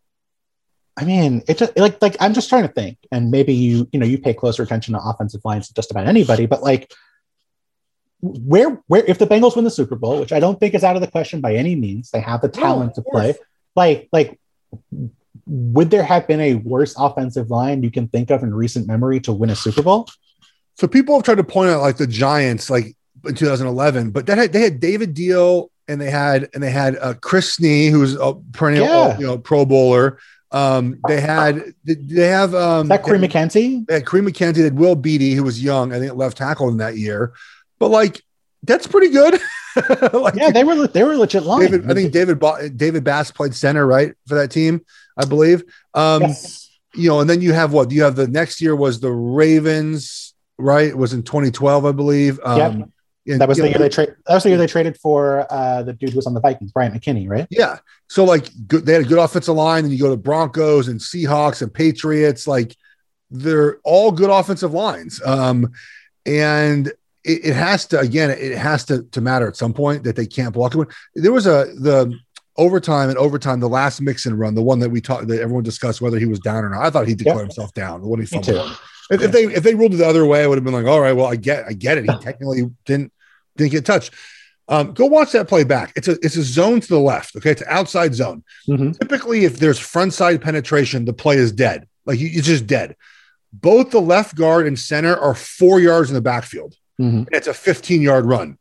I 0.97 1.05
mean, 1.05 1.43
it's 1.49 1.61
just, 1.61 1.77
like 1.77 2.01
like 2.01 2.17
I'm 2.21 2.35
just 2.35 2.49
trying 2.49 2.67
to 2.67 2.73
think, 2.73 2.99
and 3.11 3.31
maybe 3.31 3.53
you 3.53 3.89
you 3.93 3.99
know 3.99 4.07
you 4.07 4.19
pay 4.19 4.35
closer 4.35 4.63
attention 4.63 4.95
to 4.95 5.01
offensive 5.03 5.41
lines 5.45 5.69
than 5.69 5.75
just 5.75 5.91
about 5.91 6.07
anybody, 6.07 6.47
but 6.47 6.63
like 6.63 6.93
where 8.21 8.81
where 8.87 9.05
if 9.05 9.19
the 9.19 9.27
Bengals 9.27 9.57
win 9.57 9.65
the 9.65 9.71
Super 9.71 9.97
Bowl, 9.97 10.21
which 10.21 10.33
I 10.33 10.41
don't 10.41 10.59
think 10.59 10.75
is 10.75 10.85
out 10.85 10.97
of 10.97 11.03
the 11.03 11.11
question 11.11 11.41
by 11.41 11.55
any 11.55 11.75
means, 11.75 12.11
they 12.11 12.21
have 12.21 12.41
the 12.41 12.49
talent 12.49 12.97
no, 12.97 13.03
to 13.03 13.11
play. 13.11 13.35
Like 13.75 14.09
like 14.13 14.39
would 15.47 15.91
there 15.91 16.05
have 16.05 16.27
been 16.27 16.41
a 16.41 16.55
worse 16.55 16.95
offensive 16.97 17.51
line 17.51 17.83
you 17.83 17.91
can 17.91 18.09
think 18.09 18.31
of 18.31 18.43
in 18.43 18.55
recent 18.55 18.87
memory 18.87 19.21
to 19.21 19.33
win 19.33 19.51
a 19.51 19.57
Super 19.57 19.83
Bowl? 19.83 20.09
So 20.75 20.89
people 20.89 21.15
have 21.15 21.25
tried 21.25 21.37
to 21.37 21.45
point 21.45 21.71
out 21.71 21.83
like 21.83 21.97
the 21.97 22.07
Giants, 22.07 22.71
like 22.71 22.97
in 23.27 23.35
2011, 23.35 24.11
but 24.11 24.27
that 24.27 24.39
had, 24.39 24.53
they 24.53 24.61
had 24.61 24.81
David 24.81 25.15
Diehl 25.15 25.69
and 25.89 26.01
they 26.01 26.11
had 26.11 26.49
and 26.55 26.63
they 26.63 26.71
had 26.71 26.97
uh, 26.97 27.15
Chris 27.15 27.57
Snee, 27.57 27.91
who's 27.91 28.15
a 28.15 28.35
perennial 28.53 28.87
yeah. 28.87 29.19
you 29.19 29.27
know 29.27 29.39
Pro 29.39 29.65
Bowler. 29.65 30.19
Um, 30.55 31.01
they 31.09 31.21
had 31.21 31.75
they 31.85 32.29
have 32.29 32.55
um, 32.55 32.87
that 32.87 33.03
Kareem 33.03 33.27
McKenzie. 33.27 33.85
They 33.87 33.95
had 33.95 34.05
Kareem 34.05 34.29
McKenzie. 34.29 34.55
They 34.55 34.63
had 34.63 34.79
Will 34.79 34.95
Beatty, 34.95 35.33
who 35.33 35.43
was 35.43 35.61
young, 35.61 35.93
I 35.93 35.99
think 35.99 36.15
left 36.15 36.37
tackle 36.37 36.69
in 36.69 36.77
that 36.77 36.97
year. 36.97 37.33
But 37.81 37.89
like 37.89 38.23
that's 38.63 38.87
pretty 38.87 39.09
good. 39.09 39.41
like, 40.13 40.37
yeah, 40.37 40.53
they 40.53 40.63
were 40.63 40.87
they 40.87 41.03
were 41.03 41.17
legit 41.17 41.43
line. 41.43 41.63
David, 41.63 41.91
I 41.91 41.95
think 41.95 42.13
David 42.13 42.41
David 42.77 43.03
Baas 43.03 43.33
played 43.33 43.53
center 43.53 43.85
right 43.85 44.15
for 44.29 44.37
that 44.37 44.53
team, 44.53 44.85
I 45.17 45.25
believe. 45.25 45.65
Um, 45.93 46.23
yes. 46.23 46.71
You 46.95 47.09
know, 47.09 47.19
and 47.19 47.29
then 47.29 47.41
you 47.41 47.53
have 47.53 47.73
what 47.73 47.91
you 47.91 48.05
have 48.05 48.15
the 48.15 48.29
next 48.29 48.61
year 48.61 48.77
was 48.77 49.01
the 49.01 49.11
Ravens, 49.11 50.35
right? 50.57 50.87
It 50.87 50.97
was 50.97 51.13
in 51.13 51.25
2012, 51.25 51.85
I 51.85 51.91
believe. 51.91 52.39
Um, 52.45 52.59
yep. 52.59 52.89
And, 53.27 53.41
that 53.41 53.49
was 53.49 53.59
the 53.59 53.69
year 53.69 53.79
they 53.79 53.89
traded. 53.89 54.17
That 54.27 54.35
was 54.35 54.43
the 54.43 54.51
year 54.51 54.59
they 54.59 54.67
traded 54.67 54.99
for 54.99 55.47
uh, 55.51 55.83
the 55.83 55.95
dude 55.95 56.11
who 56.11 56.17
was 56.17 56.27
on 56.27 56.35
the 56.35 56.41
Vikings, 56.41 56.73
Bryant 56.73 56.95
McKinnie, 56.95 57.29
right? 57.29 57.47
Yeah. 57.51 57.79
So 58.09 58.25
like, 58.25 58.49
good, 58.67 58.85
they 58.85 58.93
had 58.93 59.03
a 59.03 59.09
good 59.09 59.19
offensive 59.19 59.55
line, 59.55 59.85
and 59.85 59.93
you 59.93 59.99
go 59.99 60.11
to 60.11 60.17
Broncos 60.17 60.89
and 60.89 61.01
Seahawks 61.01 61.63
and 61.63 61.73
Patriots. 61.73 62.47
Like, 62.47 62.77
they're 63.31 63.79
all 63.83 64.13
good 64.13 64.31
offensive 64.31 64.75
lines. 64.75 65.23
Um, 65.25 65.73
and 66.27 66.89
it, 67.25 67.45
it, 67.47 67.55
has 67.55 67.87
to 67.87 67.99
again, 67.99 68.31
it 68.31 68.57
has 68.57 68.85
to 68.87 69.03
to 69.05 69.21
matter 69.21 69.49
at 69.49 69.57
some 69.57 69.73
point 69.73 70.05
that 70.05 70.17
they 70.17 70.27
can't 70.27 70.53
block 70.53 70.75
it. 70.75 70.89
There 71.15 71.33
was 71.33 71.47
a 71.47 71.73
the 71.79 72.15
overtime 72.57 73.09
and 73.09 73.19
overtime, 73.19 73.61
the 73.61 73.69
last 73.69 74.01
Mixon 74.01 74.37
run, 74.37 74.55
the 74.55 74.63
one 74.63 74.79
that 74.79 74.91
we 74.91 75.01
talked 75.01 75.29
that 75.29 75.41
everyone 75.41 75.65
discussed 75.65 76.01
whether 76.01 76.19
he 76.19 76.27
was 76.27 76.39
down 76.41 76.65
or 76.65 76.71
not. 76.71 76.85
I 76.85 76.91
thought 76.91 77.09
he 77.09 77.15
declared 77.15 77.39
yep. 77.39 77.47
himself 77.47 77.73
down. 77.75 78.01
The 78.03 78.09
one 78.09 78.21
he 78.21 78.27
fumbled. 78.27 78.79
If, 79.11 79.21
if, 79.21 79.33
they 79.33 79.45
if 79.45 79.63
they 79.63 79.75
ruled 79.75 79.95
it 79.95 79.99
the 79.99 80.07
other 80.07 80.25
way, 80.25 80.43
I 80.43 80.47
would 80.47 80.57
have 80.57 80.65
been 80.65 80.73
like, 80.73 80.87
all 80.87 81.01
right, 81.01 81.13
well, 81.13 81.27
I 81.27 81.37
get 81.37 81.65
I 81.69 81.73
get 81.73 81.99
it. 81.99 82.11
He 82.11 82.19
technically 82.21 82.71
didn't 82.85 83.13
didn't 83.57 83.73
get 83.73 83.85
touched. 83.85 84.13
Um, 84.67 84.93
go 84.93 85.07
watch 85.07 85.33
that 85.33 85.49
play 85.49 85.65
back. 85.65 85.93
It's 85.95 86.09
a 86.09 86.13
it's 86.23 86.37
a 86.37 86.43
zone 86.43 86.81
to 86.81 86.89
the 86.89 86.99
left. 86.99 87.37
Okay, 87.37 87.51
it's 87.51 87.61
an 87.61 87.69
outside 87.71 88.15
zone. 88.15 88.43
Mm-hmm. 88.69 88.93
Typically, 88.93 89.45
if 89.45 89.59
there's 89.59 89.79
front 89.79 90.15
side 90.15 90.41
penetration, 90.41 91.05
the 91.05 91.13
play 91.13 91.37
is 91.37 91.53
dead. 91.53 91.87
Like 92.07 92.19
it's 92.21 92.47
just 92.47 92.67
dead. 92.67 92.97
Both 93.53 93.91
the 93.91 94.01
left 94.01 94.35
guard 94.35 94.67
and 94.67 94.79
center 94.79 95.17
are 95.17 95.35
four 95.35 95.81
yards 95.81 96.11
in 96.11 96.15
the 96.15 96.23
backfield. 96.23 96.75
Mm-hmm. 97.01 97.25
It's 97.33 97.47
a 97.47 97.55
15 97.55 98.03
yard 98.03 98.25
run. 98.25 98.59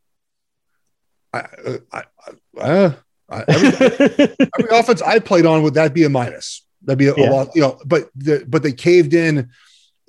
I, 1.33 1.47
I, 1.91 2.03
I, 2.59 2.61
uh, 2.61 2.91
every, 3.47 3.67
every 4.59 4.77
offense 4.77 5.01
I 5.01 5.19
played 5.19 5.45
on 5.45 5.63
would 5.63 5.73
that 5.75 5.93
be 5.93 6.03
a 6.03 6.09
minus? 6.09 6.65
That'd 6.83 6.99
be 6.99 7.07
a, 7.07 7.15
yeah. 7.15 7.29
a 7.29 7.31
lot, 7.31 7.55
you 7.55 7.61
know. 7.61 7.79
But 7.85 8.09
the, 8.15 8.45
but 8.47 8.61
they 8.61 8.73
caved 8.73 9.13
in. 9.13 9.49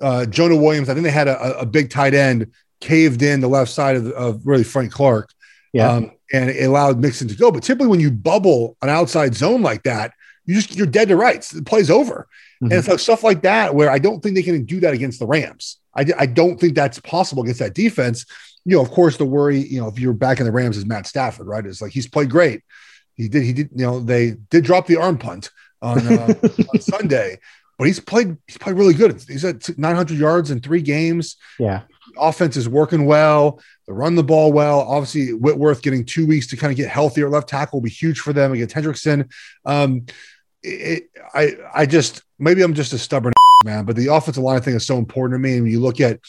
Uh, 0.01 0.25
Jonah 0.25 0.57
Williams. 0.57 0.89
I 0.89 0.93
think 0.93 1.05
they 1.05 1.11
had 1.11 1.29
a, 1.29 1.59
a 1.59 1.65
big 1.65 1.89
tight 1.89 2.13
end 2.13 2.51
caved 2.85 3.21
in 3.21 3.41
the 3.41 3.47
left 3.47 3.71
side 3.71 3.95
of, 3.95 4.07
of 4.11 4.45
really 4.45 4.63
Frank 4.63 4.91
Clark. 4.91 5.31
Yeah. 5.73 5.91
Um, 5.91 6.11
and 6.31 6.49
it 6.49 6.63
allowed 6.63 6.99
Mixon 6.99 7.27
to 7.27 7.35
go. 7.35 7.51
But 7.51 7.63
typically, 7.63 7.87
when 7.87 7.99
you 7.99 8.11
bubble 8.11 8.77
an 8.81 8.89
outside 8.89 9.35
zone 9.35 9.61
like 9.61 9.83
that, 9.83 10.13
you 10.45 10.55
just 10.55 10.75
you're 10.75 10.87
dead 10.87 11.09
to 11.09 11.15
rights. 11.15 11.49
The 11.49 11.63
play's 11.63 11.89
over. 11.89 12.27
Mm-hmm. 12.63 12.71
And 12.71 12.85
so 12.85 12.97
stuff 12.97 13.23
like 13.23 13.41
that, 13.41 13.75
where 13.75 13.89
I 13.89 13.99
don't 13.99 14.21
think 14.21 14.35
they 14.35 14.43
can 14.43 14.63
do 14.65 14.79
that 14.79 14.93
against 14.93 15.19
the 15.19 15.27
Rams. 15.27 15.77
I, 15.95 16.05
I 16.17 16.25
don't 16.25 16.59
think 16.59 16.75
that's 16.75 16.99
possible 16.99 17.43
against 17.43 17.59
that 17.59 17.73
defense. 17.73 18.25
You 18.63 18.77
know, 18.77 18.81
of 18.81 18.91
course, 18.91 19.17
the 19.17 19.25
worry, 19.25 19.59
you 19.59 19.79
know, 19.79 19.87
if 19.87 19.99
you're 19.99 20.13
back 20.13 20.39
in 20.39 20.45
the 20.45 20.51
Rams 20.51 20.77
is 20.77 20.85
Matt 20.85 21.07
Stafford, 21.07 21.47
right? 21.47 21.65
It's 21.65 21.81
like 21.81 21.91
he's 21.91 22.07
played 22.07 22.29
great. 22.29 22.61
He 23.15 23.27
did, 23.27 23.43
he 23.43 23.53
did, 23.53 23.69
you 23.75 23.85
know, 23.85 23.99
they 23.99 24.31
did 24.49 24.63
drop 24.63 24.87
the 24.87 24.97
arm 24.97 25.17
punt 25.17 25.51
on, 25.81 26.05
uh, 26.07 26.33
on 26.73 26.81
Sunday, 26.81 27.39
but 27.77 27.87
he's 27.87 27.99
played, 27.99 28.37
he's 28.47 28.57
played 28.57 28.75
really 28.75 28.93
good. 28.93 29.23
He's 29.27 29.45
at 29.45 29.77
900 29.77 30.17
yards 30.17 30.51
in 30.51 30.59
three 30.59 30.81
games. 30.81 31.37
Yeah 31.59 31.81
offense 32.17 32.57
is 32.57 32.67
working 32.69 33.05
well. 33.05 33.61
They 33.87 33.93
run 33.93 34.15
the 34.15 34.23
ball 34.23 34.51
well. 34.51 34.81
Obviously, 34.81 35.33
Whitworth 35.33 35.81
getting 35.81 36.05
two 36.05 36.25
weeks 36.25 36.47
to 36.47 36.57
kind 36.57 36.71
of 36.71 36.77
get 36.77 36.89
healthier 36.89 37.29
left 37.29 37.49
tackle 37.49 37.79
will 37.79 37.83
be 37.83 37.89
huge 37.89 38.19
for 38.19 38.33
them 38.33 38.53
against 38.53 38.75
Hendrickson. 38.75 39.31
Um, 39.65 40.05
it, 40.63 41.09
I 41.33 41.51
I 41.73 41.85
just 41.85 42.23
maybe 42.39 42.61
I'm 42.61 42.73
just 42.73 42.93
a 42.93 42.97
stubborn 42.97 43.33
man, 43.65 43.85
but 43.85 43.95
the 43.95 44.07
offensive 44.07 44.43
line 44.43 44.61
thing 44.61 44.75
is 44.75 44.85
so 44.85 44.97
important 44.97 45.35
to 45.35 45.39
me. 45.39 45.57
And 45.57 45.69
you 45.69 45.79
look 45.79 46.01
at 46.01 46.19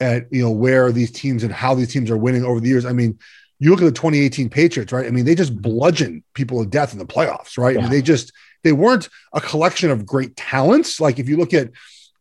at 0.00 0.26
you 0.32 0.42
know 0.42 0.50
where 0.50 0.92
these 0.92 1.10
teams 1.10 1.44
and 1.44 1.52
how 1.52 1.74
these 1.74 1.92
teams 1.92 2.10
are 2.10 2.16
winning 2.16 2.44
over 2.44 2.60
the 2.60 2.68
years, 2.68 2.84
I 2.84 2.92
mean, 2.92 3.18
you 3.58 3.70
look 3.70 3.80
at 3.80 3.84
the 3.84 3.92
2018 3.92 4.48
Patriots, 4.48 4.92
right? 4.92 5.06
I 5.06 5.10
mean, 5.10 5.24
they 5.24 5.34
just 5.34 5.60
bludgeon 5.60 6.24
people 6.34 6.62
to 6.62 6.68
death 6.68 6.92
in 6.92 6.98
the 6.98 7.06
playoffs, 7.06 7.58
right? 7.58 7.74
Yeah. 7.74 7.80
I 7.80 7.82
mean, 7.82 7.92
they 7.92 8.02
just 8.02 8.32
they 8.64 8.72
weren't 8.72 9.08
a 9.32 9.40
collection 9.40 9.90
of 9.90 10.06
great 10.06 10.36
talents. 10.36 11.00
Like 11.00 11.18
if 11.18 11.28
you 11.28 11.36
look 11.36 11.54
at 11.54 11.70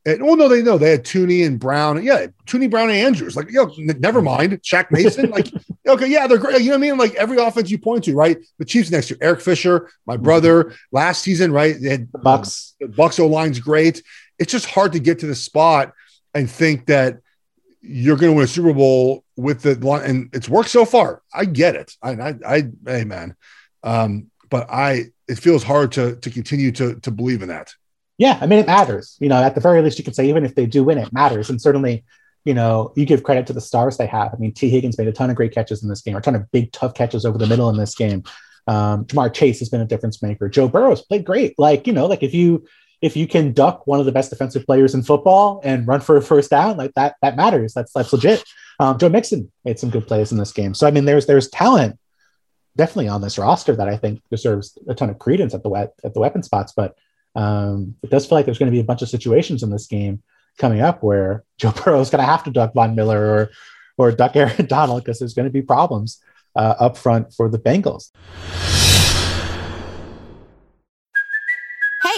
and, 0.03 0.21
oh 0.23 0.33
no, 0.33 0.47
they 0.47 0.63
know 0.63 0.77
they 0.77 0.89
had 0.89 1.03
Thuney 1.03 1.45
and 1.45 1.59
Brown. 1.59 2.03
Yeah, 2.03 2.27
Thuney, 2.47 2.69
Brown, 2.69 2.89
and 2.89 2.97
Andrews. 2.97 3.35
Like, 3.35 3.51
yo, 3.51 3.65
know, 3.65 3.93
never 3.99 4.21
mind. 4.21 4.53
Shaq 4.63 4.89
Mason. 4.89 5.29
like, 5.29 5.47
okay, 5.87 6.07
yeah, 6.07 6.25
they're 6.25 6.39
great. 6.39 6.61
You 6.61 6.71
know 6.71 6.77
what 6.77 6.85
I 6.85 6.89
mean? 6.89 6.97
Like 6.97 7.13
every 7.15 7.37
offense 7.37 7.69
you 7.69 7.77
point 7.77 8.05
to, 8.05 8.15
right? 8.15 8.37
The 8.57 8.65
Chiefs 8.65 8.89
next 8.89 9.11
year, 9.11 9.19
Eric 9.21 9.41
Fisher, 9.41 9.91
my 10.07 10.15
mm-hmm. 10.15 10.23
brother, 10.23 10.73
last 10.91 11.21
season, 11.21 11.51
right? 11.51 11.75
They 11.79 11.89
had 11.89 12.11
the 12.11 12.17
Bucks. 12.17 12.73
The 12.79 12.87
Bucks 12.87 13.19
O 13.19 13.27
line's 13.27 13.59
great. 13.59 14.01
It's 14.39 14.51
just 14.51 14.65
hard 14.65 14.93
to 14.93 14.99
get 14.99 15.19
to 15.19 15.27
the 15.27 15.35
spot 15.35 15.93
and 16.33 16.49
think 16.49 16.87
that 16.87 17.19
you're 17.81 18.17
going 18.17 18.31
to 18.31 18.35
win 18.35 18.45
a 18.45 18.47
Super 18.47 18.73
Bowl 18.73 19.23
with 19.35 19.61
the 19.61 19.75
line, 19.75 20.09
and 20.09 20.29
it's 20.33 20.49
worked 20.49 20.69
so 20.69 20.85
far. 20.85 21.21
I 21.33 21.45
get 21.45 21.75
it. 21.75 21.95
I, 22.01 22.11
I, 22.11 22.35
I 22.45 22.63
hey 22.85 23.03
man, 23.03 23.35
um, 23.83 24.31
but 24.49 24.69
I, 24.69 25.05
it 25.27 25.37
feels 25.37 25.63
hard 25.63 25.91
to 25.93 26.15
to 26.17 26.29
continue 26.31 26.71
to 26.73 26.95
to 27.01 27.11
believe 27.11 27.41
in 27.43 27.49
that. 27.49 27.73
Yeah, 28.17 28.37
I 28.39 28.45
mean 28.45 28.59
it 28.59 28.67
matters. 28.67 29.17
You 29.19 29.29
know, 29.29 29.41
at 29.41 29.55
the 29.55 29.61
very 29.61 29.81
least, 29.81 29.97
you 29.97 30.03
can 30.03 30.13
say 30.13 30.29
even 30.29 30.45
if 30.45 30.55
they 30.55 30.65
do 30.65 30.83
win, 30.83 30.97
it 30.97 31.13
matters, 31.13 31.49
and 31.49 31.61
certainly. 31.61 32.03
You 32.43 32.55
know, 32.55 32.91
you 32.95 33.05
give 33.05 33.21
credit 33.21 33.45
to 33.45 33.53
the 33.53 33.61
stars 33.61 33.97
they 33.97 34.07
have. 34.07 34.33
I 34.33 34.37
mean, 34.37 34.51
Tee 34.51 34.71
Higgins 34.71 34.97
made 34.97 35.07
a 35.07 35.11
ton 35.11 35.29
of 35.29 35.35
great 35.35 35.53
catches 35.53 35.83
in 35.83 35.89
this 35.89 36.01
game, 36.01 36.15
a 36.15 36.21
ton 36.21 36.33
of 36.33 36.51
big, 36.51 36.71
tough 36.71 36.95
catches 36.95 37.23
over 37.23 37.37
the 37.37 37.45
middle 37.45 37.69
in 37.69 37.77
this 37.77 37.93
game. 37.93 38.23
Um, 38.65 39.05
Ja'Marr 39.05 39.31
Chase 39.31 39.59
has 39.59 39.69
been 39.69 39.81
a 39.81 39.85
difference 39.85 40.23
maker. 40.23 40.49
Joe 40.49 40.67
Burrow's 40.67 41.03
played 41.03 41.23
great. 41.23 41.53
Like, 41.59 41.85
you 41.85 41.93
know, 41.93 42.07
like 42.07 42.23
if 42.23 42.33
you 42.33 42.65
if 43.01 43.15
you 43.15 43.27
can 43.27 43.53
duck 43.53 43.85
one 43.87 43.99
of 43.99 44.05
the 44.05 44.11
best 44.11 44.29
defensive 44.29 44.65
players 44.65 44.93
in 44.93 45.03
football 45.03 45.61
and 45.63 45.87
run 45.87 46.01
for 46.01 46.17
a 46.17 46.21
first 46.21 46.49
down, 46.51 46.77
like 46.77 46.93
that, 46.93 47.15
that 47.21 47.35
matters. 47.35 47.73
That's 47.73 47.91
that's 47.93 48.13
legit. 48.13 48.43
Um, 48.79 48.97
Joe 48.97 49.09
Mixon 49.09 49.51
made 49.65 49.79
some 49.79 49.89
good 49.89 50.07
plays 50.07 50.31
in 50.31 50.37
this 50.37 50.51
game. 50.51 50.73
So 50.73 50.87
I 50.87 50.91
mean, 50.91 51.05
there's 51.05 51.25
there's 51.25 51.49
talent 51.49 51.99
definitely 52.77 53.09
on 53.09 53.21
this 53.21 53.37
roster 53.37 53.75
that 53.75 53.89
I 53.89 53.97
think 53.97 54.21
deserves 54.29 54.77
a 54.87 54.95
ton 54.95 55.09
of 55.09 55.19
credence 55.19 55.53
at 55.53 55.63
the 55.63 55.91
at 56.03 56.13
the 56.13 56.19
weapon 56.19 56.43
spots. 56.43 56.73
But 56.75 56.95
um, 57.35 57.95
it 58.03 58.09
does 58.09 58.25
feel 58.25 58.37
like 58.37 58.45
there's 58.45 58.59
going 58.59 58.71
to 58.71 58.75
be 58.75 58.79
a 58.79 58.85
bunch 58.85 59.01
of 59.01 59.09
situations 59.09 59.63
in 59.63 59.69
this 59.69 59.87
game 59.87 60.21
coming 60.57 60.81
up 60.81 61.01
where 61.03 61.43
Joe 61.57 61.71
Burrow 61.71 62.01
is 62.01 62.09
going 62.09 62.23
to 62.23 62.29
have 62.29 62.43
to 62.43 62.51
duck 62.51 62.73
Von 62.73 62.95
Miller 62.95 63.19
or 63.19 63.51
or 63.97 64.11
duck 64.11 64.35
Aaron 64.35 64.65
Donald 64.67 65.03
because 65.03 65.19
there's 65.19 65.33
going 65.33 65.47
to 65.47 65.51
be 65.51 65.61
problems 65.61 66.19
uh, 66.55 66.75
up 66.79 66.97
front 66.97 67.33
for 67.33 67.49
the 67.49 67.59
Bengals. 67.59 68.11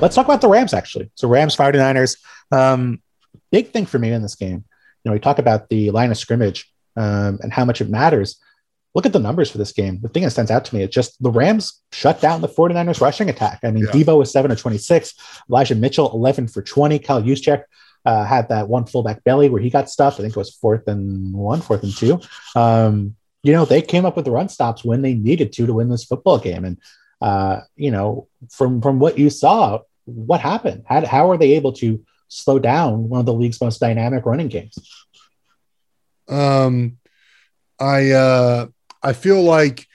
Let's 0.00 0.14
talk 0.14 0.26
about 0.26 0.40
the 0.40 0.48
Rams, 0.48 0.74
actually. 0.74 1.10
So, 1.14 1.28
Rams, 1.28 1.56
49ers. 1.56 2.18
Um, 2.52 3.02
big 3.50 3.70
thing 3.70 3.86
for 3.86 3.98
me 3.98 4.12
in 4.12 4.22
this 4.22 4.34
game. 4.34 4.64
You 5.04 5.10
know, 5.10 5.12
we 5.12 5.18
talk 5.18 5.38
about 5.38 5.68
the 5.68 5.90
line 5.90 6.10
of 6.10 6.18
scrimmage 6.18 6.70
um, 6.96 7.38
and 7.42 7.52
how 7.52 7.64
much 7.64 7.80
it 7.80 7.88
matters. 7.88 8.38
Look 8.94 9.06
at 9.06 9.12
the 9.12 9.18
numbers 9.18 9.50
for 9.50 9.58
this 9.58 9.72
game. 9.72 10.00
The 10.02 10.08
thing 10.08 10.22
that 10.22 10.30
stands 10.30 10.50
out 10.50 10.64
to 10.66 10.74
me 10.74 10.82
is 10.82 10.90
just 10.90 11.22
the 11.22 11.30
Rams 11.30 11.82
shut 11.92 12.20
down 12.20 12.40
the 12.40 12.48
49ers 12.48 13.00
rushing 13.00 13.30
attack. 13.30 13.60
I 13.62 13.70
mean, 13.70 13.84
yeah. 13.84 13.90
Deebo 13.90 14.18
was 14.18 14.32
7 14.32 14.50
of 14.50 14.58
26, 14.58 15.14
Elijah 15.50 15.74
Mitchell 15.74 16.10
11 16.12 16.48
for 16.48 16.62
20, 16.62 16.98
Kyle 16.98 17.22
Juszczyk 17.22 17.64
uh, 18.06 18.24
had 18.24 18.48
that 18.48 18.68
one 18.68 18.86
fullback 18.86 19.22
belly 19.24 19.48
where 19.48 19.60
he 19.60 19.68
got 19.68 19.90
stuffed. 19.90 20.18
I 20.18 20.22
think 20.22 20.36
it 20.36 20.38
was 20.38 20.54
fourth 20.54 20.88
and 20.88 21.34
one, 21.34 21.60
fourth 21.60 21.82
and 21.82 21.94
two. 21.94 22.20
Um, 22.54 23.16
you 23.42 23.52
know, 23.52 23.64
they 23.64 23.82
came 23.82 24.04
up 24.04 24.16
with 24.16 24.24
the 24.24 24.30
run 24.30 24.48
stops 24.48 24.84
when 24.84 25.02
they 25.02 25.14
needed 25.14 25.52
to 25.54 25.66
to 25.66 25.74
win 25.74 25.88
this 25.88 26.04
football 26.04 26.38
game. 26.38 26.64
And 26.64 26.78
uh, 27.20 27.60
you 27.76 27.90
know, 27.90 28.28
from 28.50 28.80
from 28.80 28.98
what 28.98 29.18
you 29.18 29.30
saw, 29.30 29.80
what 30.04 30.40
happened? 30.40 30.84
How 30.86 31.04
how 31.06 31.30
are 31.30 31.38
they 31.38 31.52
able 31.52 31.72
to 31.74 32.04
slow 32.28 32.58
down 32.58 33.08
one 33.08 33.20
of 33.20 33.26
the 33.26 33.32
league's 33.32 33.60
most 33.60 33.80
dynamic 33.80 34.26
running 34.26 34.48
games? 34.48 34.78
Um, 36.28 36.98
I 37.78 38.10
uh, 38.10 38.66
I 39.02 39.12
feel 39.12 39.42
like 39.42 39.86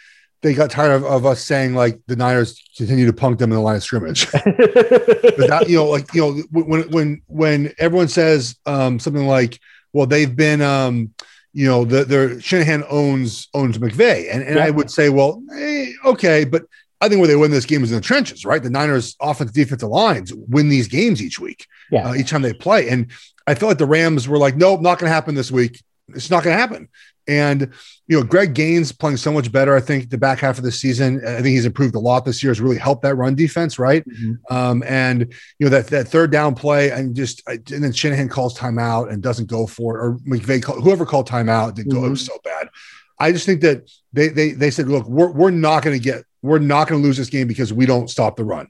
they 0.42 0.54
got 0.54 0.72
tired 0.72 0.92
of, 0.92 1.04
of, 1.04 1.26
us 1.26 1.44
saying 1.44 1.76
like 1.76 2.00
the 2.08 2.16
Niners 2.16 2.62
continue 2.76 3.06
to 3.06 3.14
punk 3.14 3.38
them 3.38 3.52
in 3.52 3.58
the 3.58 3.62
line 3.62 3.76
of 3.76 3.84
scrimmage. 3.84 4.32
but 4.32 4.44
that, 4.44 5.66
you 5.68 5.78
know, 5.78 5.86
like 5.86 6.14
you 6.14 6.22
know, 6.22 6.44
when 6.52 6.90
when 6.90 7.22
when 7.28 7.74
everyone 7.78 8.08
says 8.08 8.58
um, 8.66 9.00
something 9.00 9.28
like, 9.28 9.60
"Well, 9.94 10.08
they've 10.08 10.36
been," 10.36 10.62
um, 10.62 11.14
you 11.54 11.68
know, 11.68 11.86
the 11.86 12.06
their 12.06 12.40
Shanahan 12.42 12.84
owns 12.90 13.50
owns 13.54 13.78
McVay, 13.78 14.34
and 14.34 14.42
and 14.44 14.56
yeah. 14.56 14.66
I 14.66 14.72
would 14.72 14.90
say, 14.90 15.10
well, 15.10 15.44
eh, 15.56 15.92
okay, 16.06 16.44
but 16.46 16.64
I 17.02 17.10
think 17.10 17.20
where 17.20 17.28
they 17.28 17.36
win 17.36 17.52
this 17.52 17.66
game 17.66 17.84
is 17.84 17.92
in 17.92 17.98
the 17.98 18.02
trenches, 18.02 18.46
right? 18.46 18.62
The 18.62 18.70
Niners' 18.70 19.16
offense, 19.20 19.52
defensive 19.52 19.90
lines 19.90 20.32
win 20.34 20.70
these 20.70 20.88
games 20.88 21.22
each 21.22 21.40
week, 21.40 21.66
yeah. 21.92 22.10
uh, 22.10 22.14
each 22.14 22.30
time 22.30 22.44
they 22.44 22.54
play. 22.54 22.90
And 22.90 23.12
I 23.48 23.56
felt 23.56 23.72
like 23.72 23.80
the 23.80 23.88
Rams 23.88 24.28
were 24.28 24.38
like, 24.38 24.56
nope, 24.56 24.82
not 24.82 25.00
going 25.00 25.10
to 25.10 25.14
happen 25.14 25.34
this 25.34 25.52
week. 25.52 25.82
It's 26.10 26.30
not 26.30 26.44
going 26.44 26.56
to 26.56 26.62
happen. 26.62 26.90
And 27.28 27.74
you 28.08 28.20
know, 28.20 28.24
Greg 28.24 28.54
Gaines 28.54 28.92
playing 28.92 29.18
so 29.18 29.32
much 29.32 29.52
better. 29.52 29.76
I 29.76 29.80
think 29.80 30.10
the 30.10 30.18
back 30.18 30.40
half 30.40 30.58
of 30.58 30.64
the 30.64 30.72
season, 30.72 31.22
I 31.26 31.36
think 31.36 31.48
he's 31.48 31.66
improved 31.66 31.96
a 31.96 32.00
lot 32.00 32.26
this 32.26 32.44
year. 32.44 32.50
Has 32.50 32.60
really 32.60 32.78
helped 32.78 33.04
that 33.04 33.16
run 33.16 33.36
defense, 33.36 33.80
right? 33.80 34.04
Mm-hmm. 34.08 34.54
Um, 34.54 34.84
and 34.86 35.22
you 35.60 35.66
know 35.66 35.70
that 35.70 35.88
that 35.88 36.08
third 36.08 36.32
down 36.32 36.56
play, 36.56 36.90
and 36.90 37.16
just 37.16 37.42
and 37.48 37.64
then 37.66 37.94
Shanahan 37.94 38.28
calls 38.28 38.58
timeout 38.58 39.12
and 39.12 39.22
doesn't 39.22 39.48
go 39.48 39.68
for 39.68 39.98
it, 39.98 40.04
or 40.04 40.14
McVay, 40.28 40.62
call, 40.62 40.82
whoever 40.82 41.06
called 41.06 41.30
timeout 41.30 41.76
didn't 41.76 41.92
mm-hmm. 41.92 42.02
go. 42.02 42.08
It 42.08 42.10
was 42.10 42.24
mm-hmm. 42.24 42.34
so 42.34 42.40
bad. 42.44 42.70
I 43.20 43.32
just 43.32 43.46
think 43.46 43.62
that 43.62 43.90
they 44.12 44.30
they 44.30 44.52
they 44.52 44.72
said, 44.72 44.90
look, 44.90 45.08
we're 45.08 45.32
we're 45.32 45.52
not 45.52 45.84
going 45.84 45.98
to 45.98 46.04
get 46.04 46.26
we're 46.42 46.60
not 46.60 46.88
going 46.88 47.02
to 47.02 47.06
lose 47.06 47.18
this 47.18 47.30
game 47.30 47.48
because 47.48 47.72
we 47.72 47.86
don't 47.86 48.10
stop 48.10 48.36
the 48.36 48.44
run. 48.44 48.68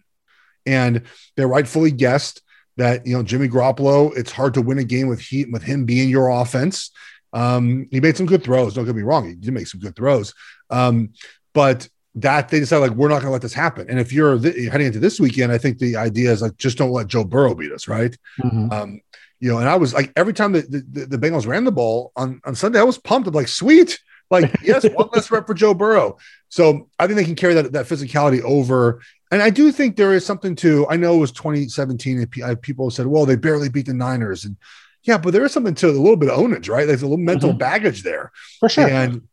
And 0.66 1.04
they 1.38 1.46
rightfully 1.46 1.92
guessed 1.92 2.42
that, 2.78 3.06
you 3.06 3.16
know, 3.16 3.24
Jimmy 3.24 3.48
Garoppolo, 3.48 4.16
it's 4.16 4.32
hard 4.32 4.54
to 4.56 4.62
win 4.62 4.80
a 4.80 4.84
game 4.84 5.08
with 5.08 5.20
he, 5.20 5.46
with 5.46 5.64
him 5.64 5.86
being 5.86 6.10
your 6.10 6.30
offense. 6.30 6.92
Um, 7.34 7.88
he 7.92 8.00
made 8.00 8.18
some 8.18 8.26
good 8.26 8.44
throws. 8.44 8.74
Don't 8.74 8.86
get 8.86 8.96
me 8.96 9.04
wrong. 9.04 9.28
He 9.28 9.36
did 9.36 9.54
make 9.54 9.68
some 9.68 9.80
good 9.80 9.96
throws. 9.96 10.34
Um, 10.70 11.14
but 11.54 11.88
that 12.16 12.50
they 12.50 12.60
decided 12.60 12.90
like, 12.90 12.98
we're 12.98 13.08
not 13.08 13.16
going 13.16 13.28
to 13.28 13.32
let 13.32 13.42
this 13.42 13.54
happen. 13.54 13.90
And 13.90 14.00
if 14.00 14.12
you're 14.12 14.38
th- 14.38 14.70
heading 14.70 14.88
into 14.88 15.00
this 15.00 15.20
weekend, 15.20 15.52
I 15.52 15.58
think 15.58 15.78
the 15.78 15.96
idea 15.96 16.32
is 16.32 16.42
like, 16.42 16.58
just 16.58 16.78
don't 16.78 16.92
let 16.92 17.08
Joe 17.08 17.24
Burrow 17.24 17.56
beat 17.56 17.72
us. 17.72 17.88
Right. 17.88 18.16
Mm-hmm. 18.40 18.72
Um, 18.72 19.02
you 19.40 19.50
know, 19.50 19.60
and 19.60 19.68
I 19.68 19.76
was 19.76 19.94
like, 19.94 20.12
every 20.16 20.34
time 20.34 20.52
the, 20.52 20.62
the, 20.62 21.06
the 21.06 21.18
Bengals 21.18 21.48
ran 21.48 21.64
the 21.64 21.72
ball 21.72 22.12
on, 22.16 22.42
on 22.46 22.54
Sunday, 22.54 22.80
I 22.80 22.84
was 22.84 22.98
pumped. 22.98 23.28
I'm 23.28 23.34
like, 23.34 23.48
sweet, 23.48 24.00
like, 24.32 24.56
yes, 24.64 24.86
one 24.94 25.10
less 25.14 25.30
rep 25.30 25.46
for 25.46 25.54
Joe 25.54 25.74
Burrow. 25.74 26.18
So 26.50 26.90
I 26.98 27.08
think 27.08 27.18
they 27.18 27.26
can 27.26 27.36
carry 27.36 27.54
that, 27.56 27.72
that 27.74 27.86
physicality 27.86 28.42
over. 28.42 29.02
And 29.32 29.42
I 29.42 29.50
do 29.50 29.72
think 29.72 29.96
there 29.96 30.14
is 30.14 30.26
something 30.26 30.56
to, 30.58 30.88
I 30.90 30.98
know 30.98 31.16
it 31.16 31.20
was 31.20 31.32
2017 31.32 32.20
and 32.20 32.62
people 32.62 32.90
said, 32.90 33.08
well, 33.08 33.26
they 33.26 33.36
barely 33.36 33.70
beat 33.70 33.86
the 33.86 33.94
Niners. 33.94 34.46
And 34.46 34.58
yeah, 35.04 35.18
but 35.18 35.32
there 35.34 35.46
is 35.46 35.52
something 35.52 35.76
to 35.76 35.90
a 35.90 35.92
little 35.92 36.18
bit 36.18 36.30
of 36.30 36.40
ownage, 36.40 36.70
right? 36.70 36.86
There's 36.86 37.02
a 37.02 37.06
little 37.06 37.18
mental 37.18 37.50
mm-hmm. 37.50 37.58
baggage 37.60 38.04
there. 38.04 38.32
For 38.60 38.70
sure. 38.70 38.88
And 38.88 39.28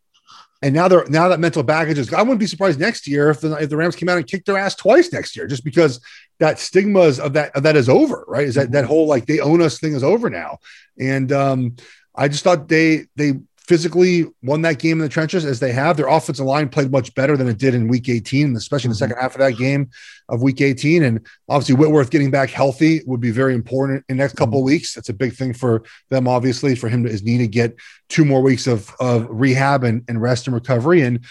and 0.61 0.75
now 0.75 0.89
they're 0.89 1.07
now 1.07 1.29
that 1.29 1.39
mental 1.39 1.63
baggage 1.63 1.99
is 1.99 2.13
I 2.13 2.23
wouldn't 2.23 2.41
be 2.41 2.47
surprised 2.47 2.81
next 2.81 3.07
year 3.07 3.31
if 3.31 3.41
the 3.41 3.55
if 3.55 3.71
the 3.71 3.77
Rams 3.77 3.95
came 3.95 4.09
out 4.09 4.17
and 4.17 4.27
kicked 4.27 4.47
their 4.47 4.59
ass 4.59 4.75
twice 4.75 5.13
next 5.13 5.37
year, 5.37 5.47
just 5.47 5.65
because 5.65 6.01
that 6.41 6.59
stigmas 6.59 7.21
of 7.21 7.35
that 7.35 7.55
of 7.55 7.63
that 7.63 7.77
is 7.77 7.89
over, 7.89 8.25
right? 8.27 8.45
Is 8.45 8.57
that 8.57 8.73
that 8.73 8.85
whole 8.85 9.07
like 9.07 9.27
they 9.27 9.39
own 9.39 9.63
us 9.63 9.79
thing 9.79 9.93
is 9.93 10.03
over 10.03 10.29
now. 10.29 10.59
And 10.99 11.31
um 11.31 11.77
I 12.15 12.27
just 12.27 12.43
thought 12.43 12.69
they 12.69 13.07
they 13.15 13.35
physically 13.69 14.25
won 14.43 14.63
that 14.63 14.79
game 14.79 14.93
in 14.93 15.01
the 15.01 15.09
trenches 15.11 15.45
as 15.45 15.61
they 15.61 15.73
have. 15.73 15.99
Their 15.99 16.09
offensive 16.09 16.47
line 16.47 16.71
played 16.71 16.91
much 16.91 17.15
better 17.15 17.37
than 17.37 17.49
it 17.49 17.59
did 17.59 17.75
in 17.75 17.87
week 17.87 18.09
18, 18.09 18.57
especially 18.57 18.89
in 18.89 18.91
the 18.93 18.95
mm-hmm. 18.95 19.11
second 19.11 19.19
half 19.21 19.35
of 19.35 19.41
that 19.41 19.59
game 19.59 19.91
of 20.31 20.41
week 20.41 20.63
18. 20.63 21.03
And 21.03 21.27
obviously, 21.51 21.75
Whitworth 21.75 22.09
getting 22.09 22.31
back 22.31 22.49
healthy 22.49 23.03
would 23.05 23.21
be 23.21 23.31
very 23.31 23.55
important 23.55 24.07
in 24.09 24.17
the 24.17 24.23
next 24.23 24.37
couple 24.37 24.55
of 24.55 24.61
mm-hmm. 24.61 24.73
weeks. 24.73 24.95
That's 24.95 25.11
a 25.11 25.15
big 25.15 25.35
thing 25.35 25.53
for 25.53 25.83
them, 26.09 26.27
obviously, 26.27 26.75
for 26.77 26.89
him 26.89 27.05
to 27.05 27.11
his 27.11 27.23
knee 27.23 27.37
to 27.37 27.47
get 27.47 27.77
two 28.09 28.25
more 28.25 28.41
weeks 28.41 28.67
of, 28.67 28.91
of 29.01 29.27
rehab 29.29 29.85
and, 29.85 30.03
and 30.09 30.23
rest 30.23 30.47
and 30.47 30.55
recovery 30.55 31.03
and, 31.03 31.23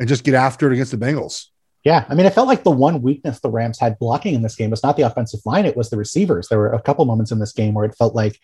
and 0.00 0.08
just 0.08 0.24
get 0.24 0.34
after 0.34 0.70
it 0.70 0.72
against 0.72 0.90
the 0.90 0.96
Bengals. 0.96 1.48
Yeah, 1.84 2.06
I 2.08 2.14
mean, 2.14 2.24
it 2.24 2.32
felt 2.32 2.48
like 2.48 2.64
the 2.64 2.70
one 2.70 3.02
weakness 3.02 3.40
the 3.40 3.50
Rams 3.50 3.78
had 3.78 3.98
blocking 3.98 4.34
in 4.34 4.40
this 4.40 4.56
game 4.56 4.70
was 4.70 4.82
not 4.82 4.96
the 4.96 5.02
offensive 5.02 5.40
line; 5.44 5.66
it 5.66 5.76
was 5.76 5.90
the 5.90 5.98
receivers. 5.98 6.48
There 6.48 6.58
were 6.58 6.72
a 6.72 6.80
couple 6.80 7.04
moments 7.04 7.30
in 7.30 7.40
this 7.40 7.52
game 7.52 7.74
where 7.74 7.84
it 7.84 7.94
felt 7.94 8.14
like, 8.14 8.40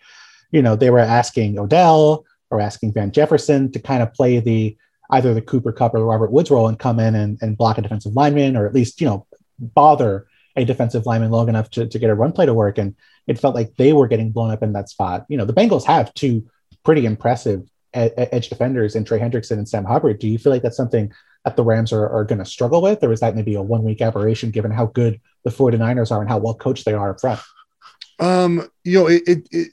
you 0.51 0.61
know, 0.61 0.75
they 0.75 0.91
were 0.91 0.99
asking 0.99 1.57
Odell 1.57 2.23
or 2.51 2.61
asking 2.61 2.93
Van 2.93 3.11
Jefferson 3.11 3.71
to 3.71 3.79
kind 3.79 4.03
of 4.03 4.13
play 4.13 4.39
the 4.39 4.77
either 5.11 5.33
the 5.33 5.41
Cooper 5.41 5.71
Kupp 5.71 5.93
or 5.93 6.05
Robert 6.05 6.31
Woods 6.31 6.51
role 6.51 6.67
and 6.67 6.79
come 6.79 6.99
in 6.99 7.15
and, 7.15 7.37
and 7.41 7.57
block 7.57 7.77
a 7.77 7.81
defensive 7.81 8.13
lineman 8.13 8.55
or 8.55 8.65
at 8.65 8.73
least, 8.73 9.01
you 9.01 9.07
know, 9.07 9.25
bother 9.59 10.27
a 10.55 10.65
defensive 10.65 11.05
lineman 11.05 11.31
long 11.31 11.49
enough 11.49 11.69
to, 11.71 11.87
to 11.87 11.99
get 11.99 12.09
a 12.09 12.15
run 12.15 12.31
play 12.31 12.45
to 12.45 12.53
work. 12.53 12.77
And 12.77 12.95
it 13.27 13.39
felt 13.39 13.55
like 13.55 13.75
they 13.75 13.93
were 13.93 14.07
getting 14.07 14.31
blown 14.31 14.51
up 14.51 14.63
in 14.63 14.73
that 14.73 14.89
spot. 14.89 15.25
You 15.27 15.37
know, 15.37 15.45
the 15.45 15.53
Bengals 15.53 15.85
have 15.85 16.13
two 16.13 16.49
pretty 16.83 17.05
impressive 17.05 17.63
edge 17.93 18.49
defenders 18.49 18.95
in 18.95 19.03
Trey 19.03 19.19
Hendrickson 19.19 19.57
and 19.57 19.67
Sam 19.67 19.83
Hubbard. 19.83 20.19
Do 20.19 20.27
you 20.27 20.37
feel 20.37 20.51
like 20.51 20.61
that's 20.61 20.77
something 20.77 21.11
that 21.43 21.55
the 21.55 21.63
Rams 21.63 21.91
are, 21.91 22.07
are 22.07 22.23
going 22.23 22.39
to 22.39 22.45
struggle 22.45 22.81
with, 22.81 23.03
or 23.03 23.11
is 23.11 23.19
that 23.19 23.35
maybe 23.35 23.55
a 23.55 23.61
one 23.61 23.83
week 23.83 24.01
aberration 24.01 24.51
given 24.51 24.71
how 24.71 24.85
good 24.87 25.19
the 25.43 25.49
49ers 25.49 26.11
are 26.11 26.21
and 26.21 26.29
how 26.29 26.37
well 26.37 26.53
coached 26.53 26.85
they 26.85 26.93
are 26.93 27.11
up 27.11 27.19
front? 27.19 27.41
Um, 28.19 28.69
you 28.83 28.99
know, 28.99 29.07
it, 29.07 29.23
it, 29.27 29.47
it, 29.51 29.71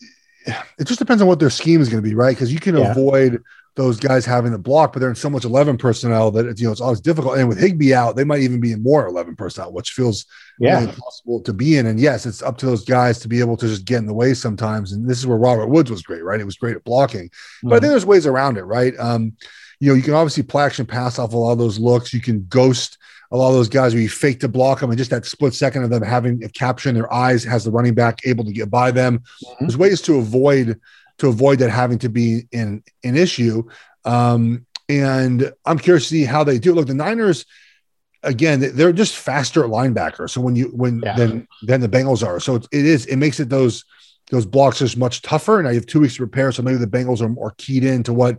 it 0.78 0.84
just 0.84 0.98
depends 0.98 1.22
on 1.22 1.28
what 1.28 1.40
their 1.40 1.50
scheme 1.50 1.80
is 1.80 1.88
going 1.88 2.02
to 2.02 2.08
be, 2.08 2.14
right? 2.14 2.34
Because 2.34 2.52
you 2.52 2.60
can 2.60 2.76
yeah. 2.76 2.90
avoid 2.90 3.42
those 3.78 4.00
guys 4.00 4.26
having 4.26 4.50
the 4.50 4.58
block, 4.58 4.92
but 4.92 4.98
they're 4.98 5.08
in 5.08 5.14
so 5.14 5.30
much 5.30 5.44
11 5.44 5.78
personnel 5.78 6.32
that 6.32 6.46
it's, 6.46 6.60
you 6.60 6.66
know, 6.66 6.72
it's 6.72 6.80
always 6.80 7.00
difficult. 7.00 7.38
And 7.38 7.48
with 7.48 7.60
Higbee 7.60 7.94
out, 7.94 8.16
they 8.16 8.24
might 8.24 8.40
even 8.40 8.60
be 8.60 8.72
in 8.72 8.82
more 8.82 9.06
11 9.06 9.36
personnel, 9.36 9.72
which 9.72 9.90
feels 9.90 10.26
yeah. 10.58 10.80
really 10.80 10.92
possible 10.92 11.40
to 11.42 11.52
be 11.52 11.76
in. 11.76 11.86
And 11.86 12.00
yes, 12.00 12.26
it's 12.26 12.42
up 12.42 12.58
to 12.58 12.66
those 12.66 12.84
guys 12.84 13.20
to 13.20 13.28
be 13.28 13.38
able 13.38 13.56
to 13.56 13.68
just 13.68 13.84
get 13.84 13.98
in 13.98 14.06
the 14.06 14.12
way 14.12 14.34
sometimes. 14.34 14.92
And 14.92 15.08
this 15.08 15.18
is 15.18 15.28
where 15.28 15.38
Robert 15.38 15.68
Woods 15.68 15.92
was 15.92 16.02
great, 16.02 16.24
right? 16.24 16.40
He 16.40 16.44
was 16.44 16.56
great 16.56 16.74
at 16.74 16.82
blocking, 16.82 17.28
mm-hmm. 17.28 17.68
but 17.68 17.76
I 17.76 17.78
think 17.78 17.90
there's 17.90 18.04
ways 18.04 18.26
around 18.26 18.58
it, 18.58 18.64
right? 18.64 18.94
Um, 18.98 19.34
you 19.78 19.88
know, 19.88 19.94
you 19.94 20.02
can 20.02 20.14
obviously 20.14 20.42
play 20.42 20.64
action 20.64 20.84
pass 20.84 21.20
off 21.20 21.32
a 21.32 21.36
lot 21.36 21.52
of 21.52 21.58
those 21.58 21.78
looks. 21.78 22.12
You 22.12 22.20
can 22.20 22.46
ghost 22.48 22.98
a 23.30 23.36
lot 23.36 23.48
of 23.48 23.54
those 23.54 23.68
guys 23.68 23.92
where 23.92 24.02
you 24.02 24.08
fake 24.08 24.40
to 24.40 24.48
block 24.48 24.80
them 24.80 24.90
and 24.90 24.98
just 24.98 25.10
that 25.10 25.26
split 25.26 25.54
second 25.54 25.84
of 25.84 25.90
them 25.90 26.02
having 26.02 26.42
a 26.44 26.48
capture 26.48 26.88
in 26.88 26.94
their 26.94 27.12
eyes 27.12 27.44
has 27.44 27.64
the 27.64 27.70
running 27.70 27.94
back 27.94 28.20
able 28.24 28.44
to 28.44 28.52
get 28.52 28.70
by 28.70 28.90
them. 28.90 29.18
Mm-hmm. 29.18 29.54
There's 29.60 29.76
ways 29.76 30.00
to 30.02 30.16
avoid 30.16 30.80
to 31.18 31.28
avoid 31.28 31.58
that 31.58 31.70
having 31.70 31.98
to 31.98 32.08
be 32.08 32.46
in 32.52 32.82
an 33.04 33.16
issue. 33.16 33.68
Um, 34.04 34.66
and 34.88 35.52
I'm 35.66 35.78
curious 35.78 36.04
to 36.04 36.10
see 36.10 36.24
how 36.24 36.44
they 36.44 36.58
do. 36.58 36.72
Look, 36.72 36.86
the 36.86 36.94
Niners, 36.94 37.44
again, 38.22 38.60
they're 38.74 38.92
just 38.92 39.16
faster 39.16 39.64
linebackers. 39.64 40.30
So 40.30 40.40
when 40.40 40.56
you 40.56 40.66
when 40.68 41.00
yeah. 41.00 41.16
then 41.16 41.46
then 41.62 41.80
the 41.80 41.88
Bengals 41.88 42.26
are, 42.26 42.40
so 42.40 42.56
it 42.56 42.68
is 42.72 43.04
it 43.06 43.16
makes 43.16 43.40
it 43.40 43.48
those 43.48 43.84
those 44.30 44.46
blocks 44.46 44.78
just 44.78 44.96
much 44.96 45.22
tougher. 45.22 45.58
And 45.58 45.68
I 45.68 45.74
have 45.74 45.86
two 45.86 46.00
weeks 46.00 46.14
to 46.14 46.20
prepare, 46.20 46.52
so 46.52 46.62
maybe 46.62 46.78
the 46.78 46.86
Bengals 46.86 47.20
are 47.20 47.28
more 47.28 47.54
keyed 47.58 47.84
into 47.84 48.12
what 48.12 48.38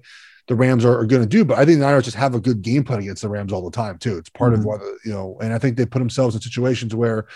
the 0.50 0.56
Rams 0.56 0.84
are, 0.84 1.00
are 1.00 1.06
going 1.06 1.22
to 1.22 1.28
do. 1.28 1.46
But 1.46 1.60
I 1.60 1.66
think 1.66 1.80
the 1.80 1.86
Niners 1.86 2.06
just 2.06 2.18
have 2.18 2.34
a 2.34 2.40
good 2.40 2.64
game 2.64 2.84
plan 2.84 3.00
against 3.00 3.22
the 3.22 3.30
Rams 3.30 3.54
all 3.54 3.64
the 3.64 3.72
time 3.72 4.00
too. 4.00 4.18
It's 4.18 4.30
part 4.32 4.52
mm-hmm. 4.52 4.62
of 4.62 4.66
what 4.66 4.82
you 5.06 5.14
know, 5.14 5.38
and 5.42 5.54
I 5.54 5.60
think 5.60 5.78
they 5.78 5.86
put 5.86 6.00
themselves 6.00 6.36
in 6.36 6.42
situations 6.42 6.94
where 6.94 7.28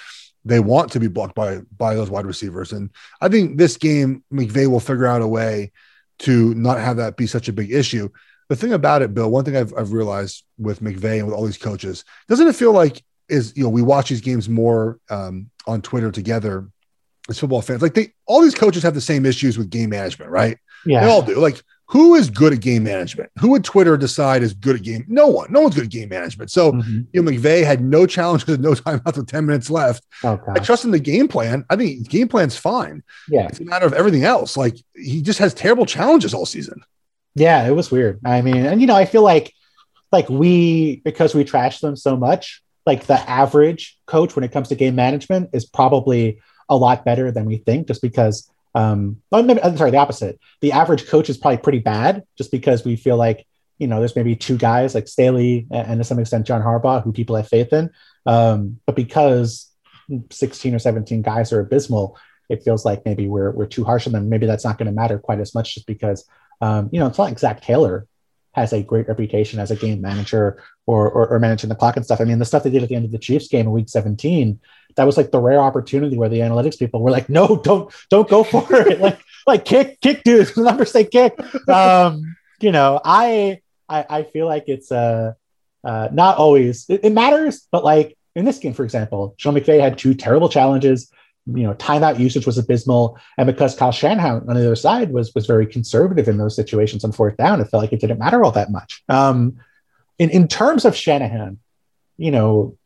they 0.43 0.59
want 0.59 0.91
to 0.91 0.99
be 0.99 1.07
blocked 1.07 1.35
by 1.35 1.59
by 1.77 1.93
those 1.93 2.09
wide 2.09 2.25
receivers. 2.25 2.73
And 2.73 2.89
I 3.21 3.29
think 3.29 3.57
this 3.57 3.77
game, 3.77 4.23
McVay 4.33 4.67
will 4.67 4.79
figure 4.79 5.05
out 5.05 5.21
a 5.21 5.27
way 5.27 5.71
to 6.19 6.53
not 6.55 6.79
have 6.79 6.97
that 6.97 7.15
be 7.15 7.27
such 7.27 7.47
a 7.47 7.53
big 7.53 7.71
issue. 7.71 8.09
The 8.49 8.55
thing 8.55 8.73
about 8.73 9.03
it, 9.03 9.13
Bill, 9.13 9.29
one 9.29 9.45
thing 9.45 9.55
I've, 9.55 9.73
I've 9.77 9.93
realized 9.93 10.43
with 10.57 10.81
McVay 10.81 11.19
and 11.19 11.27
with 11.27 11.35
all 11.35 11.45
these 11.45 11.57
coaches, 11.57 12.03
doesn't 12.27 12.47
it 12.47 12.55
feel 12.55 12.73
like 12.73 13.03
is 13.29 13.53
you 13.55 13.63
know 13.63 13.69
we 13.69 13.83
watch 13.83 14.09
these 14.09 14.21
games 14.21 14.49
more 14.49 14.99
um, 15.09 15.51
on 15.67 15.83
Twitter 15.83 16.11
together 16.11 16.67
as 17.29 17.37
football 17.37 17.61
fans. 17.61 17.83
Like 17.83 17.93
they 17.93 18.11
all 18.25 18.41
these 18.41 18.55
coaches 18.55 18.81
have 18.81 18.95
the 18.95 19.01
same 19.01 19.27
issues 19.27 19.55
with 19.55 19.69
game 19.69 19.91
management, 19.91 20.31
right? 20.31 20.57
Yeah, 20.83 21.05
they 21.05 21.11
all 21.11 21.21
do. 21.21 21.35
Like 21.35 21.61
who 21.93 22.15
is 22.15 22.31
good 22.31 22.53
at 22.53 22.59
game 22.59 22.83
management? 22.85 23.29
Who 23.37 23.49
would 23.49 23.63
Twitter 23.63 23.97
decide 23.97 24.41
is 24.41 24.55
good 24.55 24.77
at 24.77 24.81
game? 24.81 25.05
No 25.07 25.27
one. 25.27 25.51
No 25.51 25.61
one's 25.61 25.75
good 25.75 25.83
at 25.83 25.91
game 25.91 26.09
management. 26.09 26.49
So 26.49 26.71
mm-hmm. 26.71 27.01
you 27.13 27.21
know, 27.21 27.31
McVay 27.31 27.63
had 27.63 27.83
no 27.83 28.07
challenges, 28.07 28.57
no 28.57 28.71
timeouts 28.71 29.15
with 29.15 29.27
10 29.27 29.45
minutes 29.45 29.69
left. 29.69 30.03
Okay. 30.23 30.53
I 30.55 30.57
trust 30.57 30.85
in 30.85 30.91
the 30.91 30.97
game 30.97 31.27
plan. 31.27 31.63
I 31.69 31.75
think 31.75 32.09
game 32.09 32.27
plan's 32.27 32.57
fine. 32.57 33.03
Yeah. 33.29 33.45
It's 33.45 33.59
a 33.59 33.63
matter 33.63 33.85
of 33.85 33.93
everything 33.93 34.23
else. 34.23 34.57
Like 34.57 34.75
he 34.95 35.21
just 35.21 35.37
has 35.37 35.53
terrible 35.53 35.85
challenges 35.85 36.33
all 36.33 36.47
season. 36.47 36.83
Yeah, 37.35 37.67
it 37.67 37.75
was 37.75 37.91
weird. 37.91 38.19
I 38.25 38.41
mean, 38.41 38.65
and 38.65 38.81
you 38.81 38.87
know, 38.87 38.95
I 38.95 39.05
feel 39.05 39.21
like 39.21 39.53
like 40.11 40.27
we 40.29 40.95
because 41.05 41.35
we 41.35 41.43
trash 41.43 41.79
them 41.79 41.95
so 41.95 42.17
much, 42.17 42.63
like 42.87 43.05
the 43.05 43.19
average 43.29 43.99
coach 44.07 44.35
when 44.35 44.43
it 44.43 44.51
comes 44.51 44.69
to 44.69 44.75
game 44.75 44.95
management 44.95 45.51
is 45.53 45.63
probably 45.63 46.41
a 46.69 46.75
lot 46.75 47.05
better 47.05 47.31
than 47.31 47.45
we 47.45 47.57
think, 47.57 47.87
just 47.87 48.01
because 48.01 48.49
um, 48.75 49.21
I'm 49.31 49.77
sorry, 49.77 49.91
the 49.91 49.97
opposite. 49.97 50.39
The 50.61 50.71
average 50.71 51.07
coach 51.07 51.29
is 51.29 51.37
probably 51.37 51.57
pretty 51.57 51.79
bad 51.79 52.23
just 52.37 52.51
because 52.51 52.83
we 52.83 52.95
feel 52.95 53.17
like, 53.17 53.45
you 53.77 53.87
know, 53.87 53.99
there's 53.99 54.15
maybe 54.15 54.35
two 54.35 54.57
guys 54.57 54.95
like 54.95 55.07
Staley 55.07 55.67
and 55.71 55.99
to 55.99 56.03
some 56.03 56.19
extent 56.19 56.47
John 56.47 56.61
Harbaugh 56.61 57.03
who 57.03 57.11
people 57.11 57.35
have 57.35 57.47
faith 57.47 57.71
in. 57.73 57.91
Um, 58.25 58.79
but 58.85 58.95
because 58.95 59.69
16 60.31 60.75
or 60.75 60.79
17 60.79 61.21
guys 61.21 61.53
are 61.53 61.59
abysmal, 61.59 62.17
it 62.49 62.63
feels 62.63 62.85
like 62.85 63.05
maybe 63.05 63.27
we're, 63.27 63.51
we're 63.51 63.65
too 63.65 63.83
harsh 63.83 64.07
on 64.07 64.13
them. 64.13 64.29
Maybe 64.29 64.45
that's 64.45 64.65
not 64.65 64.77
going 64.77 64.87
to 64.87 64.91
matter 64.91 65.19
quite 65.19 65.39
as 65.39 65.53
much 65.53 65.75
just 65.75 65.87
because, 65.87 66.27
um, 66.61 66.89
you 66.91 66.99
know, 66.99 67.07
it's 67.07 67.17
not 67.17 67.25
like 67.25 67.39
Zac 67.39 67.61
Taylor 67.61 68.07
has 68.53 68.71
a 68.71 68.83
great 68.83 69.07
reputation 69.07 69.59
as 69.59 69.71
a 69.71 69.75
game 69.75 70.01
manager 70.01 70.61
or, 70.85 71.09
or, 71.09 71.27
or 71.27 71.39
managing 71.39 71.69
the 71.69 71.75
clock 71.75 71.95
and 71.95 72.05
stuff. 72.05 72.21
I 72.21 72.23
mean, 72.23 72.39
the 72.39 72.45
stuff 72.45 72.63
they 72.63 72.69
did 72.69 72.83
at 72.83 72.89
the 72.89 72.95
end 72.95 73.05
of 73.05 73.11
the 73.11 73.17
Chiefs 73.17 73.47
game 73.47 73.65
in 73.65 73.71
week 73.71 73.89
17 73.89 74.59
that 74.95 75.05
was 75.05 75.17
like 75.17 75.31
the 75.31 75.39
rare 75.39 75.59
opportunity 75.59 76.17
where 76.17 76.29
the 76.29 76.39
analytics 76.39 76.77
people 76.77 77.01
were 77.01 77.11
like, 77.11 77.29
no, 77.29 77.57
don't 77.63 77.93
don't 78.09 78.29
go 78.29 78.43
for 78.43 78.65
it. 78.71 78.99
like 79.01 79.19
like 79.45 79.65
kick, 79.65 79.99
kick, 80.01 80.23
dude. 80.23 80.47
The 80.47 80.61
numbers 80.63 80.91
say 80.91 81.05
kick. 81.05 81.33
Um, 81.67 82.35
you 82.59 82.71
know, 82.71 83.01
I 83.03 83.61
I, 83.89 84.05
I 84.09 84.23
feel 84.23 84.45
like 84.45 84.65
it's 84.67 84.91
uh, 84.91 85.33
uh 85.83 86.09
not 86.11 86.37
always 86.37 86.85
it, 86.89 87.01
it, 87.03 87.11
matters, 87.11 87.67
but 87.71 87.83
like 87.83 88.17
in 88.35 88.45
this 88.45 88.59
game, 88.59 88.73
for 88.73 88.83
example, 88.83 89.35
Sean 89.37 89.55
McVay 89.55 89.79
had 89.79 89.97
two 89.97 90.13
terrible 90.13 90.49
challenges. 90.49 91.11
You 91.45 91.63
know, 91.63 91.73
timeout 91.73 92.19
usage 92.19 92.45
was 92.45 92.57
abysmal, 92.57 93.19
and 93.37 93.45
because 93.47 93.75
Kyle 93.75 93.91
Shanahan 93.91 94.45
on 94.47 94.55
the 94.55 94.61
other 94.61 94.77
side 94.77 95.11
was 95.11 95.33
was 95.35 95.45
very 95.45 95.67
conservative 95.67 96.29
in 96.29 96.37
those 96.37 96.55
situations 96.55 97.03
on 97.03 97.11
fourth 97.11 97.35
down, 97.35 97.59
it 97.59 97.65
felt 97.65 97.83
like 97.83 97.91
it 97.91 97.99
didn't 97.99 98.19
matter 98.19 98.43
all 98.45 98.51
that 98.51 98.71
much. 98.71 99.03
Um, 99.09 99.57
in 100.17 100.29
in 100.29 100.47
terms 100.47 100.85
of 100.85 100.95
Shanahan, 100.95 101.59
you 102.17 102.31
know, 102.31 102.77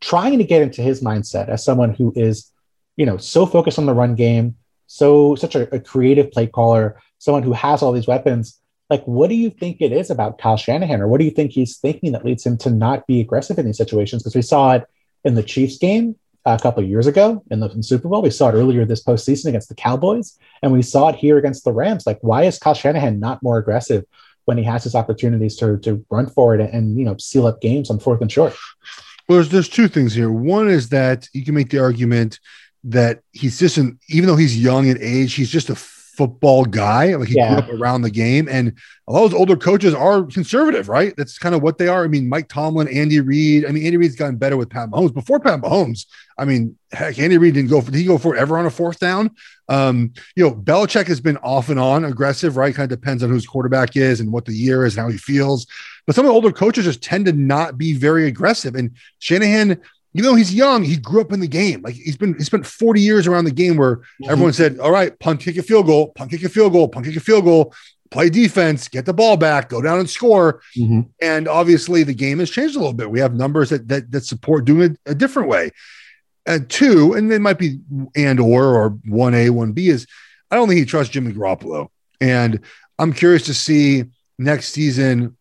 trying 0.00 0.38
to 0.38 0.44
get 0.44 0.62
into 0.62 0.82
his 0.82 1.02
mindset 1.02 1.48
as 1.48 1.64
someone 1.64 1.94
who 1.94 2.12
is, 2.16 2.50
you 2.96 3.06
know, 3.06 3.16
so 3.16 3.46
focused 3.46 3.78
on 3.78 3.86
the 3.86 3.94
run 3.94 4.14
game, 4.14 4.56
so 4.86 5.34
such 5.34 5.54
a, 5.54 5.72
a 5.74 5.80
creative 5.80 6.30
play 6.30 6.46
caller, 6.46 7.00
someone 7.18 7.42
who 7.42 7.52
has 7.52 7.82
all 7.82 7.92
these 7.92 8.06
weapons. 8.06 8.58
Like, 8.88 9.04
what 9.04 9.28
do 9.28 9.36
you 9.36 9.50
think 9.50 9.80
it 9.80 9.92
is 9.92 10.10
about 10.10 10.38
Kyle 10.38 10.56
Shanahan, 10.56 11.00
or 11.00 11.06
what 11.06 11.20
do 11.20 11.24
you 11.24 11.30
think 11.30 11.52
he's 11.52 11.78
thinking 11.78 12.12
that 12.12 12.24
leads 12.24 12.44
him 12.44 12.58
to 12.58 12.70
not 12.70 13.06
be 13.06 13.20
aggressive 13.20 13.58
in 13.58 13.66
these 13.66 13.76
situations? 13.76 14.22
Because 14.22 14.34
we 14.34 14.42
saw 14.42 14.72
it 14.72 14.84
in 15.24 15.34
the 15.34 15.42
Chiefs 15.42 15.78
game 15.78 16.16
a 16.44 16.58
couple 16.58 16.82
of 16.82 16.88
years 16.88 17.06
ago 17.06 17.44
in 17.50 17.60
the, 17.60 17.68
in 17.70 17.82
Super 17.82 18.08
Bowl. 18.08 18.22
We 18.22 18.30
saw 18.30 18.48
it 18.48 18.54
earlier 18.54 18.84
this 18.84 19.04
postseason 19.04 19.46
against 19.46 19.68
the 19.68 19.74
Cowboys, 19.74 20.38
and 20.62 20.72
we 20.72 20.82
saw 20.82 21.08
it 21.08 21.14
here 21.14 21.38
against 21.38 21.64
the 21.64 21.72
Rams. 21.72 22.06
Like, 22.06 22.18
why 22.22 22.44
is 22.44 22.58
Kyle 22.58 22.74
Shanahan 22.74 23.20
not 23.20 23.42
more 23.42 23.58
aggressive 23.58 24.04
when 24.46 24.58
he 24.58 24.64
has 24.64 24.82
his 24.82 24.94
opportunities 24.94 25.54
to 25.56 25.78
to 25.78 26.04
run 26.10 26.26
forward 26.26 26.60
and 26.60 26.98
you 26.98 27.04
know 27.04 27.16
seal 27.18 27.46
up 27.46 27.60
games 27.60 27.90
on 27.90 28.00
fourth 28.00 28.20
and 28.20 28.32
short? 28.32 28.56
Well, 29.30 29.36
there's 29.36 29.48
there's 29.50 29.68
two 29.68 29.86
things 29.86 30.12
here. 30.12 30.32
One 30.32 30.68
is 30.68 30.88
that 30.88 31.28
you 31.32 31.44
can 31.44 31.54
make 31.54 31.70
the 31.70 31.78
argument 31.78 32.40
that 32.82 33.20
he's 33.30 33.60
just 33.60 33.76
an 33.76 33.96
even 34.08 34.26
though 34.26 34.34
he's 34.34 34.60
young 34.60 34.88
in 34.88 34.98
age, 35.00 35.34
he's 35.34 35.52
just 35.52 35.70
a 35.70 35.76
football 35.76 36.64
guy. 36.64 37.14
Like 37.14 37.28
he 37.28 37.36
yeah. 37.36 37.50
grew 37.50 37.58
up 37.58 37.80
around 37.80 38.02
the 38.02 38.10
game, 38.10 38.48
and 38.48 38.76
a 39.06 39.12
lot 39.12 39.26
of 39.26 39.30
those 39.30 39.38
older 39.38 39.56
coaches 39.56 39.94
are 39.94 40.24
conservative, 40.24 40.88
right? 40.88 41.14
That's 41.16 41.38
kind 41.38 41.54
of 41.54 41.62
what 41.62 41.78
they 41.78 41.86
are. 41.86 42.02
I 42.02 42.08
mean, 42.08 42.28
Mike 42.28 42.48
Tomlin, 42.48 42.88
Andy 42.88 43.20
Reid. 43.20 43.66
I 43.66 43.70
mean, 43.70 43.84
Andy 43.84 43.98
Reid's 43.98 44.16
gotten 44.16 44.34
better 44.34 44.56
with 44.56 44.68
Pat 44.68 44.88
Mahomes. 44.90 45.14
Before 45.14 45.38
Pat 45.38 45.60
Mahomes, 45.60 46.06
I 46.36 46.44
mean, 46.44 46.76
heck, 46.90 47.20
Andy 47.20 47.38
Reid 47.38 47.54
didn't 47.54 47.70
go 47.70 47.80
for 47.80 47.92
did 47.92 47.98
he 47.98 48.06
go 48.06 48.18
for 48.18 48.34
ever 48.34 48.58
on 48.58 48.66
a 48.66 48.70
fourth 48.70 48.98
down? 48.98 49.30
Um, 49.68 50.12
you 50.34 50.42
know, 50.42 50.52
Belichick 50.52 51.06
has 51.06 51.20
been 51.20 51.36
off 51.36 51.68
and 51.68 51.78
on 51.78 52.04
aggressive, 52.04 52.56
right? 52.56 52.74
Kind 52.74 52.90
of 52.90 53.00
depends 53.00 53.22
on 53.22 53.30
whose 53.30 53.46
quarterback 53.46 53.96
is 53.96 54.18
and 54.18 54.32
what 54.32 54.44
the 54.44 54.54
year 54.54 54.84
is 54.84 54.96
and 54.96 55.04
how 55.04 55.10
he 55.12 55.18
feels. 55.18 55.68
But 56.06 56.14
some 56.14 56.24
of 56.24 56.28
the 56.28 56.34
older 56.34 56.52
coaches 56.52 56.84
just 56.84 57.02
tend 57.02 57.26
to 57.26 57.32
not 57.32 57.78
be 57.78 57.92
very 57.92 58.26
aggressive. 58.26 58.74
And 58.74 58.96
Shanahan, 59.18 59.80
even 60.14 60.30
though 60.30 60.34
he's 60.34 60.54
young, 60.54 60.82
he 60.82 60.96
grew 60.96 61.20
up 61.20 61.32
in 61.32 61.40
the 61.40 61.48
game. 61.48 61.82
Like 61.82 61.94
he's 61.94 62.16
been, 62.16 62.34
he 62.34 62.44
spent 62.44 62.66
40 62.66 63.00
years 63.00 63.26
around 63.26 63.44
the 63.44 63.52
game 63.52 63.76
where 63.76 63.96
mm-hmm. 63.96 64.30
everyone 64.30 64.52
said, 64.52 64.78
all 64.78 64.90
right, 64.90 65.16
punt, 65.18 65.40
kick 65.40 65.56
a 65.56 65.62
field 65.62 65.86
goal, 65.86 66.08
punt, 66.08 66.30
kick 66.30 66.42
a 66.42 66.48
field 66.48 66.72
goal, 66.72 66.88
punt, 66.88 67.06
kick 67.06 67.16
a 67.16 67.20
field 67.20 67.44
goal, 67.44 67.74
play 68.10 68.28
defense, 68.28 68.88
get 68.88 69.06
the 69.06 69.14
ball 69.14 69.36
back, 69.36 69.68
go 69.68 69.80
down 69.80 70.00
and 70.00 70.10
score. 70.10 70.62
Mm-hmm. 70.76 71.02
And 71.22 71.48
obviously 71.48 72.02
the 72.02 72.14
game 72.14 72.40
has 72.40 72.50
changed 72.50 72.76
a 72.76 72.78
little 72.78 72.92
bit. 72.92 73.10
We 73.10 73.20
have 73.20 73.34
numbers 73.34 73.70
that, 73.70 73.88
that, 73.88 74.10
that 74.10 74.24
support 74.24 74.64
doing 74.64 74.92
it 74.92 75.00
a 75.06 75.14
different 75.14 75.48
way. 75.48 75.70
And 76.46 76.68
two, 76.68 77.12
and 77.12 77.32
it 77.32 77.40
might 77.40 77.58
be 77.58 77.78
and 78.16 78.40
or 78.40 78.64
or 78.64 78.88
one 79.04 79.34
A, 79.34 79.50
one 79.50 79.72
B 79.72 79.88
is 79.88 80.06
I 80.50 80.56
don't 80.56 80.66
think 80.68 80.78
he 80.78 80.84
trusts 80.84 81.12
Jimmy 81.12 81.32
Garoppolo. 81.32 81.88
And 82.20 82.60
I'm 82.98 83.12
curious 83.12 83.44
to 83.44 83.54
see 83.54 84.04
next 84.38 84.70
season 84.70 85.36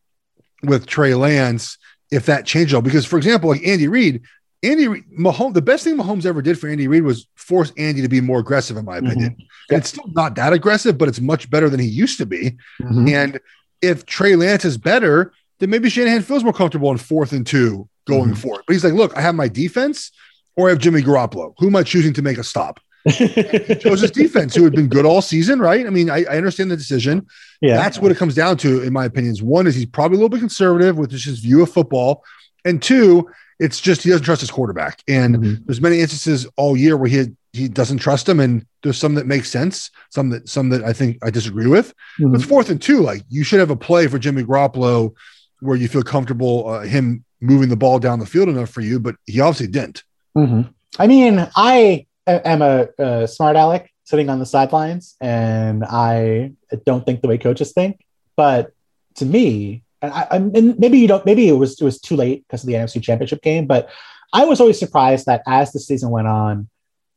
with 0.64 0.86
Trey 0.86 1.14
Lance 1.16 1.78
if 2.12 2.26
that 2.26 2.46
changes 2.46 2.74
all. 2.74 2.82
Because, 2.82 3.06
for 3.06 3.18
example, 3.18 3.50
like 3.50 3.66
Andy 3.66 3.88
Reid, 3.88 4.22
Andy 4.64 4.88
Mahomes, 5.18 5.54
the 5.54 5.62
best 5.62 5.84
thing 5.84 5.98
Mahomes 5.98 6.26
ever 6.26 6.42
did 6.42 6.60
for 6.60 6.68
Andy 6.68 6.88
Reid 6.88 7.04
was 7.04 7.28
force 7.36 7.72
Andy 7.78 8.02
to 8.02 8.10
be 8.10 8.22
more 8.22 8.40
aggressive, 8.40 8.78
in 8.78 8.86
my 8.86 8.98
mm-hmm. 8.98 9.08
opinion. 9.08 9.32
Mm-hmm. 9.32 9.76
It's 9.76 9.90
still 9.90 10.08
not 10.08 10.36
that 10.36 10.54
aggressive, 10.54 10.98
but 10.98 11.08
it's 11.08 11.22
much 11.22 11.50
better 11.50 11.70
than 11.70 11.80
he 11.80 11.88
used 11.88 12.18
to 12.18 12.26
be. 12.26 12.58
Mm-hmm. 12.82 13.08
And 13.10 13.40
if 13.82 14.06
Trey 14.06 14.36
Lance 14.36 14.66
is 14.66 14.78
better, 14.78 15.34
then 15.60 15.70
maybe 15.70 15.90
Shanahan 15.90 16.22
feels 16.24 16.44
more 16.44 16.54
comfortable 16.54 16.92
in 16.92 16.98
fourth 16.98 17.32
and 17.32 17.46
two 17.46 17.88
going 18.06 18.32
mm-hmm. 18.32 18.34
forward. 18.34 18.64
But 18.68 18.74
he's 18.74 18.84
like, 18.84 18.94
look, 18.94 19.16
I 19.16 19.22
have 19.22 19.36
my 19.36 19.48
defense, 19.48 20.12
or 20.56 20.68
I 20.68 20.72
have 20.72 20.80
Jimmy 20.80 21.02
Garoppolo. 21.02 21.54
Who 21.60 21.68
am 21.68 21.76
I 21.76 21.84
choosing 21.84 22.14
to 22.14 22.22
make 22.22 22.38
a 22.38 22.44
stop? 22.44 22.80
He 23.06 23.76
chose 23.76 24.02
his 24.02 24.12
defense, 24.12 24.56
who 24.56 24.64
had 24.64 24.74
been 24.74 24.88
good 24.88 25.06
all 25.06 25.22
season, 25.22 25.60
right? 25.60 25.86
I 25.86 25.90
mean, 25.90 26.10
I, 26.10 26.26
I, 26.26 26.38
understand 26.38 26.70
the 26.70 26.78
decision. 26.78 27.26
Yeah, 27.62 27.78
that's 27.78 28.00
what 28.00 28.12
it 28.12 28.18
comes 28.18 28.36
down 28.36 28.58
to, 28.58 28.82
in 28.82 28.92
my 28.92 29.06
opinion. 29.06 29.32
Is 29.32 29.42
one 29.42 29.68
is 29.68 29.76
he's 29.76 29.86
probably 29.86 30.16
a 30.16 30.20
little 30.20 30.30
bit 30.30 30.40
conservative 30.40 30.98
with 30.98 31.12
his 31.12 31.40
view 31.40 31.64
of 31.64 31.72
football, 31.72 32.24
and 32.66 32.82
two, 32.82 33.30
it's 33.60 33.80
just 33.80 34.04
he 34.04 34.10
doesn't 34.10 34.26
trust 34.26 34.42
his 34.42 34.52
quarterback. 34.52 35.02
And 35.08 35.38
mm-hmm. 35.38 35.64
there's 35.66 35.82
many 35.82 36.02
instances 36.02 36.48
all 36.58 36.76
year 36.76 36.98
where 36.98 37.10
he 37.10 37.26
he 37.54 37.68
doesn't 37.68 37.98
trust 37.98 38.28
him, 38.28 38.40
and 38.40 38.66
there's 38.84 38.98
some 38.98 39.16
that 39.16 39.28
make 39.28 39.46
sense, 39.46 39.92
some 40.10 40.30
that 40.30 40.48
some 40.48 40.70
that 40.70 40.84
I 40.84 40.94
think 40.94 41.18
I 41.24 41.30
disagree 41.30 41.68
with. 41.68 41.94
Mhm. 42.20 42.34
But 42.34 42.44
fourth 42.44 42.70
and 42.70 42.82
two, 42.82 43.02
like 43.02 43.24
you 43.30 43.44
should 43.44 43.60
have 43.60 43.72
a 43.72 43.76
play 43.76 44.08
for 44.08 44.20
Jimmy 44.20 44.44
Garoppolo 44.44 45.14
where 45.62 45.76
you 45.76 45.88
feel 45.88 46.04
comfortable 46.04 46.70
uh, 46.70 46.82
him 46.82 47.26
moving 47.42 47.70
the 47.70 47.76
ball 47.76 48.00
down 48.00 48.20
the 48.20 48.26
field 48.26 48.50
enough 48.50 48.70
for 48.70 48.82
you, 48.82 49.00
but 49.00 49.16
he 49.26 49.40
obviously 49.40 49.68
didn't. 49.68 50.04
Mhm. 50.38 50.74
I 50.98 51.08
mean, 51.08 51.48
I 51.56 52.06
am 52.32 52.62
a, 52.62 53.28
smart 53.28 53.56
aleck 53.56 53.92
sitting 54.04 54.30
on 54.30 54.40
the 54.40 54.46
sidelines, 54.46 55.16
and 55.22 55.84
I 55.84 56.54
don't 56.86 57.06
think 57.06 57.22
the 57.22 57.28
way 57.28 57.38
coaches 57.38 57.74
think. 57.74 58.06
But 58.36 58.72
to 59.16 59.26
me, 59.26 59.84
and, 60.02 60.14
I, 60.14 60.28
and 60.32 60.80
maybe 60.80 61.00
you 61.00 61.08
don't. 61.08 61.26
Maybe 61.26 61.48
it 61.48 61.54
was 61.54 61.80
it 61.80 61.84
was 61.84 62.00
too 62.00 62.16
late 62.16 62.46
because 62.48 62.64
of 62.64 62.68
the 62.68 62.74
NFC 62.74 63.02
Championship 63.04 63.42
game. 63.42 63.68
But 63.68 63.90
I 64.34 64.46
was 64.46 64.62
always 64.62 64.80
surprised 64.80 65.26
that 65.26 65.44
as 65.48 65.72
the 65.72 65.80
season 65.80 66.10
went 66.10 66.28
on, 66.28 66.70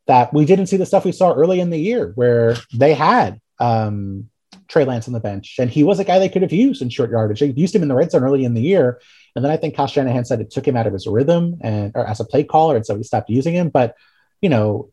that 0.07 0.33
we 0.35 0.45
didn't 0.45 0.67
see 0.67 0.77
the 0.77 0.87
stuff 0.87 1.05
we 1.05 1.13
saw 1.13 1.33
early 1.33 1.61
in 1.61 1.71
the 1.71 1.79
year, 1.79 2.13
where 2.15 2.57
they 2.75 2.95
had 2.95 3.41
um, 3.61 4.29
Trey 4.69 4.85
Lance 4.85 5.07
on 5.07 5.15
the 5.15 5.21
bench, 5.21 5.57
and 5.59 5.71
he 5.71 5.85
was 5.85 5.99
a 6.01 6.05
guy 6.05 6.19
they 6.19 6.29
could 6.29 6.43
have 6.43 6.53
used 6.53 6.83
in 6.83 6.89
short 6.89 7.11
yardage. 7.11 7.41
They 7.41 7.47
used 7.51 7.75
him 7.75 7.83
in 7.83 7.89
the 7.89 7.95
red 7.95 8.11
zone 8.11 8.25
early 8.25 8.45
in 8.45 8.55
the 8.55 8.63
year, 8.63 9.01
and 9.37 9.45
then 9.45 9.53
I 9.53 9.57
think 9.57 9.77
Kyle 9.77 9.87
Shanahan 9.87 10.25
said 10.25 10.41
it 10.41 10.51
took 10.51 10.67
him 10.67 10.77
out 10.77 10.87
of 10.87 10.93
his 10.93 11.07
rhythm 11.07 11.59
and 11.61 11.93
or 11.95 12.07
as 12.07 12.21
a 12.21 12.25
play 12.25 12.45
caller, 12.45 12.77
and 12.77 12.85
so 12.85 12.97
he 12.97 13.03
stopped 13.03 13.31
using 13.31 13.55
him. 13.55 13.69
But 13.69 13.95
you 14.43 14.51
know, 14.51 14.90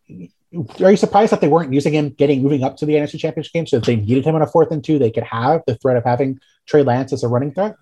are 0.82 0.92
you 0.92 0.98
surprised 0.98 1.32
that 1.34 1.42
they 1.42 1.48
weren't 1.50 1.74
using 1.74 1.94
him 1.94 2.10
getting 2.10 2.42
moving 2.42 2.64
up 2.64 2.78
to 2.78 2.86
the 2.86 2.94
NFC 2.94 3.20
Championship 3.20 3.52
game? 3.52 3.68
So 3.68 3.78
if 3.78 3.84
they 3.84 3.98
needed 3.98 4.24
him 4.24 4.36
on 4.36 4.42
a 4.42 4.48
fourth 4.48 4.72
and 4.72 4.84
two, 4.84 4.98
they 4.98 5.12
could 5.12 5.24
have 5.24 5.62
the 5.68 5.76
threat 5.76 5.98
of 5.98 6.06
having 6.06 6.40
Trey 6.66 6.84
Lance 6.84 7.12
as 7.12 7.24
a 7.24 7.28
running 7.28 7.54
threat. 7.54 7.76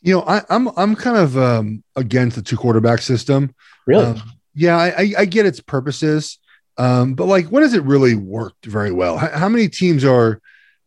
You 0.00 0.14
know, 0.14 0.22
I, 0.28 0.42
I'm 0.48 0.68
I'm 0.76 0.94
kind 0.94 1.16
of 1.16 1.36
um, 1.36 1.82
against 1.96 2.36
the 2.36 2.42
two 2.42 2.56
quarterback 2.56 3.00
system. 3.00 3.52
Really? 3.84 4.04
Um, 4.04 4.22
yeah, 4.54 4.76
I, 4.76 4.88
I, 4.90 5.12
I 5.18 5.24
get 5.24 5.44
its 5.44 5.60
purposes, 5.60 6.38
um, 6.76 7.14
but 7.14 7.26
like, 7.26 7.46
when 7.46 7.64
has 7.64 7.74
it 7.74 7.82
really 7.82 8.14
worked 8.14 8.66
very 8.66 8.92
well? 8.92 9.18
How, 9.18 9.28
how 9.36 9.48
many 9.48 9.68
teams 9.68 10.04
are 10.04 10.40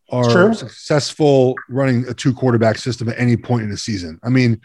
are 0.09 0.29
Sure. 0.29 0.53
successful 0.53 1.55
running 1.67 2.07
a 2.07 2.13
two 2.13 2.33
quarterback 2.33 2.77
system 2.77 3.09
at 3.09 3.19
any 3.19 3.35
point 3.35 3.63
in 3.63 3.69
the 3.69 3.77
season? 3.77 4.17
I 4.23 4.29
mean, 4.29 4.61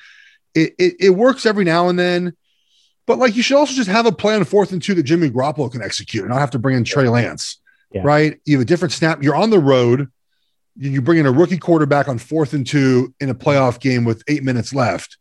it, 0.55 0.75
it 0.79 0.95
it 1.01 1.11
works 1.11 1.45
every 1.45 1.65
now 1.65 1.89
and 1.89 1.99
then, 1.99 2.37
but 3.07 3.19
like, 3.19 3.37
you 3.37 3.43
should 3.43 3.57
also 3.57 3.73
just 3.75 3.89
have 3.89 4.07
a 4.07 4.13
plan 4.13 4.45
fourth 4.45 4.73
and 4.73 4.83
two 4.83 4.95
that 4.95 5.05
Jimmy 5.05 5.31
Garoppolo 5.31 5.71
can 5.71 5.83
execute, 5.83 6.23
and 6.25 6.31
not 6.31 6.41
have 6.41 6.51
to 6.51 6.59
bring 6.59 6.77
in 6.77 6.85
Trey 6.85 7.09
Lance, 7.09 7.59
Yeah. 7.93 8.03
right? 8.05 8.39
You 8.45 8.57
have 8.57 8.63
a 8.63 8.67
different 8.67 8.93
snap. 8.93 9.23
You're 9.23 9.37
on 9.37 9.51
the 9.51 9.59
road. 9.61 10.09
You, 10.79 11.01
bring 11.01 11.19
in 11.19 11.25
a 11.27 11.33
rookie 11.33 11.57
quarterback 11.57 12.07
on 12.07 12.19
fourth 12.19 12.53
and 12.53 12.67
two 12.67 13.15
in 13.19 13.31
a 13.31 13.35
playoff 13.35 13.81
game 13.81 14.05
with 14.05 14.23
eight 14.29 14.43
minutes 14.43 14.75
left, 14.75 15.17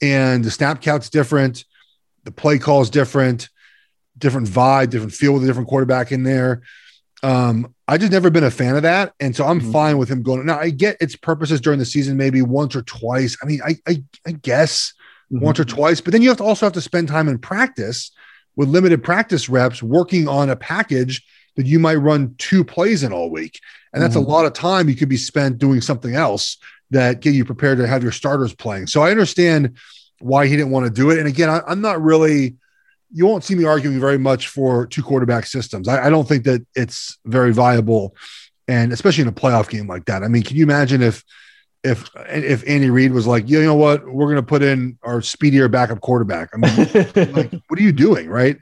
and 0.00 0.42
the 0.42 0.50
snap 0.50 0.80
count's 0.80 1.10
different 1.10 1.64
the 2.24 2.30
play 2.32 2.58
call 2.58 2.80
is 2.80 2.88
different, 2.88 3.50
different 4.16 4.48
vibe, 4.48 4.88
different 4.88 5.12
feel 5.12 5.34
with 5.34 5.42
a 5.42 5.46
different 5.46 5.68
quarterback 5.68 6.10
in 6.10 6.22
there. 6.22 6.62
Um, 7.22 7.74
I 7.86 7.98
just 7.98 8.12
never 8.12 8.30
been 8.30 8.44
a 8.44 8.50
fan 8.50 8.76
of 8.76 8.82
that, 8.84 9.12
and 9.20 9.36
so 9.36 9.44
I'm 9.44 9.60
Mhm. 9.60 9.72
fine 9.72 9.98
with 9.98 10.08
him 10.08 10.22
going. 10.22 10.46
Now 10.46 10.58
I 10.58 10.70
get 10.70 10.96
its 11.02 11.16
purposes 11.16 11.60
during 11.60 11.78
the 11.78 11.84
season, 11.84 12.16
maybe 12.16 12.40
once 12.40 12.74
or 12.74 12.80
twice. 12.80 13.36
I 13.42 13.46
mean, 13.46 13.60
I 13.62 13.76
I, 13.86 14.02
I 14.26 14.32
guess 14.32 14.94
once 15.40 15.58
or 15.60 15.64
twice, 15.64 16.00
but 16.00 16.12
then 16.12 16.22
you 16.22 16.28
have 16.28 16.38
to 16.38 16.44
also 16.44 16.66
have 16.66 16.72
to 16.72 16.80
spend 16.80 17.08
time 17.08 17.28
in 17.28 17.38
practice 17.38 18.10
with 18.56 18.68
limited 18.68 19.02
practice 19.02 19.48
reps, 19.48 19.82
working 19.82 20.28
on 20.28 20.48
a 20.50 20.56
package 20.56 21.24
that 21.56 21.66
you 21.66 21.78
might 21.78 21.96
run 21.96 22.34
two 22.38 22.64
plays 22.64 23.02
in 23.02 23.12
all 23.12 23.30
week, 23.30 23.60
and 23.92 24.02
that's 24.02 24.14
Mhm. 24.14 24.26
a 24.26 24.28
lot 24.28 24.46
of 24.46 24.52
time 24.52 24.88
you 24.88 24.94
could 24.94 25.08
be 25.08 25.16
spent 25.16 25.58
doing 25.58 25.80
something 25.80 26.14
else 26.14 26.56
that 26.90 27.20
get 27.20 27.34
you 27.34 27.44
prepared 27.44 27.78
to 27.78 27.86
have 27.86 28.02
your 28.02 28.12
starters 28.12 28.54
playing. 28.54 28.86
So 28.86 29.02
I 29.02 29.10
understand 29.10 29.76
why 30.20 30.46
he 30.46 30.56
didn't 30.56 30.70
want 30.70 30.86
to 30.86 30.92
do 30.92 31.10
it. 31.10 31.18
And 31.18 31.26
again, 31.26 31.50
I, 31.50 31.60
I'm 31.66 31.80
not 31.80 32.00
really, 32.02 32.56
you 33.12 33.26
won't 33.26 33.44
see 33.44 33.54
me 33.54 33.64
arguing 33.64 33.98
very 34.00 34.18
much 34.18 34.48
for 34.48 34.86
two 34.86 35.02
quarterback 35.02 35.46
systems. 35.46 35.88
I, 35.88 36.06
I 36.06 36.10
don't 36.10 36.28
think 36.28 36.44
that 36.44 36.64
it's 36.74 37.18
very 37.24 37.52
viable. 37.52 38.14
And 38.66 38.92
especially 38.92 39.22
in 39.22 39.28
a 39.28 39.32
playoff 39.32 39.68
game 39.68 39.86
like 39.86 40.06
that. 40.06 40.22
I 40.22 40.28
mean, 40.28 40.42
can 40.42 40.56
you 40.56 40.62
imagine 40.62 41.02
if, 41.02 41.22
if, 41.84 42.10
if 42.26 42.66
Andy 42.66 42.88
Reid 42.88 43.12
was 43.12 43.26
like, 43.26 43.48
you 43.48 43.62
know 43.62 43.74
what, 43.74 44.06
we're 44.06 44.24
going 44.24 44.36
to 44.36 44.42
put 44.42 44.62
in 44.62 44.98
our 45.02 45.20
speedier 45.20 45.68
backup 45.68 46.00
quarterback. 46.00 46.48
I 46.54 46.56
mean, 46.56 47.32
like, 47.34 47.52
what 47.68 47.78
are 47.78 47.82
you 47.82 47.92
doing? 47.92 48.28
Right. 48.28 48.58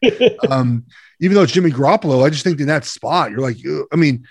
Um, 0.51 0.85
even 1.21 1.37
though 1.37 1.45
it's 1.45 1.53
Jimmy 1.53 1.71
Garoppolo, 1.71 2.27
I 2.27 2.31
just 2.31 2.43
think 2.43 2.59
in 2.59 2.67
that 2.67 2.85
spot, 2.85 3.31
you're 3.31 3.41
like, 3.41 3.57
I 3.93 3.97
mean, 3.97 4.27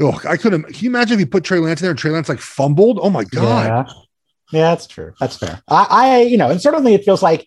oh, 0.00 0.18
I 0.26 0.38
couldn't. 0.38 0.64
Can 0.64 0.84
you 0.84 0.88
imagine 0.88 1.14
if 1.14 1.20
you 1.20 1.26
put 1.26 1.44
Trey 1.44 1.58
Lance 1.58 1.80
in 1.80 1.84
there 1.84 1.90
and 1.90 1.98
Trey 1.98 2.10
Lance 2.10 2.30
like 2.30 2.40
fumbled? 2.40 2.98
Oh 3.02 3.10
my 3.10 3.24
god! 3.24 3.66
Yeah. 3.86 4.58
yeah, 4.58 4.70
that's 4.70 4.86
true. 4.86 5.12
That's 5.20 5.36
fair. 5.36 5.62
I, 5.68 5.86
I, 5.90 6.20
you 6.22 6.38
know, 6.38 6.50
and 6.50 6.60
certainly 6.60 6.94
it 6.94 7.04
feels 7.04 7.22
like 7.22 7.46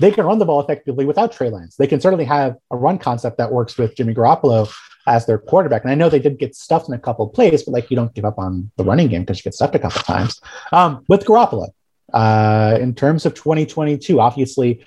they 0.00 0.10
can 0.10 0.26
run 0.26 0.38
the 0.38 0.44
ball 0.44 0.60
effectively 0.60 1.06
without 1.06 1.32
Trey 1.32 1.48
Lance. 1.48 1.76
They 1.76 1.86
can 1.86 2.00
certainly 2.00 2.26
have 2.26 2.56
a 2.70 2.76
run 2.76 2.98
concept 2.98 3.38
that 3.38 3.50
works 3.50 3.78
with 3.78 3.96
Jimmy 3.96 4.14
Garoppolo 4.14 4.70
as 5.10 5.26
their 5.26 5.38
quarterback. 5.38 5.82
And 5.82 5.90
I 5.90 5.96
know 5.96 6.08
they 6.08 6.20
did 6.20 6.38
get 6.38 6.54
stuffed 6.54 6.88
in 6.88 6.94
a 6.94 6.98
couple 6.98 7.28
plays, 7.28 7.64
but 7.64 7.72
like 7.72 7.90
you 7.90 7.96
don't 7.96 8.14
give 8.14 8.24
up 8.24 8.38
on 8.38 8.70
the 8.76 8.84
running 8.84 9.08
game 9.08 9.22
because 9.22 9.38
you 9.38 9.42
get 9.42 9.54
stuffed 9.54 9.74
a 9.74 9.78
couple 9.80 10.00
times. 10.02 10.40
Um, 10.72 11.04
with 11.08 11.24
Garoppolo, 11.24 11.68
uh, 12.14 12.78
in 12.80 12.94
terms 12.94 13.26
of 13.26 13.34
2022, 13.34 14.20
obviously, 14.20 14.84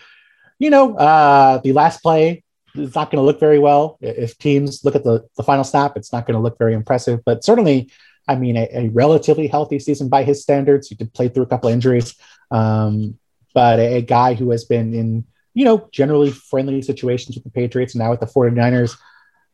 you 0.59 0.69
know, 0.69 0.95
uh, 0.95 1.57
the 1.57 1.73
last 1.73 2.01
play 2.01 2.41
is 2.73 2.95
not 2.95 3.11
going 3.11 3.21
to 3.21 3.25
look 3.25 3.39
very 3.39 3.59
well. 3.59 3.97
If 3.99 4.37
teams 4.37 4.85
look 4.85 4.95
at 4.95 5.03
the, 5.03 5.27
the 5.35 5.43
final 5.43 5.65
snap, 5.65 5.97
it's 5.97 6.13
not 6.13 6.25
going 6.25 6.35
to 6.35 6.41
look 6.41 6.57
very 6.57 6.73
impressive. 6.73 7.19
But 7.25 7.43
certainly, 7.43 7.91
I 8.25 8.35
mean, 8.35 8.55
a, 8.55 8.69
a 8.71 8.89
relatively 8.89 9.47
healthy 9.47 9.77
season 9.79 10.07
by 10.07 10.23
his 10.23 10.41
standards. 10.41 10.87
He 10.87 10.95
did 10.95 11.13
play 11.13 11.27
through 11.27 11.43
a 11.43 11.47
couple 11.47 11.69
injuries, 11.69 12.15
um, 12.49 13.19
but 13.53 13.79
a, 13.79 13.97
a 13.97 14.01
guy 14.01 14.35
who 14.35 14.51
has 14.51 14.63
been 14.63 14.93
in, 14.93 15.25
you 15.53 15.65
know, 15.65 15.89
generally 15.91 16.31
friendly 16.31 16.81
situations 16.81 17.35
with 17.35 17.43
the 17.43 17.51
Patriots 17.51 17.93
and 17.93 18.01
now 18.01 18.11
with 18.11 18.21
the 18.21 18.25
49ers. 18.25 18.97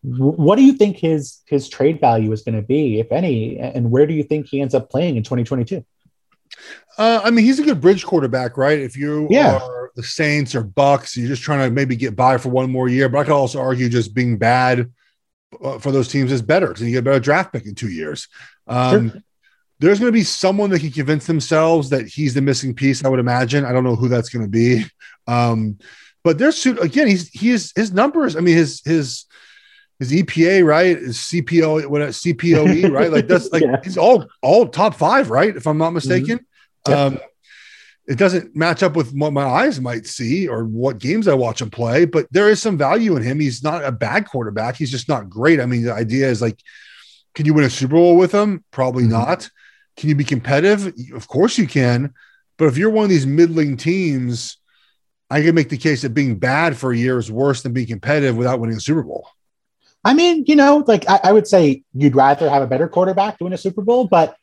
What 0.02 0.56
do 0.56 0.64
you 0.64 0.74
think 0.74 0.97
his 0.97 1.39
his 1.47 1.68
trade 1.68 2.00
value 2.00 2.32
is 2.32 2.41
going 2.41 2.56
to 2.56 2.62
be, 2.66 3.00
if 3.00 3.12
any, 3.12 3.60
and 3.60 3.91
where 3.91 4.08
do 4.08 4.14
you 4.14 4.24
think 4.24 4.47
he 4.47 4.62
ends 4.62 4.74
up 4.74 4.89
playing 4.89 5.18
in 5.18 5.24
2022? 5.24 5.84
Uh, 6.97 7.22
I 7.24 7.32
mean, 7.32 7.45
he's 7.45 7.60
a 7.60 7.64
good 7.64 7.82
bridge 7.82 8.06
quarterback, 8.06 8.58
right? 8.58 8.80
If 8.80 8.95
you 8.97 9.28
Yeah. 9.30 9.58
are 9.58 9.91
the 9.95 10.04
Saints 10.04 10.56
or 10.56 10.64
Bucks, 10.64 11.16
you're 11.18 11.28
just 11.28 11.43
trying 11.43 11.68
to 11.68 11.74
maybe 11.74 11.95
get 11.95 12.16
by 12.16 12.38
for 12.38 12.50
one 12.50 12.72
more 12.72 12.88
year. 12.88 13.10
But 13.10 13.20
I 13.20 13.24
could 13.26 13.34
also 13.34 13.60
argue 13.60 13.89
just 13.89 14.14
being 14.14 14.38
bad 14.38 14.89
uh, 15.64 15.80
for 15.80 15.91
those 15.91 16.08
teams 16.08 16.32
is 16.32 16.41
better 16.41 16.68
because 16.68 16.82
you 16.84 16.91
get 16.91 17.00
a 17.00 17.04
better 17.04 17.20
draft 17.20 17.52
pick 17.54 17.66
in 17.66 17.76
two 17.76 17.89
years. 17.89 18.28
Um, 18.68 19.12
Sure. 19.12 19.22
There's 19.82 19.97
going 20.00 20.10
to 20.12 20.18
be 20.18 20.24
someone 20.26 20.70
that 20.72 20.82
can 20.82 20.91
convince 20.91 21.26
themselves 21.26 21.89
that 21.91 22.06
he's 22.06 22.34
the 22.34 22.41
missing 22.41 22.74
piece. 22.76 23.06
I 23.06 23.08
would 23.08 23.20
imagine. 23.22 23.64
I 23.64 23.72
don't 23.72 23.86
know 23.86 23.95
who 23.95 24.10
that's 24.10 24.28
going 24.28 24.43
to 24.43 24.52
be. 24.52 24.86
Um, 25.26 25.78
but 26.22 26.38
there's 26.38 26.66
again, 26.66 27.08
he's 27.08 27.30
he 27.30 27.52
is 27.52 27.72
his 27.78 27.93
numbers. 27.93 28.36
I 28.36 28.41
mean, 28.41 28.58
his 28.58 28.82
his 28.84 29.24
his 30.00 30.12
EPA, 30.12 30.66
right? 30.66 30.97
His 30.97 31.18
CPO, 31.18 31.88
what 31.88 32.02
CPOE, 32.02 32.91
right? 32.93 33.12
Like 33.12 33.28
that's 33.28 33.52
like 33.52 33.64
Yeah. 33.64 33.78
he's 33.84 33.97
all 33.97 34.26
all 34.41 34.68
top 34.68 34.95
five, 34.95 35.30
right? 35.30 35.56
If 35.56 35.68
I'm 35.68 35.78
not 35.78 35.91
mistaken. 35.91 36.45
Yep. 36.88 36.97
Um, 36.97 37.20
it 38.08 38.18
doesn't 38.18 38.56
match 38.56 38.82
up 38.82 38.95
with 38.95 39.14
what 39.14 39.34
my 39.34 39.43
eyes 39.45 39.80
might 39.80 40.08
see 40.08 40.47
or 40.47 40.64
what 40.64 40.97
games 40.97 41.28
I 41.28 41.36
watch 41.36 41.62
him 41.62 41.70
play, 41.70 42.06
but 42.06 42.26
there 42.32 42.50
is 42.50 42.60
some 42.60 42.76
value 42.76 43.16
in 43.16 43.22
him. 43.22 43.39
He's 43.39 43.62
not 43.62 43.86
a 43.86 43.91
bad 43.91 44.28
quarterback. 44.28 44.76
He's 44.78 44.89
just 44.89 45.08
not 45.08 45.30
great. 45.30 45.60
I 45.60 45.68
mean, 45.68 45.84
the 45.84 45.93
idea 45.93 46.28
is 46.28 46.41
like, 46.41 46.60
can 47.36 47.45
you 47.45 47.54
win 47.54 47.66
a 47.66 47.70
Super 47.70 47.93
Bowl 47.93 48.18
with 48.18 48.32
him? 48.32 48.64
Probably 48.72 49.04
Mhm. 49.04 49.10
not. 49.12 49.50
Can 49.95 50.10
you 50.10 50.16
be 50.16 50.24
competitive? 50.24 50.91
Of 51.14 51.28
course 51.28 51.60
you 51.60 51.68
can. 51.68 52.14
But 52.58 52.66
if 52.66 52.78
you're 52.78 52.89
one 52.89 53.04
of 53.04 53.10
these 53.12 53.28
middling 53.28 53.78
teams, 53.78 54.58
I 55.30 55.43
can 55.43 55.54
make 55.54 55.70
the 55.70 55.78
case 55.78 56.02
that 56.02 56.16
being 56.16 56.39
bad 56.39 56.76
for 56.78 56.91
a 56.91 56.97
year 56.97 57.20
is 57.20 57.32
worse 57.32 57.62
than 57.62 57.74
being 57.74 57.86
competitive 57.88 58.36
without 58.36 58.60
winning 58.60 58.78
a 58.78 58.82
Super 58.82 59.04
Bowl. 59.04 59.28
I 60.04 60.14
mean, 60.14 60.45
you 60.47 60.56
know, 60.56 60.84
like 60.88 61.10
I, 61.10 61.20
I 61.26 61.32
would 61.32 61.47
say 61.47 61.84
you'd 61.93 62.16
rather 62.16 62.50
have 62.50 62.62
a 62.62 62.68
better 62.68 62.88
quarterback 62.88 63.38
to 63.38 63.43
win 63.43 63.54
a 63.54 63.58
Super 63.58 63.82
Bowl, 63.82 64.08
but 64.08 64.36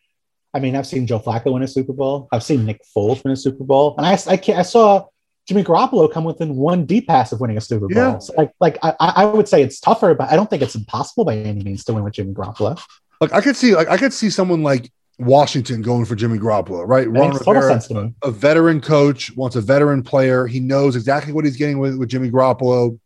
I 0.53 0.61
mean, 0.61 0.77
I've 0.77 0.87
seen 0.87 1.07
Joe 1.07 1.21
Flacco 1.21 1.53
win 1.53 1.63
a 1.63 1.69
Super 1.69 1.93
Bowl. 1.93 2.29
I've 2.33 2.43
seen 2.43 2.65
Nick 2.65 2.81
Foles 2.95 3.23
win 3.25 3.33
a 3.33 3.37
Super 3.37 3.65
Bowl, 3.65 3.95
and 3.99 4.07
I 4.07 4.13
I, 4.13 4.59
I 4.59 4.63
saw 4.63 5.07
Jimmy 5.47 5.63
Garoppolo 5.63 6.13
come 6.13 6.25
within 6.25 6.57
one 6.57 6.85
deep 6.87 7.07
pass 7.07 7.33
of 7.33 7.41
winning 7.41 7.57
a 7.57 7.61
Super 7.61 7.87
Bowl. 7.89 7.97
Yeah. 7.97 8.19
So 8.19 8.35
like, 8.37 8.53
like 8.61 8.79
I, 8.83 8.95
I 9.01 9.25
would 9.25 9.49
say 9.49 9.63
it's 9.63 9.79
tougher, 9.79 10.15
but 10.15 10.31
I 10.31 10.37
don't 10.37 10.51
think 10.51 10.63
it's 10.63 10.75
impossible 10.75 11.25
by 11.25 11.37
any 11.37 11.63
means 11.63 11.85
to 11.85 11.95
win 11.95 12.05
with 12.05 12.15
Jimmy 12.15 12.35
Garoppolo. 12.35 12.81
Like 13.21 13.33
I 13.33 13.41
could 13.41 13.57
see, 13.57 13.75
like 13.75 13.89
I 13.89 13.97
could 13.97 14.13
see 14.13 14.29
someone 14.29 14.63
like 14.63 14.91
Washington 15.19 15.83
going 15.83 16.05
for 16.05 16.17
Jimmy 16.17 16.39
Garoppolo, 16.39 16.87
right? 16.87 17.09
Ron 17.09 17.33
Rivera, 17.33 17.63
sense 17.63 17.87
to 17.89 17.95
me. 17.95 18.15
a 18.23 18.31
veteran 18.31 18.81
coach 18.81 19.35
wants 19.37 19.57
a 19.57 19.61
veteran 19.61 20.03
player. 20.03 20.47
He 20.47 20.61
knows 20.61 20.97
exactly 20.97 21.33
what 21.33 21.45
he's 21.45 21.57
getting 21.57 21.79
with, 21.79 21.97
with 21.97 22.09
Jimmy 22.09 22.31
Garoppolo. 22.31 22.99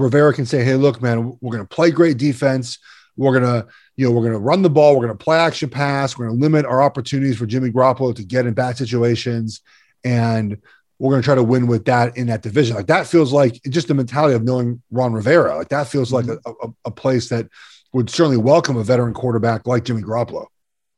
Rivera 0.00 0.32
can 0.32 0.46
say, 0.46 0.64
"Hey, 0.64 0.74
look, 0.74 1.02
man, 1.02 1.36
we're 1.40 1.52
going 1.52 1.66
to 1.66 1.74
play 1.74 1.90
great 1.90 2.18
defense. 2.18 2.78
We're 3.16 3.38
going 3.38 3.62
to, 3.62 3.68
you 3.96 4.06
know, 4.06 4.12
we're 4.12 4.22
going 4.22 4.32
to 4.32 4.38
run 4.38 4.62
the 4.62 4.70
ball. 4.70 4.94
We're 4.94 5.06
going 5.06 5.18
to 5.18 5.24
play 5.24 5.38
action 5.38 5.68
pass. 5.68 6.16
We're 6.16 6.26
going 6.26 6.38
to 6.38 6.42
limit 6.42 6.64
our 6.64 6.80
opportunities 6.82 7.36
for 7.36 7.46
Jimmy 7.46 7.70
Garoppolo 7.70 8.14
to 8.14 8.24
get 8.24 8.46
in 8.46 8.54
bad 8.54 8.76
situations, 8.76 9.60
and 10.04 10.58
we're 10.98 11.10
going 11.10 11.22
to 11.22 11.26
try 11.26 11.34
to 11.34 11.42
win 11.42 11.66
with 11.66 11.84
that 11.86 12.16
in 12.16 12.26
that 12.28 12.42
division. 12.42 12.76
Like 12.76 12.86
that 12.86 13.06
feels 13.06 13.32
like 13.32 13.60
just 13.68 13.88
the 13.88 13.94
mentality 13.94 14.34
of 14.34 14.42
knowing 14.42 14.82
Ron 14.90 15.12
Rivera. 15.12 15.56
Like 15.56 15.68
that 15.68 15.88
feels 15.88 16.12
like 16.12 16.26
mm-hmm. 16.26 16.50
a, 16.64 16.68
a, 16.68 16.72
a 16.86 16.90
place 16.90 17.28
that 17.28 17.48
would 17.92 18.10
certainly 18.10 18.36
welcome 18.36 18.76
a 18.76 18.84
veteran 18.84 19.14
quarterback 19.14 19.66
like 19.66 19.84
Jimmy 19.84 20.02
Garoppolo. 20.02 20.46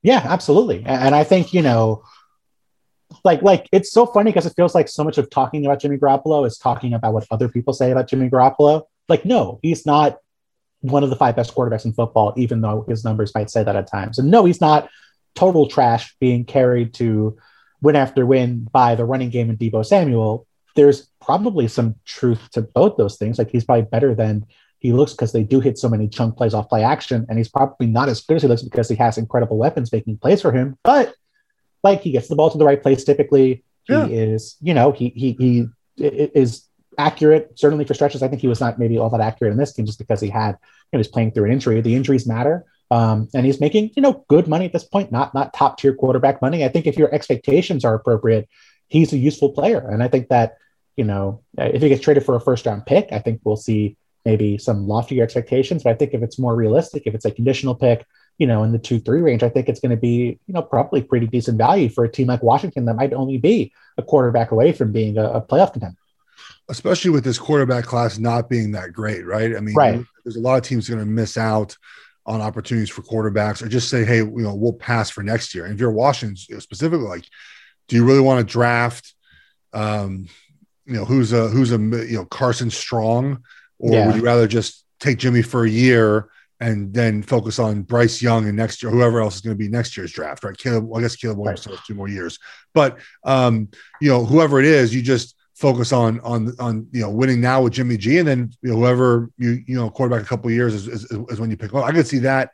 Yeah, 0.03 0.23
absolutely. 0.25 0.79
And, 0.79 1.03
and 1.03 1.15
I 1.15 1.25
think, 1.25 1.53
you 1.53 1.63
know, 1.63 2.03
like 3.25 3.43
like 3.43 3.69
it's 3.73 3.93
so 3.93 4.07
funny 4.07 4.31
because 4.31 4.47
it 4.47 4.55
feels 4.57 4.75
like 4.75 4.89
so 4.89 5.05
much 5.05 5.19
of 5.19 5.29
talking 5.31 5.67
about 5.67 5.81
Jimmy 5.81 5.99
Garoppolo 5.99 6.47
is 6.47 6.57
talking 6.57 6.95
about 6.95 7.13
what 7.13 7.27
other 7.31 7.49
people 7.49 7.75
say 7.75 7.91
about 7.91 8.09
Jimmy 8.09 8.31
Garoppolo. 8.31 8.85
Like, 9.11 9.25
no, 9.25 9.59
he's 9.63 9.85
not 9.85 10.19
one 10.81 11.05
of 11.05 11.11
the 11.11 11.17
five 11.17 11.37
best 11.37 11.55
quarterbacks 11.55 11.85
in 11.85 11.93
football, 11.93 12.33
even 12.37 12.63
though 12.63 12.87
his 12.89 13.05
numbers 13.05 13.35
might 13.35 13.51
say 13.51 13.63
that 13.63 13.77
at 13.77 13.91
times. 13.91 14.19
And 14.19 14.31
no, 14.31 14.45
he's 14.45 14.61
not 14.61 14.89
total 15.35 15.69
trash 15.69 16.17
being 16.21 16.45
carried 16.45 16.95
to 16.95 17.37
win 17.83 17.97
after 17.97 18.25
win 18.25 18.69
by 18.73 18.95
the 18.95 19.05
running 19.05 19.31
game 19.31 19.51
and 19.51 19.59
Deebo 19.59 19.85
Samuel. 19.85 20.47
There's 20.77 21.09
probably 21.21 21.69
some 21.69 21.97
truth 22.05 22.51
to 22.53 22.63
both 22.63 22.97
those 22.97 23.17
things. 23.19 23.39
Like 23.39 23.51
he's 23.51 23.65
probably 23.65 23.87
better 23.91 24.15
than 24.15 24.47
he 24.79 24.93
looks 24.93 25.13
because 25.13 25.33
they 25.33 25.43
do 25.43 25.61
hit 25.61 25.77
so 25.77 25.89
many 25.89 26.09
chunk 26.09 26.37
plays 26.37 26.55
off 26.55 26.69
play 26.69 26.83
action, 26.83 27.27
and 27.29 27.37
he's 27.37 27.51
probably 27.51 27.87
not 27.87 28.09
as 28.09 28.23
good 28.23 28.37
as 28.37 28.43
he 28.43 28.49
looks 28.49 28.63
because 28.63 28.89
he 28.89 28.97
has 28.97 29.19
incredible 29.19 29.59
weapons 29.59 29.93
making 29.93 30.17
plays 30.19 30.41
for 30.41 30.53
him. 30.53 30.79
But 30.83 31.15
like 31.83 32.01
he 32.01 32.13
gets 32.13 32.29
the 32.29 32.37
ball 32.37 32.51
to 32.51 32.59
the 32.59 32.65
right 32.65 32.83
place 32.83 33.05
typically. 33.05 33.65
Yeah. 33.89 34.07
He 34.07 34.15
is, 34.15 34.57
you 34.63 34.73
know, 34.73 34.93
he 34.93 35.11
he 35.11 35.33
he 35.39 35.67
is 35.99 36.65
accurate 36.99 37.59
certainly 37.59 37.85
for 37.85 37.95
stretches. 37.95 38.23
I 38.23 38.29
think 38.29 38.41
he 38.41 38.49
was 38.49 38.61
not 38.61 38.79
maybe 38.79 38.99
all 38.99 39.11
that 39.11 39.21
accurate 39.21 39.53
in 39.53 39.59
this 39.59 39.73
game 39.73 39.87
just 39.87 39.99
because 39.99 40.21
he 40.21 40.29
had 40.29 40.57
know 40.93 40.99
he's 40.99 41.09
playing 41.09 41.33
through 41.33 41.47
an 41.47 41.53
injury. 41.53 41.81
The 41.81 41.95
injuries 41.95 42.27
matter. 42.27 42.65
Um, 42.91 43.29
and 43.35 43.47
he's 43.47 43.61
making 43.61 43.93
you 43.95 44.03
know 44.03 44.25
good 44.29 44.49
money 44.49 44.65
at 44.65 44.73
this 44.73 44.85
point, 44.85 45.13
not 45.13 45.33
not 45.33 45.55
top 45.55 45.79
tier 45.79 45.95
quarterback 45.95 46.43
money. 46.43 46.65
I 46.65 46.69
think 46.69 46.87
if 46.87 46.97
your 46.97 47.13
expectations 47.15 47.85
are 47.85 47.95
appropriate, 47.95 48.49
he's 48.89 49.13
a 49.13 49.19
useful 49.19 49.51
player, 49.51 49.89
and 49.89 50.03
I 50.03 50.09
think 50.09 50.29
that 50.29 50.57
you 50.97 51.05
know 51.05 51.43
if 51.57 51.83
he 51.83 51.89
gets 51.89 52.03
traded 52.03 52.25
for 52.25 52.35
a 52.35 52.41
first 52.41 52.67
round 52.67 52.87
pick, 52.87 53.09
I 53.13 53.21
think 53.21 53.41
we'll 53.45 53.57
see 53.57 53.97
maybe 54.25 54.59
some 54.59 54.89
loftier 54.89 55.23
expectations. 55.23 55.85
But 55.85 55.91
I 55.91 55.95
think 55.95 56.15
if 56.15 56.23
it's 56.23 56.39
more 56.39 56.55
realistic, 56.55 57.05
if 57.07 57.15
it's 57.15 57.25
a 57.25 57.31
conditional 57.31 57.77
pick, 57.77 58.05
you 58.39 58.47
know, 58.47 58.65
in 58.65 58.73
the 58.73 58.79
two 58.79 58.99
three 58.99 59.21
range, 59.21 59.45
I 59.45 59.49
think 59.51 59.69
it's 59.69 59.81
going 59.81 59.91
to 59.91 59.97
be 59.97 60.41
you 60.49 60.55
know 60.55 60.63
probably 60.63 61.01
pretty 61.01 61.29
decent 61.29 61.59
value 61.59 61.89
for 61.89 62.05
a 62.05 62.11
team 62.11 62.27
like 62.27 62.43
Washington 62.43 62.87
that 62.87 62.97
might 62.97 63.13
only 63.13 63.39
be 63.39 63.73
a 63.99 64.03
quarterback 64.03 64.51
away 64.51 64.73
from 64.73 64.91
being 64.91 65.17
a, 65.17 65.31
a 65.31 65.41
playoff 65.41 65.73
contender. 65.73 65.97
Especially 66.71 67.11
with 67.11 67.25
this 67.25 67.39
quarterback 67.39 67.85
class 67.85 68.19
not 68.19 68.49
being 68.49 68.71
that 68.73 68.93
great, 68.93 69.27
right? 69.27 69.57
I 69.57 69.61
mean, 69.61 69.75
Right. 69.75 70.05
there's 70.25 70.37
a 70.37 70.41
lot 70.41 70.57
of 70.57 70.63
teams 70.63 70.89
going 70.89 71.01
to 71.01 71.07
miss 71.07 71.37
out 71.37 71.77
on 72.27 72.41
opportunities 72.41 72.91
for 72.91 73.03
quarterbacks 73.03 73.61
or 73.63 73.69
just 73.69 73.91
say, 73.91 74.05
hey, 74.05 74.19
you 74.19 74.31
know, 74.37 74.55
we'll 74.55 74.73
pass 74.73 75.11
for 75.11 75.23
next 75.23 75.55
year. 75.55 75.65
And 75.65 75.75
if 75.75 75.81
you're 75.81 75.91
Washington 75.91 76.37
specifically, 76.61 77.07
like, 77.07 77.25
do 77.89 77.97
you 77.97 78.05
really 78.05 78.21
want 78.21 78.47
to 78.47 78.51
draft, 78.51 79.15
um, 79.73 80.29
you 80.87 80.95
know, 80.95 81.05
who's 81.05 81.33
a 81.33 81.49
who's 81.49 81.73
a 81.73 81.79
you 81.79 82.17
know 82.17 82.25
Carson 82.25 82.71
Strong, 82.71 83.43
or 83.79 83.93
Yeah. 83.95 84.07
would 84.07 84.17
you 84.17 84.23
rather 84.23 84.47
just 84.47 84.85
take 85.01 85.19
Jimmy 85.19 85.43
for 85.43 85.65
a 85.65 85.69
year 85.71 86.29
and 86.61 86.93
then 86.93 87.23
focus 87.23 87.59
on 87.59 87.83
Bryce 87.83 88.21
Young 88.21 88.47
and 88.47 88.57
next 88.57 88.83
year, 88.83 88.93
whoever 88.93 89.21
else 89.21 89.37
is 89.37 89.41
going 89.41 89.57
to 89.57 89.59
be 89.59 89.69
next 89.69 89.97
year's 89.97 90.13
draft, 90.13 90.45
right? 90.45 90.57
Caleb, 90.57 90.85
well, 90.87 90.99
I 91.01 91.03
guess 91.03 91.17
Caleb 91.17 91.39
Williams 91.39 91.65
has 91.65 91.79
two 91.87 91.95
more 91.95 92.09
years, 92.09 92.39
but 92.75 92.99
um, 93.25 93.69
you 94.01 94.11
know, 94.11 94.25
whoever 94.25 94.59
it 94.61 94.67
is, 94.67 94.95
you 94.95 95.01
just 95.03 95.35
focus 95.61 95.93
on 95.93 96.19
on 96.21 96.55
on 96.59 96.87
you 96.91 97.03
know 97.03 97.11
winning 97.11 97.41
now 97.41 97.61
with 97.63 97.75
Jimmy 97.75 97.97
G, 97.99 98.19
and 98.19 98.27
then 98.27 98.51
you 98.63 98.71
know, 98.71 98.77
whoever 98.77 99.31
you 99.39 99.63
you 99.67 99.77
know 99.77 99.91
quarterback 99.91 100.25
a 100.25 100.29
couple 100.29 100.51
years 100.51 100.75
is, 100.75 100.89
is, 100.89 101.05
is 101.29 101.39
when 101.39 101.51
you 101.51 101.57
pick 101.57 101.75
up. 101.75 101.85
I 101.85 101.93
could 101.93 102.07
see 102.07 102.19
that 102.21 102.51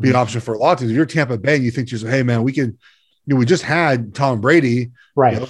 be 0.00 0.10
an 0.10 0.16
option 0.16 0.40
for 0.40 0.54
a 0.54 0.58
lot 0.58 0.72
of 0.72 0.78
teams. 0.80 0.90
If 0.90 0.96
you're 0.96 1.06
Tampa 1.06 1.36
Bay, 1.38 1.56
and 1.56 1.64
you 1.64 1.70
think 1.70 1.88
to 1.88 1.92
yourself, 1.92 2.12
hey 2.12 2.22
man, 2.22 2.42
we 2.42 2.52
can, 2.52 2.66
you 3.26 3.34
know, 3.34 3.36
we 3.36 3.44
just 3.46 3.62
had 3.62 4.14
Tom 4.14 4.40
Brady, 4.40 4.90
Right. 5.16 5.34
you 5.34 5.40
know, 5.40 5.48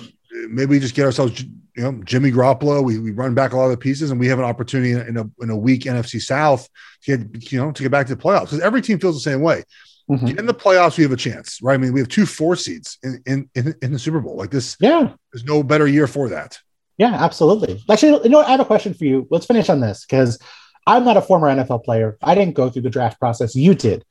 maybe 0.49 0.71
we 0.73 0.79
just 0.81 0.95
get 0.95 1.05
ourselves, 1.07 1.41
you 1.43 1.83
know, 1.83 1.93
Jimmy 2.05 2.31
Garoppolo. 2.31 2.85
We, 2.85 2.99
we 2.99 3.11
run 3.13 3.35
back 3.35 3.53
a 3.53 3.57
lot 3.57 3.65
of 3.67 3.71
the 3.73 3.77
pieces, 3.77 4.11
and 4.11 4.19
we 4.21 4.27
have 4.29 4.39
an 4.39 4.45
opportunity 4.45 4.93
in 4.93 5.17
a 5.17 5.25
in 5.43 5.51
a 5.51 5.57
weak 5.57 5.83
NFC 5.83 6.21
South 6.21 6.69
to 7.05 7.17
get 7.17 7.53
you 7.53 7.59
know 7.61 7.71
to 7.73 7.83
get 7.83 7.91
back 7.93 8.07
to 8.09 8.15
the 8.17 8.21
playoffs 8.23 8.43
because 8.47 8.61
every 8.61 8.83
team 8.83 8.99
feels 8.99 9.15
the 9.17 9.31
same 9.31 9.41
way. 9.41 9.63
Mhm. 10.11 10.39
In 10.39 10.47
the 10.47 10.55
playoffs, 10.55 10.97
we 10.97 11.03
have 11.05 11.13
a 11.13 11.17
chance, 11.17 11.61
right? 11.63 11.75
I 11.75 11.77
mean, 11.77 11.93
we 11.93 12.01
have 12.01 12.09
two 12.09 12.25
four 12.27 12.57
seeds 12.57 12.99
in 13.03 13.21
in 13.27 13.51
in, 13.55 13.75
in 13.83 13.93
the 13.93 13.99
Super 13.99 14.21
Bowl. 14.21 14.37
Like 14.37 14.51
this, 14.51 14.77
Yeah. 14.81 15.13
there's 15.33 15.45
no 15.45 15.63
better 15.63 15.87
year 15.87 16.07
for 16.07 16.29
that. 16.31 16.59
Yeah, 16.99 17.15
absolutely. 17.15 17.83
Actually, 17.89 18.25
you 18.25 18.29
know, 18.29 18.39
what? 18.39 18.49
I 18.49 18.51
have 18.51 18.61
a 18.61 18.65
question 18.65 18.93
for 18.93 19.05
you. 19.05 19.27
Let's 19.31 19.47
finish 19.47 19.69
on 19.69 19.81
this 19.81 20.05
because 20.05 20.39
I'm 20.87 21.05
not 21.05 21.17
a 21.17 21.23
former 21.23 21.49
NFL 21.49 21.85
player. 21.85 22.19
I 22.23 22.35
didn't 22.35 22.55
go 22.55 22.69
through 22.69 22.83
the 22.83 22.91
draft 22.91 23.21
process. 23.21 23.55
You 23.55 23.75
did. 23.75 24.05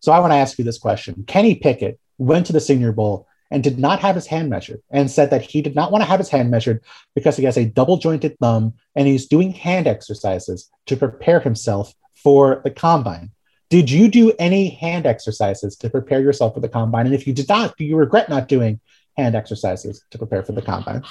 So 0.00 0.12
I 0.12 0.20
want 0.20 0.32
to 0.32 0.36
ask 0.36 0.58
you 0.58 0.64
this 0.64 0.78
question. 0.78 1.24
Kenny 1.26 1.54
Pickett 1.54 1.98
went 2.18 2.46
to 2.46 2.52
the 2.52 2.60
Senior 2.60 2.92
Bowl 2.92 3.26
and 3.50 3.62
did 3.62 3.78
not 3.78 4.00
have 4.00 4.14
his 4.14 4.26
hand 4.26 4.48
measured 4.50 4.80
and 4.90 5.10
said 5.10 5.30
that 5.30 5.42
he 5.42 5.62
did 5.62 5.74
not 5.74 5.90
want 5.90 6.02
to 6.02 6.08
have 6.08 6.20
his 6.20 6.28
hand 6.28 6.50
measured 6.50 6.82
because 7.14 7.36
he 7.36 7.44
has 7.44 7.56
a 7.56 7.64
double 7.64 7.96
jointed 7.96 8.36
thumb 8.38 8.74
and 8.94 9.08
he's 9.08 9.26
doing 9.26 9.52
hand 9.52 9.86
exercises 9.86 10.70
to 10.86 10.96
prepare 10.96 11.40
himself 11.40 11.92
for 12.14 12.60
the 12.64 12.70
combine. 12.70 13.30
Did 13.70 13.90
you 13.90 14.08
do 14.08 14.32
any 14.38 14.68
hand 14.68 15.06
exercises 15.06 15.76
to 15.76 15.88
prepare 15.88 16.20
yourself 16.20 16.54
for 16.54 16.60
the 16.60 16.68
combine? 16.68 17.06
And 17.06 17.14
if 17.14 17.26
you 17.26 17.32
did 17.32 17.48
not, 17.48 17.76
do 17.76 17.84
you 17.84 17.96
regret 17.96 18.28
not 18.28 18.48
doing 18.48 18.80
hand 19.16 19.34
exercises 19.34 20.04
to 20.10 20.18
prepare 20.18 20.42
for 20.42 20.52
the 20.52 20.62
combine? 20.62 21.02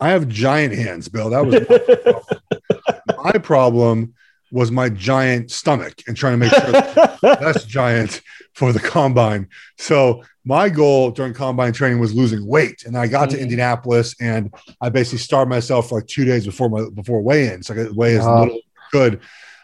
I 0.00 0.10
have 0.10 0.28
giant 0.28 0.74
hands, 0.74 1.08
Bill. 1.08 1.30
That 1.30 1.46
was 1.46 3.16
my 3.24 3.32
problem 3.38 4.14
was 4.52 4.70
my 4.70 4.88
giant 4.88 5.50
stomach 5.50 6.02
and 6.06 6.16
trying 6.16 6.34
to 6.34 6.36
make 6.38 6.52
sure 6.52 6.70
that 6.70 7.18
that's 7.40 7.64
giant 7.64 8.20
for 8.54 8.72
the 8.72 8.78
combine. 8.80 9.48
So 9.76 10.22
my 10.44 10.68
goal 10.68 11.10
during 11.10 11.34
combine 11.34 11.72
training 11.72 11.98
was 11.98 12.14
losing 12.14 12.46
weight, 12.46 12.84
and 12.84 12.96
I 12.96 13.06
got 13.08 13.30
to 13.30 13.36
Mhm. 13.36 13.40
Indianapolis 13.40 14.14
and 14.20 14.54
I 14.80 14.88
basically 14.88 15.18
starved 15.18 15.50
myself 15.50 15.88
for 15.88 15.96
like 15.98 16.06
two 16.06 16.24
days 16.24 16.46
before 16.46 16.68
my 16.68 16.84
before 16.94 17.20
weigh-in. 17.22 17.62
So 17.62 17.74
I 17.74 17.76
could 17.78 17.96
weigh 17.96 18.16
as 18.16 18.24
Ah. 18.24 18.40
little 18.40 18.54
as 18.56 18.62
I 18.62 18.88
could 18.92 19.20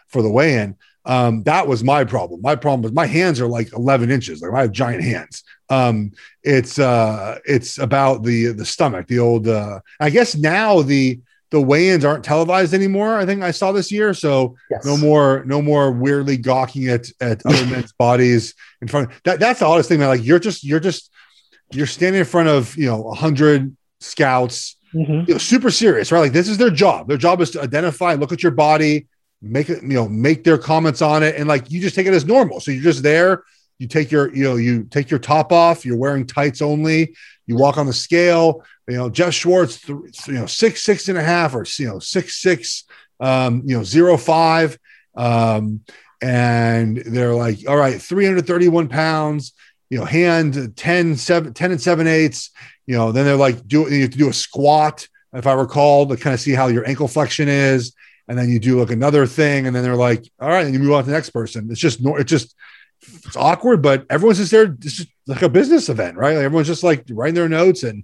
for 0.09 0.21
the 0.21 0.29
weigh-in. 0.29 0.75
Um, 1.05 1.43
that 1.43 1.67
was 1.67 1.83
my 1.83 2.03
problem. 2.05 2.41
My 2.41 2.55
problem 2.55 2.81
was 2.81 2.93
my 2.93 3.05
hands 3.05 3.41
are 3.41 3.47
like 3.47 3.73
11 3.73 4.09
inches. 4.09 4.41
Like 4.41 4.53
I 4.53 4.61
have 4.61 4.71
giant 4.71 5.03
hands. 5.03 5.43
Um, 5.69 6.11
it's 6.43 6.79
uh, 6.79 7.39
it's 7.45 7.77
about 7.77 8.23
the 8.23 8.47
the 8.53 8.65
stomach. 8.65 9.07
The 9.07 9.19
old. 9.19 9.47
Uh, 9.47 9.79
I 9.99 10.09
guess 10.09 10.35
now 10.35 10.81
the 10.81 11.19
the 11.49 11.61
weigh-ins 11.61 12.03
aren't 12.03 12.23
televised 12.23 12.73
anymore. 12.73 13.15
I 13.17 13.25
think 13.27 13.43
I 13.43 13.51
saw 13.51 13.71
this 13.71 13.91
year. 13.91 14.13
So 14.15 14.55
Yes. 14.71 14.85
no 14.85 14.97
more 14.97 15.43
no 15.45 15.61
more 15.61 15.91
weirdly 15.91 16.37
gawking 16.37 16.87
at 16.87 17.07
at 17.21 17.41
other 17.45 17.65
men's 17.67 17.91
bodies 17.93 18.53
in 18.81 18.87
front 18.87 19.09
that 19.25 19.39
that's 19.39 19.59
the 19.59 19.65
oddest 19.65 19.89
thing 19.89 19.99
man 19.99 20.07
like 20.09 20.23
you're 20.23 20.39
just 20.39 20.63
you're 20.63 20.79
just 20.79 21.11
you're 21.71 21.85
standing 21.87 22.19
in 22.19 22.25
front 22.25 22.49
of 22.49 22.75
you 22.77 22.85
know 22.87 23.07
a 23.09 23.13
hundred 23.15 23.75
scouts 23.99 24.75
Mhm. 24.95 25.27
you 25.27 25.33
know, 25.33 25.37
super 25.39 25.71
serious 25.71 26.11
right 26.11 26.19
like 26.19 26.33
this 26.33 26.47
is 26.47 26.59
their 26.59 26.69
job 26.69 27.07
their 27.07 27.17
job 27.17 27.41
is 27.41 27.49
to 27.51 27.61
identify 27.61 28.13
look 28.13 28.31
at 28.31 28.43
your 28.43 28.51
body 28.51 29.07
make 29.43 29.69
it 29.69 29.83
you 29.83 29.89
know 29.89 30.07
make 30.07 30.43
their 30.43 30.57
comments 30.57 31.01
on 31.01 31.21
it. 31.21 31.35
And 31.35 31.47
like 31.47 31.69
you 31.69 31.81
just 31.81 31.95
take 31.95 32.07
it 32.07 32.13
as 32.13 32.25
normal. 32.25 32.59
So 32.59 32.71
you're 32.71 32.83
just 32.83 33.03
there. 33.03 33.43
You 33.77 33.87
take 33.87 34.11
your 34.11 34.33
you 34.33 34.43
know 34.43 34.55
you 34.55 34.85
take 34.85 35.09
your 35.09 35.19
top 35.19 35.51
off. 35.51 35.85
You're 35.85 35.97
wearing 35.97 36.25
tights 36.25 36.61
only. 36.61 37.15
You 37.45 37.57
walk 37.57 37.77
on 37.77 37.85
the 37.85 37.93
scale. 37.93 38.63
You 38.87 38.97
know 38.97 39.09
Geoff 39.09 39.33
schwartz 39.33 39.81
th- 39.81 40.27
you 40.27 40.33
know 40.33 40.45
six 40.45 40.83
six 40.83 41.09
and 41.09 41.17
a 41.17 41.23
half 41.23 41.53
or 41.53 41.65
you 41.77 41.87
know 41.87 41.99
six 41.99 42.41
six 42.41 42.85
um 43.19 43.63
you 43.65 43.77
know 43.77 43.83
zero 43.83 44.17
five. 44.17 44.77
Um 45.15 45.81
and 46.21 46.97
they're 46.97 47.35
like 47.35 47.67
all 47.67 47.75
right 47.75 48.01
331 48.01 48.87
pounds 48.87 49.51
you 49.89 49.97
know 49.99 50.05
hand 50.05 50.77
10 50.77 51.17
7 51.17 51.53
10 51.53 51.71
and 51.71 51.81
7 51.81 52.07
eighths. 52.07 52.51
You 52.85 52.95
know 52.95 53.11
then 53.11 53.25
they're 53.25 53.35
like 53.35 53.67
do 53.67 53.89
you 53.89 54.01
have 54.03 54.11
to 54.11 54.17
do 54.17 54.29
a 54.29 54.33
squat 54.33 55.07
if 55.33 55.47
i 55.47 55.53
recall 55.53 56.05
to 56.05 56.15
kind 56.15 56.33
of 56.33 56.39
see 56.39 56.51
how 56.51 56.67
your 56.67 56.87
ankle 56.87 57.07
flexion 57.07 57.49
is 57.49 57.93
and 58.27 58.37
then 58.37 58.49
you 58.49 58.59
do 58.59 58.79
like 58.79 58.91
another 58.91 59.25
thing 59.25 59.67
and 59.67 59.75
then 59.75 59.83
they're 59.83 59.95
like 59.95 60.23
all 60.39 60.49
right 60.49 60.65
and 60.65 60.73
you 60.73 60.79
move 60.79 60.93
on 60.93 61.03
to 61.03 61.07
the 61.07 61.15
next 61.15 61.29
person 61.31 61.67
it's 61.71 61.79
just 61.79 61.99
it's 62.01 62.29
just 62.29 62.55
it's 63.25 63.35
awkward 63.35 63.81
but 63.81 64.05
everyone's 64.09 64.37
just 64.37 64.51
there 64.51 64.63
it's 64.81 64.93
just 64.93 65.09
like 65.27 65.41
a 65.41 65.49
business 65.49 65.89
event 65.89 66.17
right 66.17 66.35
like 66.35 66.45
everyone's 66.45 66.67
just 66.67 66.83
like 66.83 67.03
writing 67.11 67.35
their 67.35 67.49
notes 67.49 67.83
and 67.83 68.03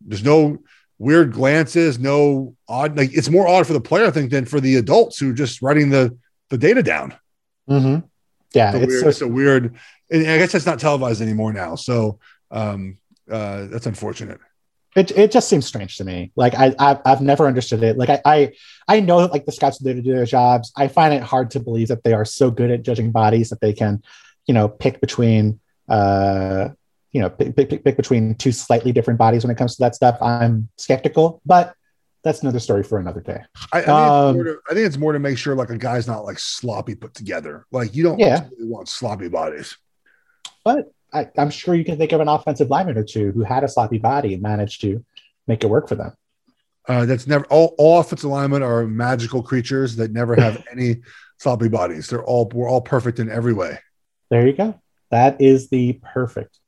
there's 0.00 0.24
no 0.24 0.58
weird 0.98 1.32
glances 1.32 1.98
no 1.98 2.54
odd 2.68 2.96
like 2.96 3.12
it's 3.16 3.30
more 3.30 3.46
odd 3.46 3.66
for 3.66 3.72
the 3.72 3.80
player 3.80 4.06
i 4.06 4.10
think 4.10 4.30
than 4.30 4.44
for 4.44 4.60
the 4.60 4.76
adults 4.76 5.18
who 5.18 5.30
are 5.30 5.34
just 5.34 5.62
writing 5.62 5.88
the 5.90 6.16
the 6.48 6.58
data 6.58 6.82
down 6.82 7.14
Mhm. 7.68 8.02
Yeah, 8.52 8.70
it's 8.74 8.78
a 8.78 8.82
it's 8.82 8.88
weird, 8.88 9.00
so 9.02 9.08
it's 9.08 9.20
a 9.20 9.28
weird 9.28 9.76
and 10.10 10.22
I 10.28 10.38
guess 10.38 10.50
that's 10.50 10.66
not 10.66 10.80
televised 10.80 11.22
anymore 11.22 11.52
now. 11.52 11.76
So 11.76 12.18
um 12.50 12.98
uh 13.30 13.66
that's 13.66 13.86
unfortunate. 13.86 14.40
It, 14.96 15.10
it 15.16 15.30
just 15.30 15.48
seems 15.48 15.66
strange 15.66 15.96
to 15.98 16.04
me 16.04 16.32
like 16.36 16.54
I, 16.54 16.74
I've, 16.78 16.98
I've 17.04 17.20
never 17.20 17.46
understood 17.46 17.82
it 17.82 17.96
like 17.96 18.08
I, 18.08 18.20
I 18.24 18.52
i 18.88 19.00
know 19.00 19.20
that 19.20 19.30
like 19.32 19.46
the 19.46 19.52
scouts 19.52 19.80
are 19.80 19.84
there 19.84 19.94
to 19.94 20.02
do 20.02 20.12
their 20.14 20.24
jobs 20.26 20.72
i 20.76 20.88
find 20.88 21.14
it 21.14 21.22
hard 21.22 21.50
to 21.52 21.60
believe 21.60 21.88
that 21.88 22.02
they 22.02 22.12
are 22.12 22.24
so 22.24 22.50
good 22.50 22.70
at 22.70 22.82
judging 22.82 23.12
bodies 23.12 23.50
that 23.50 23.60
they 23.60 23.72
can 23.72 24.02
you 24.46 24.54
know 24.54 24.68
pick 24.68 25.00
between 25.00 25.60
uh 25.88 26.68
you 27.12 27.20
know 27.20 27.30
pick, 27.30 27.54
pick, 27.56 27.84
pick 27.84 27.96
between 27.96 28.34
two 28.34 28.52
slightly 28.52 28.90
different 28.92 29.18
bodies 29.18 29.44
when 29.44 29.50
it 29.50 29.58
comes 29.58 29.76
to 29.76 29.82
that 29.84 29.94
stuff 29.94 30.16
i'm 30.20 30.68
skeptical 30.76 31.40
but 31.46 31.74
that's 32.22 32.42
another 32.42 32.60
story 32.60 32.82
for 32.82 32.98
another 32.98 33.20
day 33.20 33.40
I, 33.72 33.78
I, 33.78 33.80
think 33.82 33.88
Um, 33.88 34.28
it's 34.28 34.34
more 34.34 34.44
to, 34.44 34.58
I 34.70 34.74
think 34.74 34.86
it's 34.86 34.96
more 34.98 35.12
to 35.12 35.18
make 35.18 35.38
sure 35.38 35.54
like 35.54 35.70
a 35.70 35.78
guy's 35.78 36.06
not 36.06 36.24
like 36.24 36.38
sloppy 36.38 36.94
put 36.94 37.14
together. 37.14 37.64
Like 37.72 37.94
you 37.94 38.02
don't 38.02 38.18
Yeah. 38.18 38.46
really 38.58 38.68
want 38.68 38.90
sloppy 38.90 39.28
bodies. 39.28 39.78
but 40.62 40.92
I, 41.12 41.28
i'm 41.38 41.50
sure 41.50 41.74
you 41.74 41.84
can 41.84 41.98
think 41.98 42.12
of 42.12 42.20
an 42.20 42.28
offensive 42.28 42.70
lineman 42.70 42.98
or 42.98 43.04
two 43.04 43.32
who 43.32 43.42
had 43.42 43.64
a 43.64 43.68
sloppy 43.68 43.98
body 43.98 44.34
and 44.34 44.42
managed 44.42 44.80
to 44.82 45.04
make 45.46 45.64
it 45.64 45.68
work 45.68 45.88
for 45.88 45.94
them 45.96 46.12
Uh 46.88 47.04
that's 47.06 47.26
never 47.26 47.44
all, 47.46 47.74
all 47.78 48.00
offensive 48.00 48.30
linemen 48.30 48.62
are 48.62 48.86
magical 48.86 49.42
creatures 49.42 49.96
that 49.96 50.12
never 50.12 50.34
have 50.36 50.62
any 50.72 51.02
sloppy 51.38 51.68
bodies. 51.68 52.08
They're 52.08 52.24
all 52.24 52.50
we're 52.54 52.68
all 52.68 52.82
perfect 52.82 53.18
in 53.18 53.30
every 53.30 53.54
way. 53.54 53.78
There 54.30 54.46
you 54.46 54.52
go. 54.52 54.78
That 55.10 55.40
is 55.40 55.68
the 55.70 55.98
perfect 56.14 56.58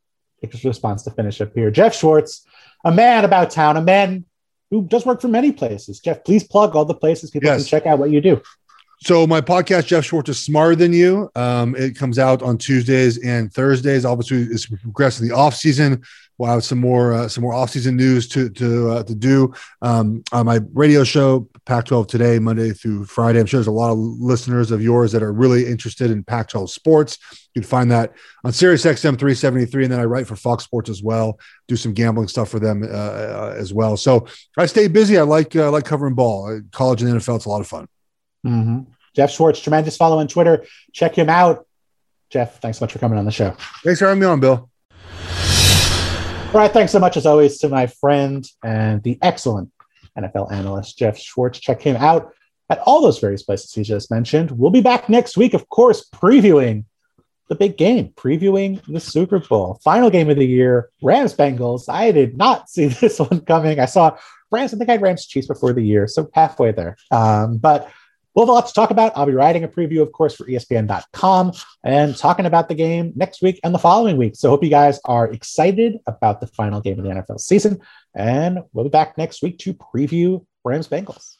response 0.64 1.02
to 1.04 1.10
finish 1.10 1.40
up 1.40 1.52
here. 1.54 1.70
Geoff 1.70 1.94
Schwartz, 1.94 2.44
a 2.84 2.90
man 2.90 3.24
about 3.24 3.50
town, 3.50 3.76
a 3.76 3.82
man 3.82 4.24
who 4.70 4.82
does 4.82 5.04
work 5.06 5.20
for 5.20 5.28
many 5.28 5.52
places. 5.52 6.00
Geoff, 6.00 6.24
please 6.24 6.42
plug 6.42 6.74
all 6.74 6.84
the 6.84 6.94
places 6.94 7.30
people 7.30 7.46
Yes. 7.48 7.62
can 7.62 7.66
check 7.68 7.86
out 7.86 7.98
what 7.98 8.10
you 8.10 8.20
do. 8.20 8.40
So 9.04 9.26
my 9.26 9.40
podcast, 9.40 9.86
Geoff 9.86 10.04
Schwartz 10.04 10.28
is 10.28 10.38
smarter 10.38 10.76
than 10.76 10.92
you. 10.92 11.28
Um, 11.34 11.74
it 11.74 11.98
comes 11.98 12.20
out 12.20 12.40
on 12.40 12.56
Tuesdays 12.56 13.18
and 13.18 13.52
Thursdays. 13.52 14.04
Obviously, 14.04 14.42
as 14.54 14.70
we 14.70 14.76
progress 14.76 15.16
to 15.16 15.24
the 15.24 15.32
off 15.32 15.56
season, 15.56 16.04
we'll 16.38 16.48
have 16.48 16.62
some 16.62 16.78
more 16.78 17.12
uh, 17.12 17.26
some 17.26 17.42
more 17.42 17.52
off 17.52 17.70
season 17.70 17.96
news 17.96 18.28
to 18.28 18.48
to 18.50 18.90
uh, 18.90 19.02
to 19.02 19.14
do. 19.16 19.52
Um, 19.80 20.22
on 20.30 20.46
my 20.46 20.60
radio 20.72 21.02
show, 21.02 21.48
Pac-12 21.66 22.06
today, 22.06 22.38
Monday 22.38 22.70
through 22.70 23.06
Friday. 23.06 23.40
I'm 23.40 23.46
sure 23.46 23.58
there's 23.58 23.66
a 23.66 23.72
lot 23.72 23.90
of 23.90 23.98
listeners 23.98 24.70
of 24.70 24.80
yours 24.80 25.10
that 25.10 25.22
are 25.24 25.32
really 25.32 25.66
interested 25.66 26.12
in 26.12 26.22
Pac-12 26.22 26.68
sports. 26.68 27.18
You 27.54 27.60
can 27.60 27.68
find 27.68 27.90
that 27.90 28.12
on 28.44 28.52
Sirius 28.52 28.84
XM 28.84 29.18
373, 29.18 29.82
and 29.82 29.92
then 29.92 29.98
I 29.98 30.04
write 30.04 30.28
for 30.28 30.36
Fox 30.36 30.62
Sports 30.62 30.88
as 30.88 31.02
well. 31.02 31.40
Do 31.66 31.74
some 31.74 31.92
gambling 31.92 32.28
stuff 32.28 32.50
for 32.50 32.60
them 32.60 32.84
uh, 32.84 32.86
uh 32.86 33.54
as 33.58 33.74
well. 33.74 33.96
So 33.96 34.28
I 34.56 34.66
stay 34.66 34.86
busy. 34.86 35.18
I 35.18 35.22
like 35.22 35.56
uh, 35.56 35.72
like 35.72 35.86
covering 35.86 36.14
ball, 36.14 36.60
college 36.70 37.02
and 37.02 37.12
NFL. 37.12 37.34
It's 37.34 37.46
a 37.46 37.48
lot 37.48 37.62
of 37.62 37.66
fun. 37.66 37.88
Mm-hmm. 38.46 38.91
Geoff 39.14 39.30
Schwartz, 39.30 39.60
tremendous 39.60 39.96
follow 39.96 40.18
on 40.18 40.28
Twitter. 40.28 40.64
Check 40.92 41.16
him 41.16 41.28
out. 41.28 41.66
Geoff, 42.30 42.60
thanks 42.60 42.78
so 42.78 42.84
much 42.84 42.92
for 42.92 42.98
coming 42.98 43.18
on 43.18 43.24
the 43.24 43.30
show. 43.30 43.54
Thanks 43.84 43.98
for 43.98 44.06
having 44.06 44.20
me 44.20 44.26
on, 44.26 44.40
Bill. 44.40 44.70
All 46.54 46.60
right. 46.60 46.70
Thanks 46.70 46.92
so 46.92 46.98
much, 46.98 47.16
as 47.16 47.24
always, 47.24 47.58
to 47.58 47.68
my 47.70 47.86
friend 47.86 48.46
and 48.62 49.02
the 49.02 49.18
excellent 49.22 49.70
NFL 50.18 50.52
analyst, 50.52 50.98
Geoff 50.98 51.18
Schwartz. 51.18 51.58
Check 51.58 51.80
him 51.80 51.96
out 51.96 52.32
at 52.68 52.78
all 52.80 53.00
those 53.00 53.18
various 53.18 53.42
places 53.42 53.72
he 53.72 53.82
just 53.82 54.10
mentioned. 54.10 54.50
We'll 54.50 54.70
be 54.70 54.82
back 54.82 55.08
next 55.08 55.36
week, 55.36 55.54
of 55.54 55.68
course, 55.68 56.08
previewing 56.10 56.84
the 57.48 57.54
big 57.54 57.76
game, 57.76 58.08
previewing 58.10 58.82
the 58.86 59.00
Super 59.00 59.38
Bowl, 59.38 59.78
final 59.82 60.10
game 60.10 60.30
of 60.30 60.36
the 60.36 60.46
year, 60.46 60.90
Rams 61.02 61.34
Bengals. 61.34 61.84
I 61.88 62.12
did 62.12 62.36
not 62.36 62.68
see 62.70 62.86
this 62.86 63.18
one 63.18 63.40
coming. 63.42 63.78
I 63.80 63.86
saw 63.86 64.16
Rams, 64.50 64.74
I 64.74 64.76
think 64.78 64.90
I 64.90 64.92
had 64.92 65.02
Rams 65.02 65.26
Chiefs 65.26 65.48
before 65.48 65.72
the 65.72 65.82
year, 65.82 66.06
so 66.06 66.30
halfway 66.34 66.72
there. 66.72 66.96
Um, 67.10 67.58
but 67.58 67.90
We'll 68.34 68.46
have 68.46 68.50
a 68.50 68.52
lot 68.52 68.66
to 68.66 68.72
talk 68.72 68.90
about. 68.90 69.12
I'll 69.14 69.26
be 69.26 69.32
writing 69.32 69.64
a 69.64 69.68
preview, 69.68 70.00
of 70.00 70.12
course, 70.12 70.34
for 70.34 70.46
ESPN.com 70.46 71.52
and 71.84 72.16
talking 72.16 72.46
about 72.46 72.68
the 72.68 72.74
game 72.74 73.12
next 73.14 73.42
week 73.42 73.60
and 73.62 73.74
the 73.74 73.78
following 73.78 74.16
week. 74.16 74.36
So, 74.36 74.48
hope 74.48 74.64
you 74.64 74.70
guys 74.70 75.00
are 75.04 75.30
excited 75.30 75.98
about 76.06 76.40
the 76.40 76.46
final 76.46 76.80
game 76.80 76.98
of 76.98 77.04
the 77.04 77.10
NFL 77.10 77.40
season. 77.40 77.80
And 78.14 78.60
we'll 78.72 78.84
be 78.84 78.90
back 78.90 79.18
next 79.18 79.42
week 79.42 79.58
to 79.60 79.74
preview 79.74 80.44
Rams 80.64 80.88
Bengals. 80.88 81.36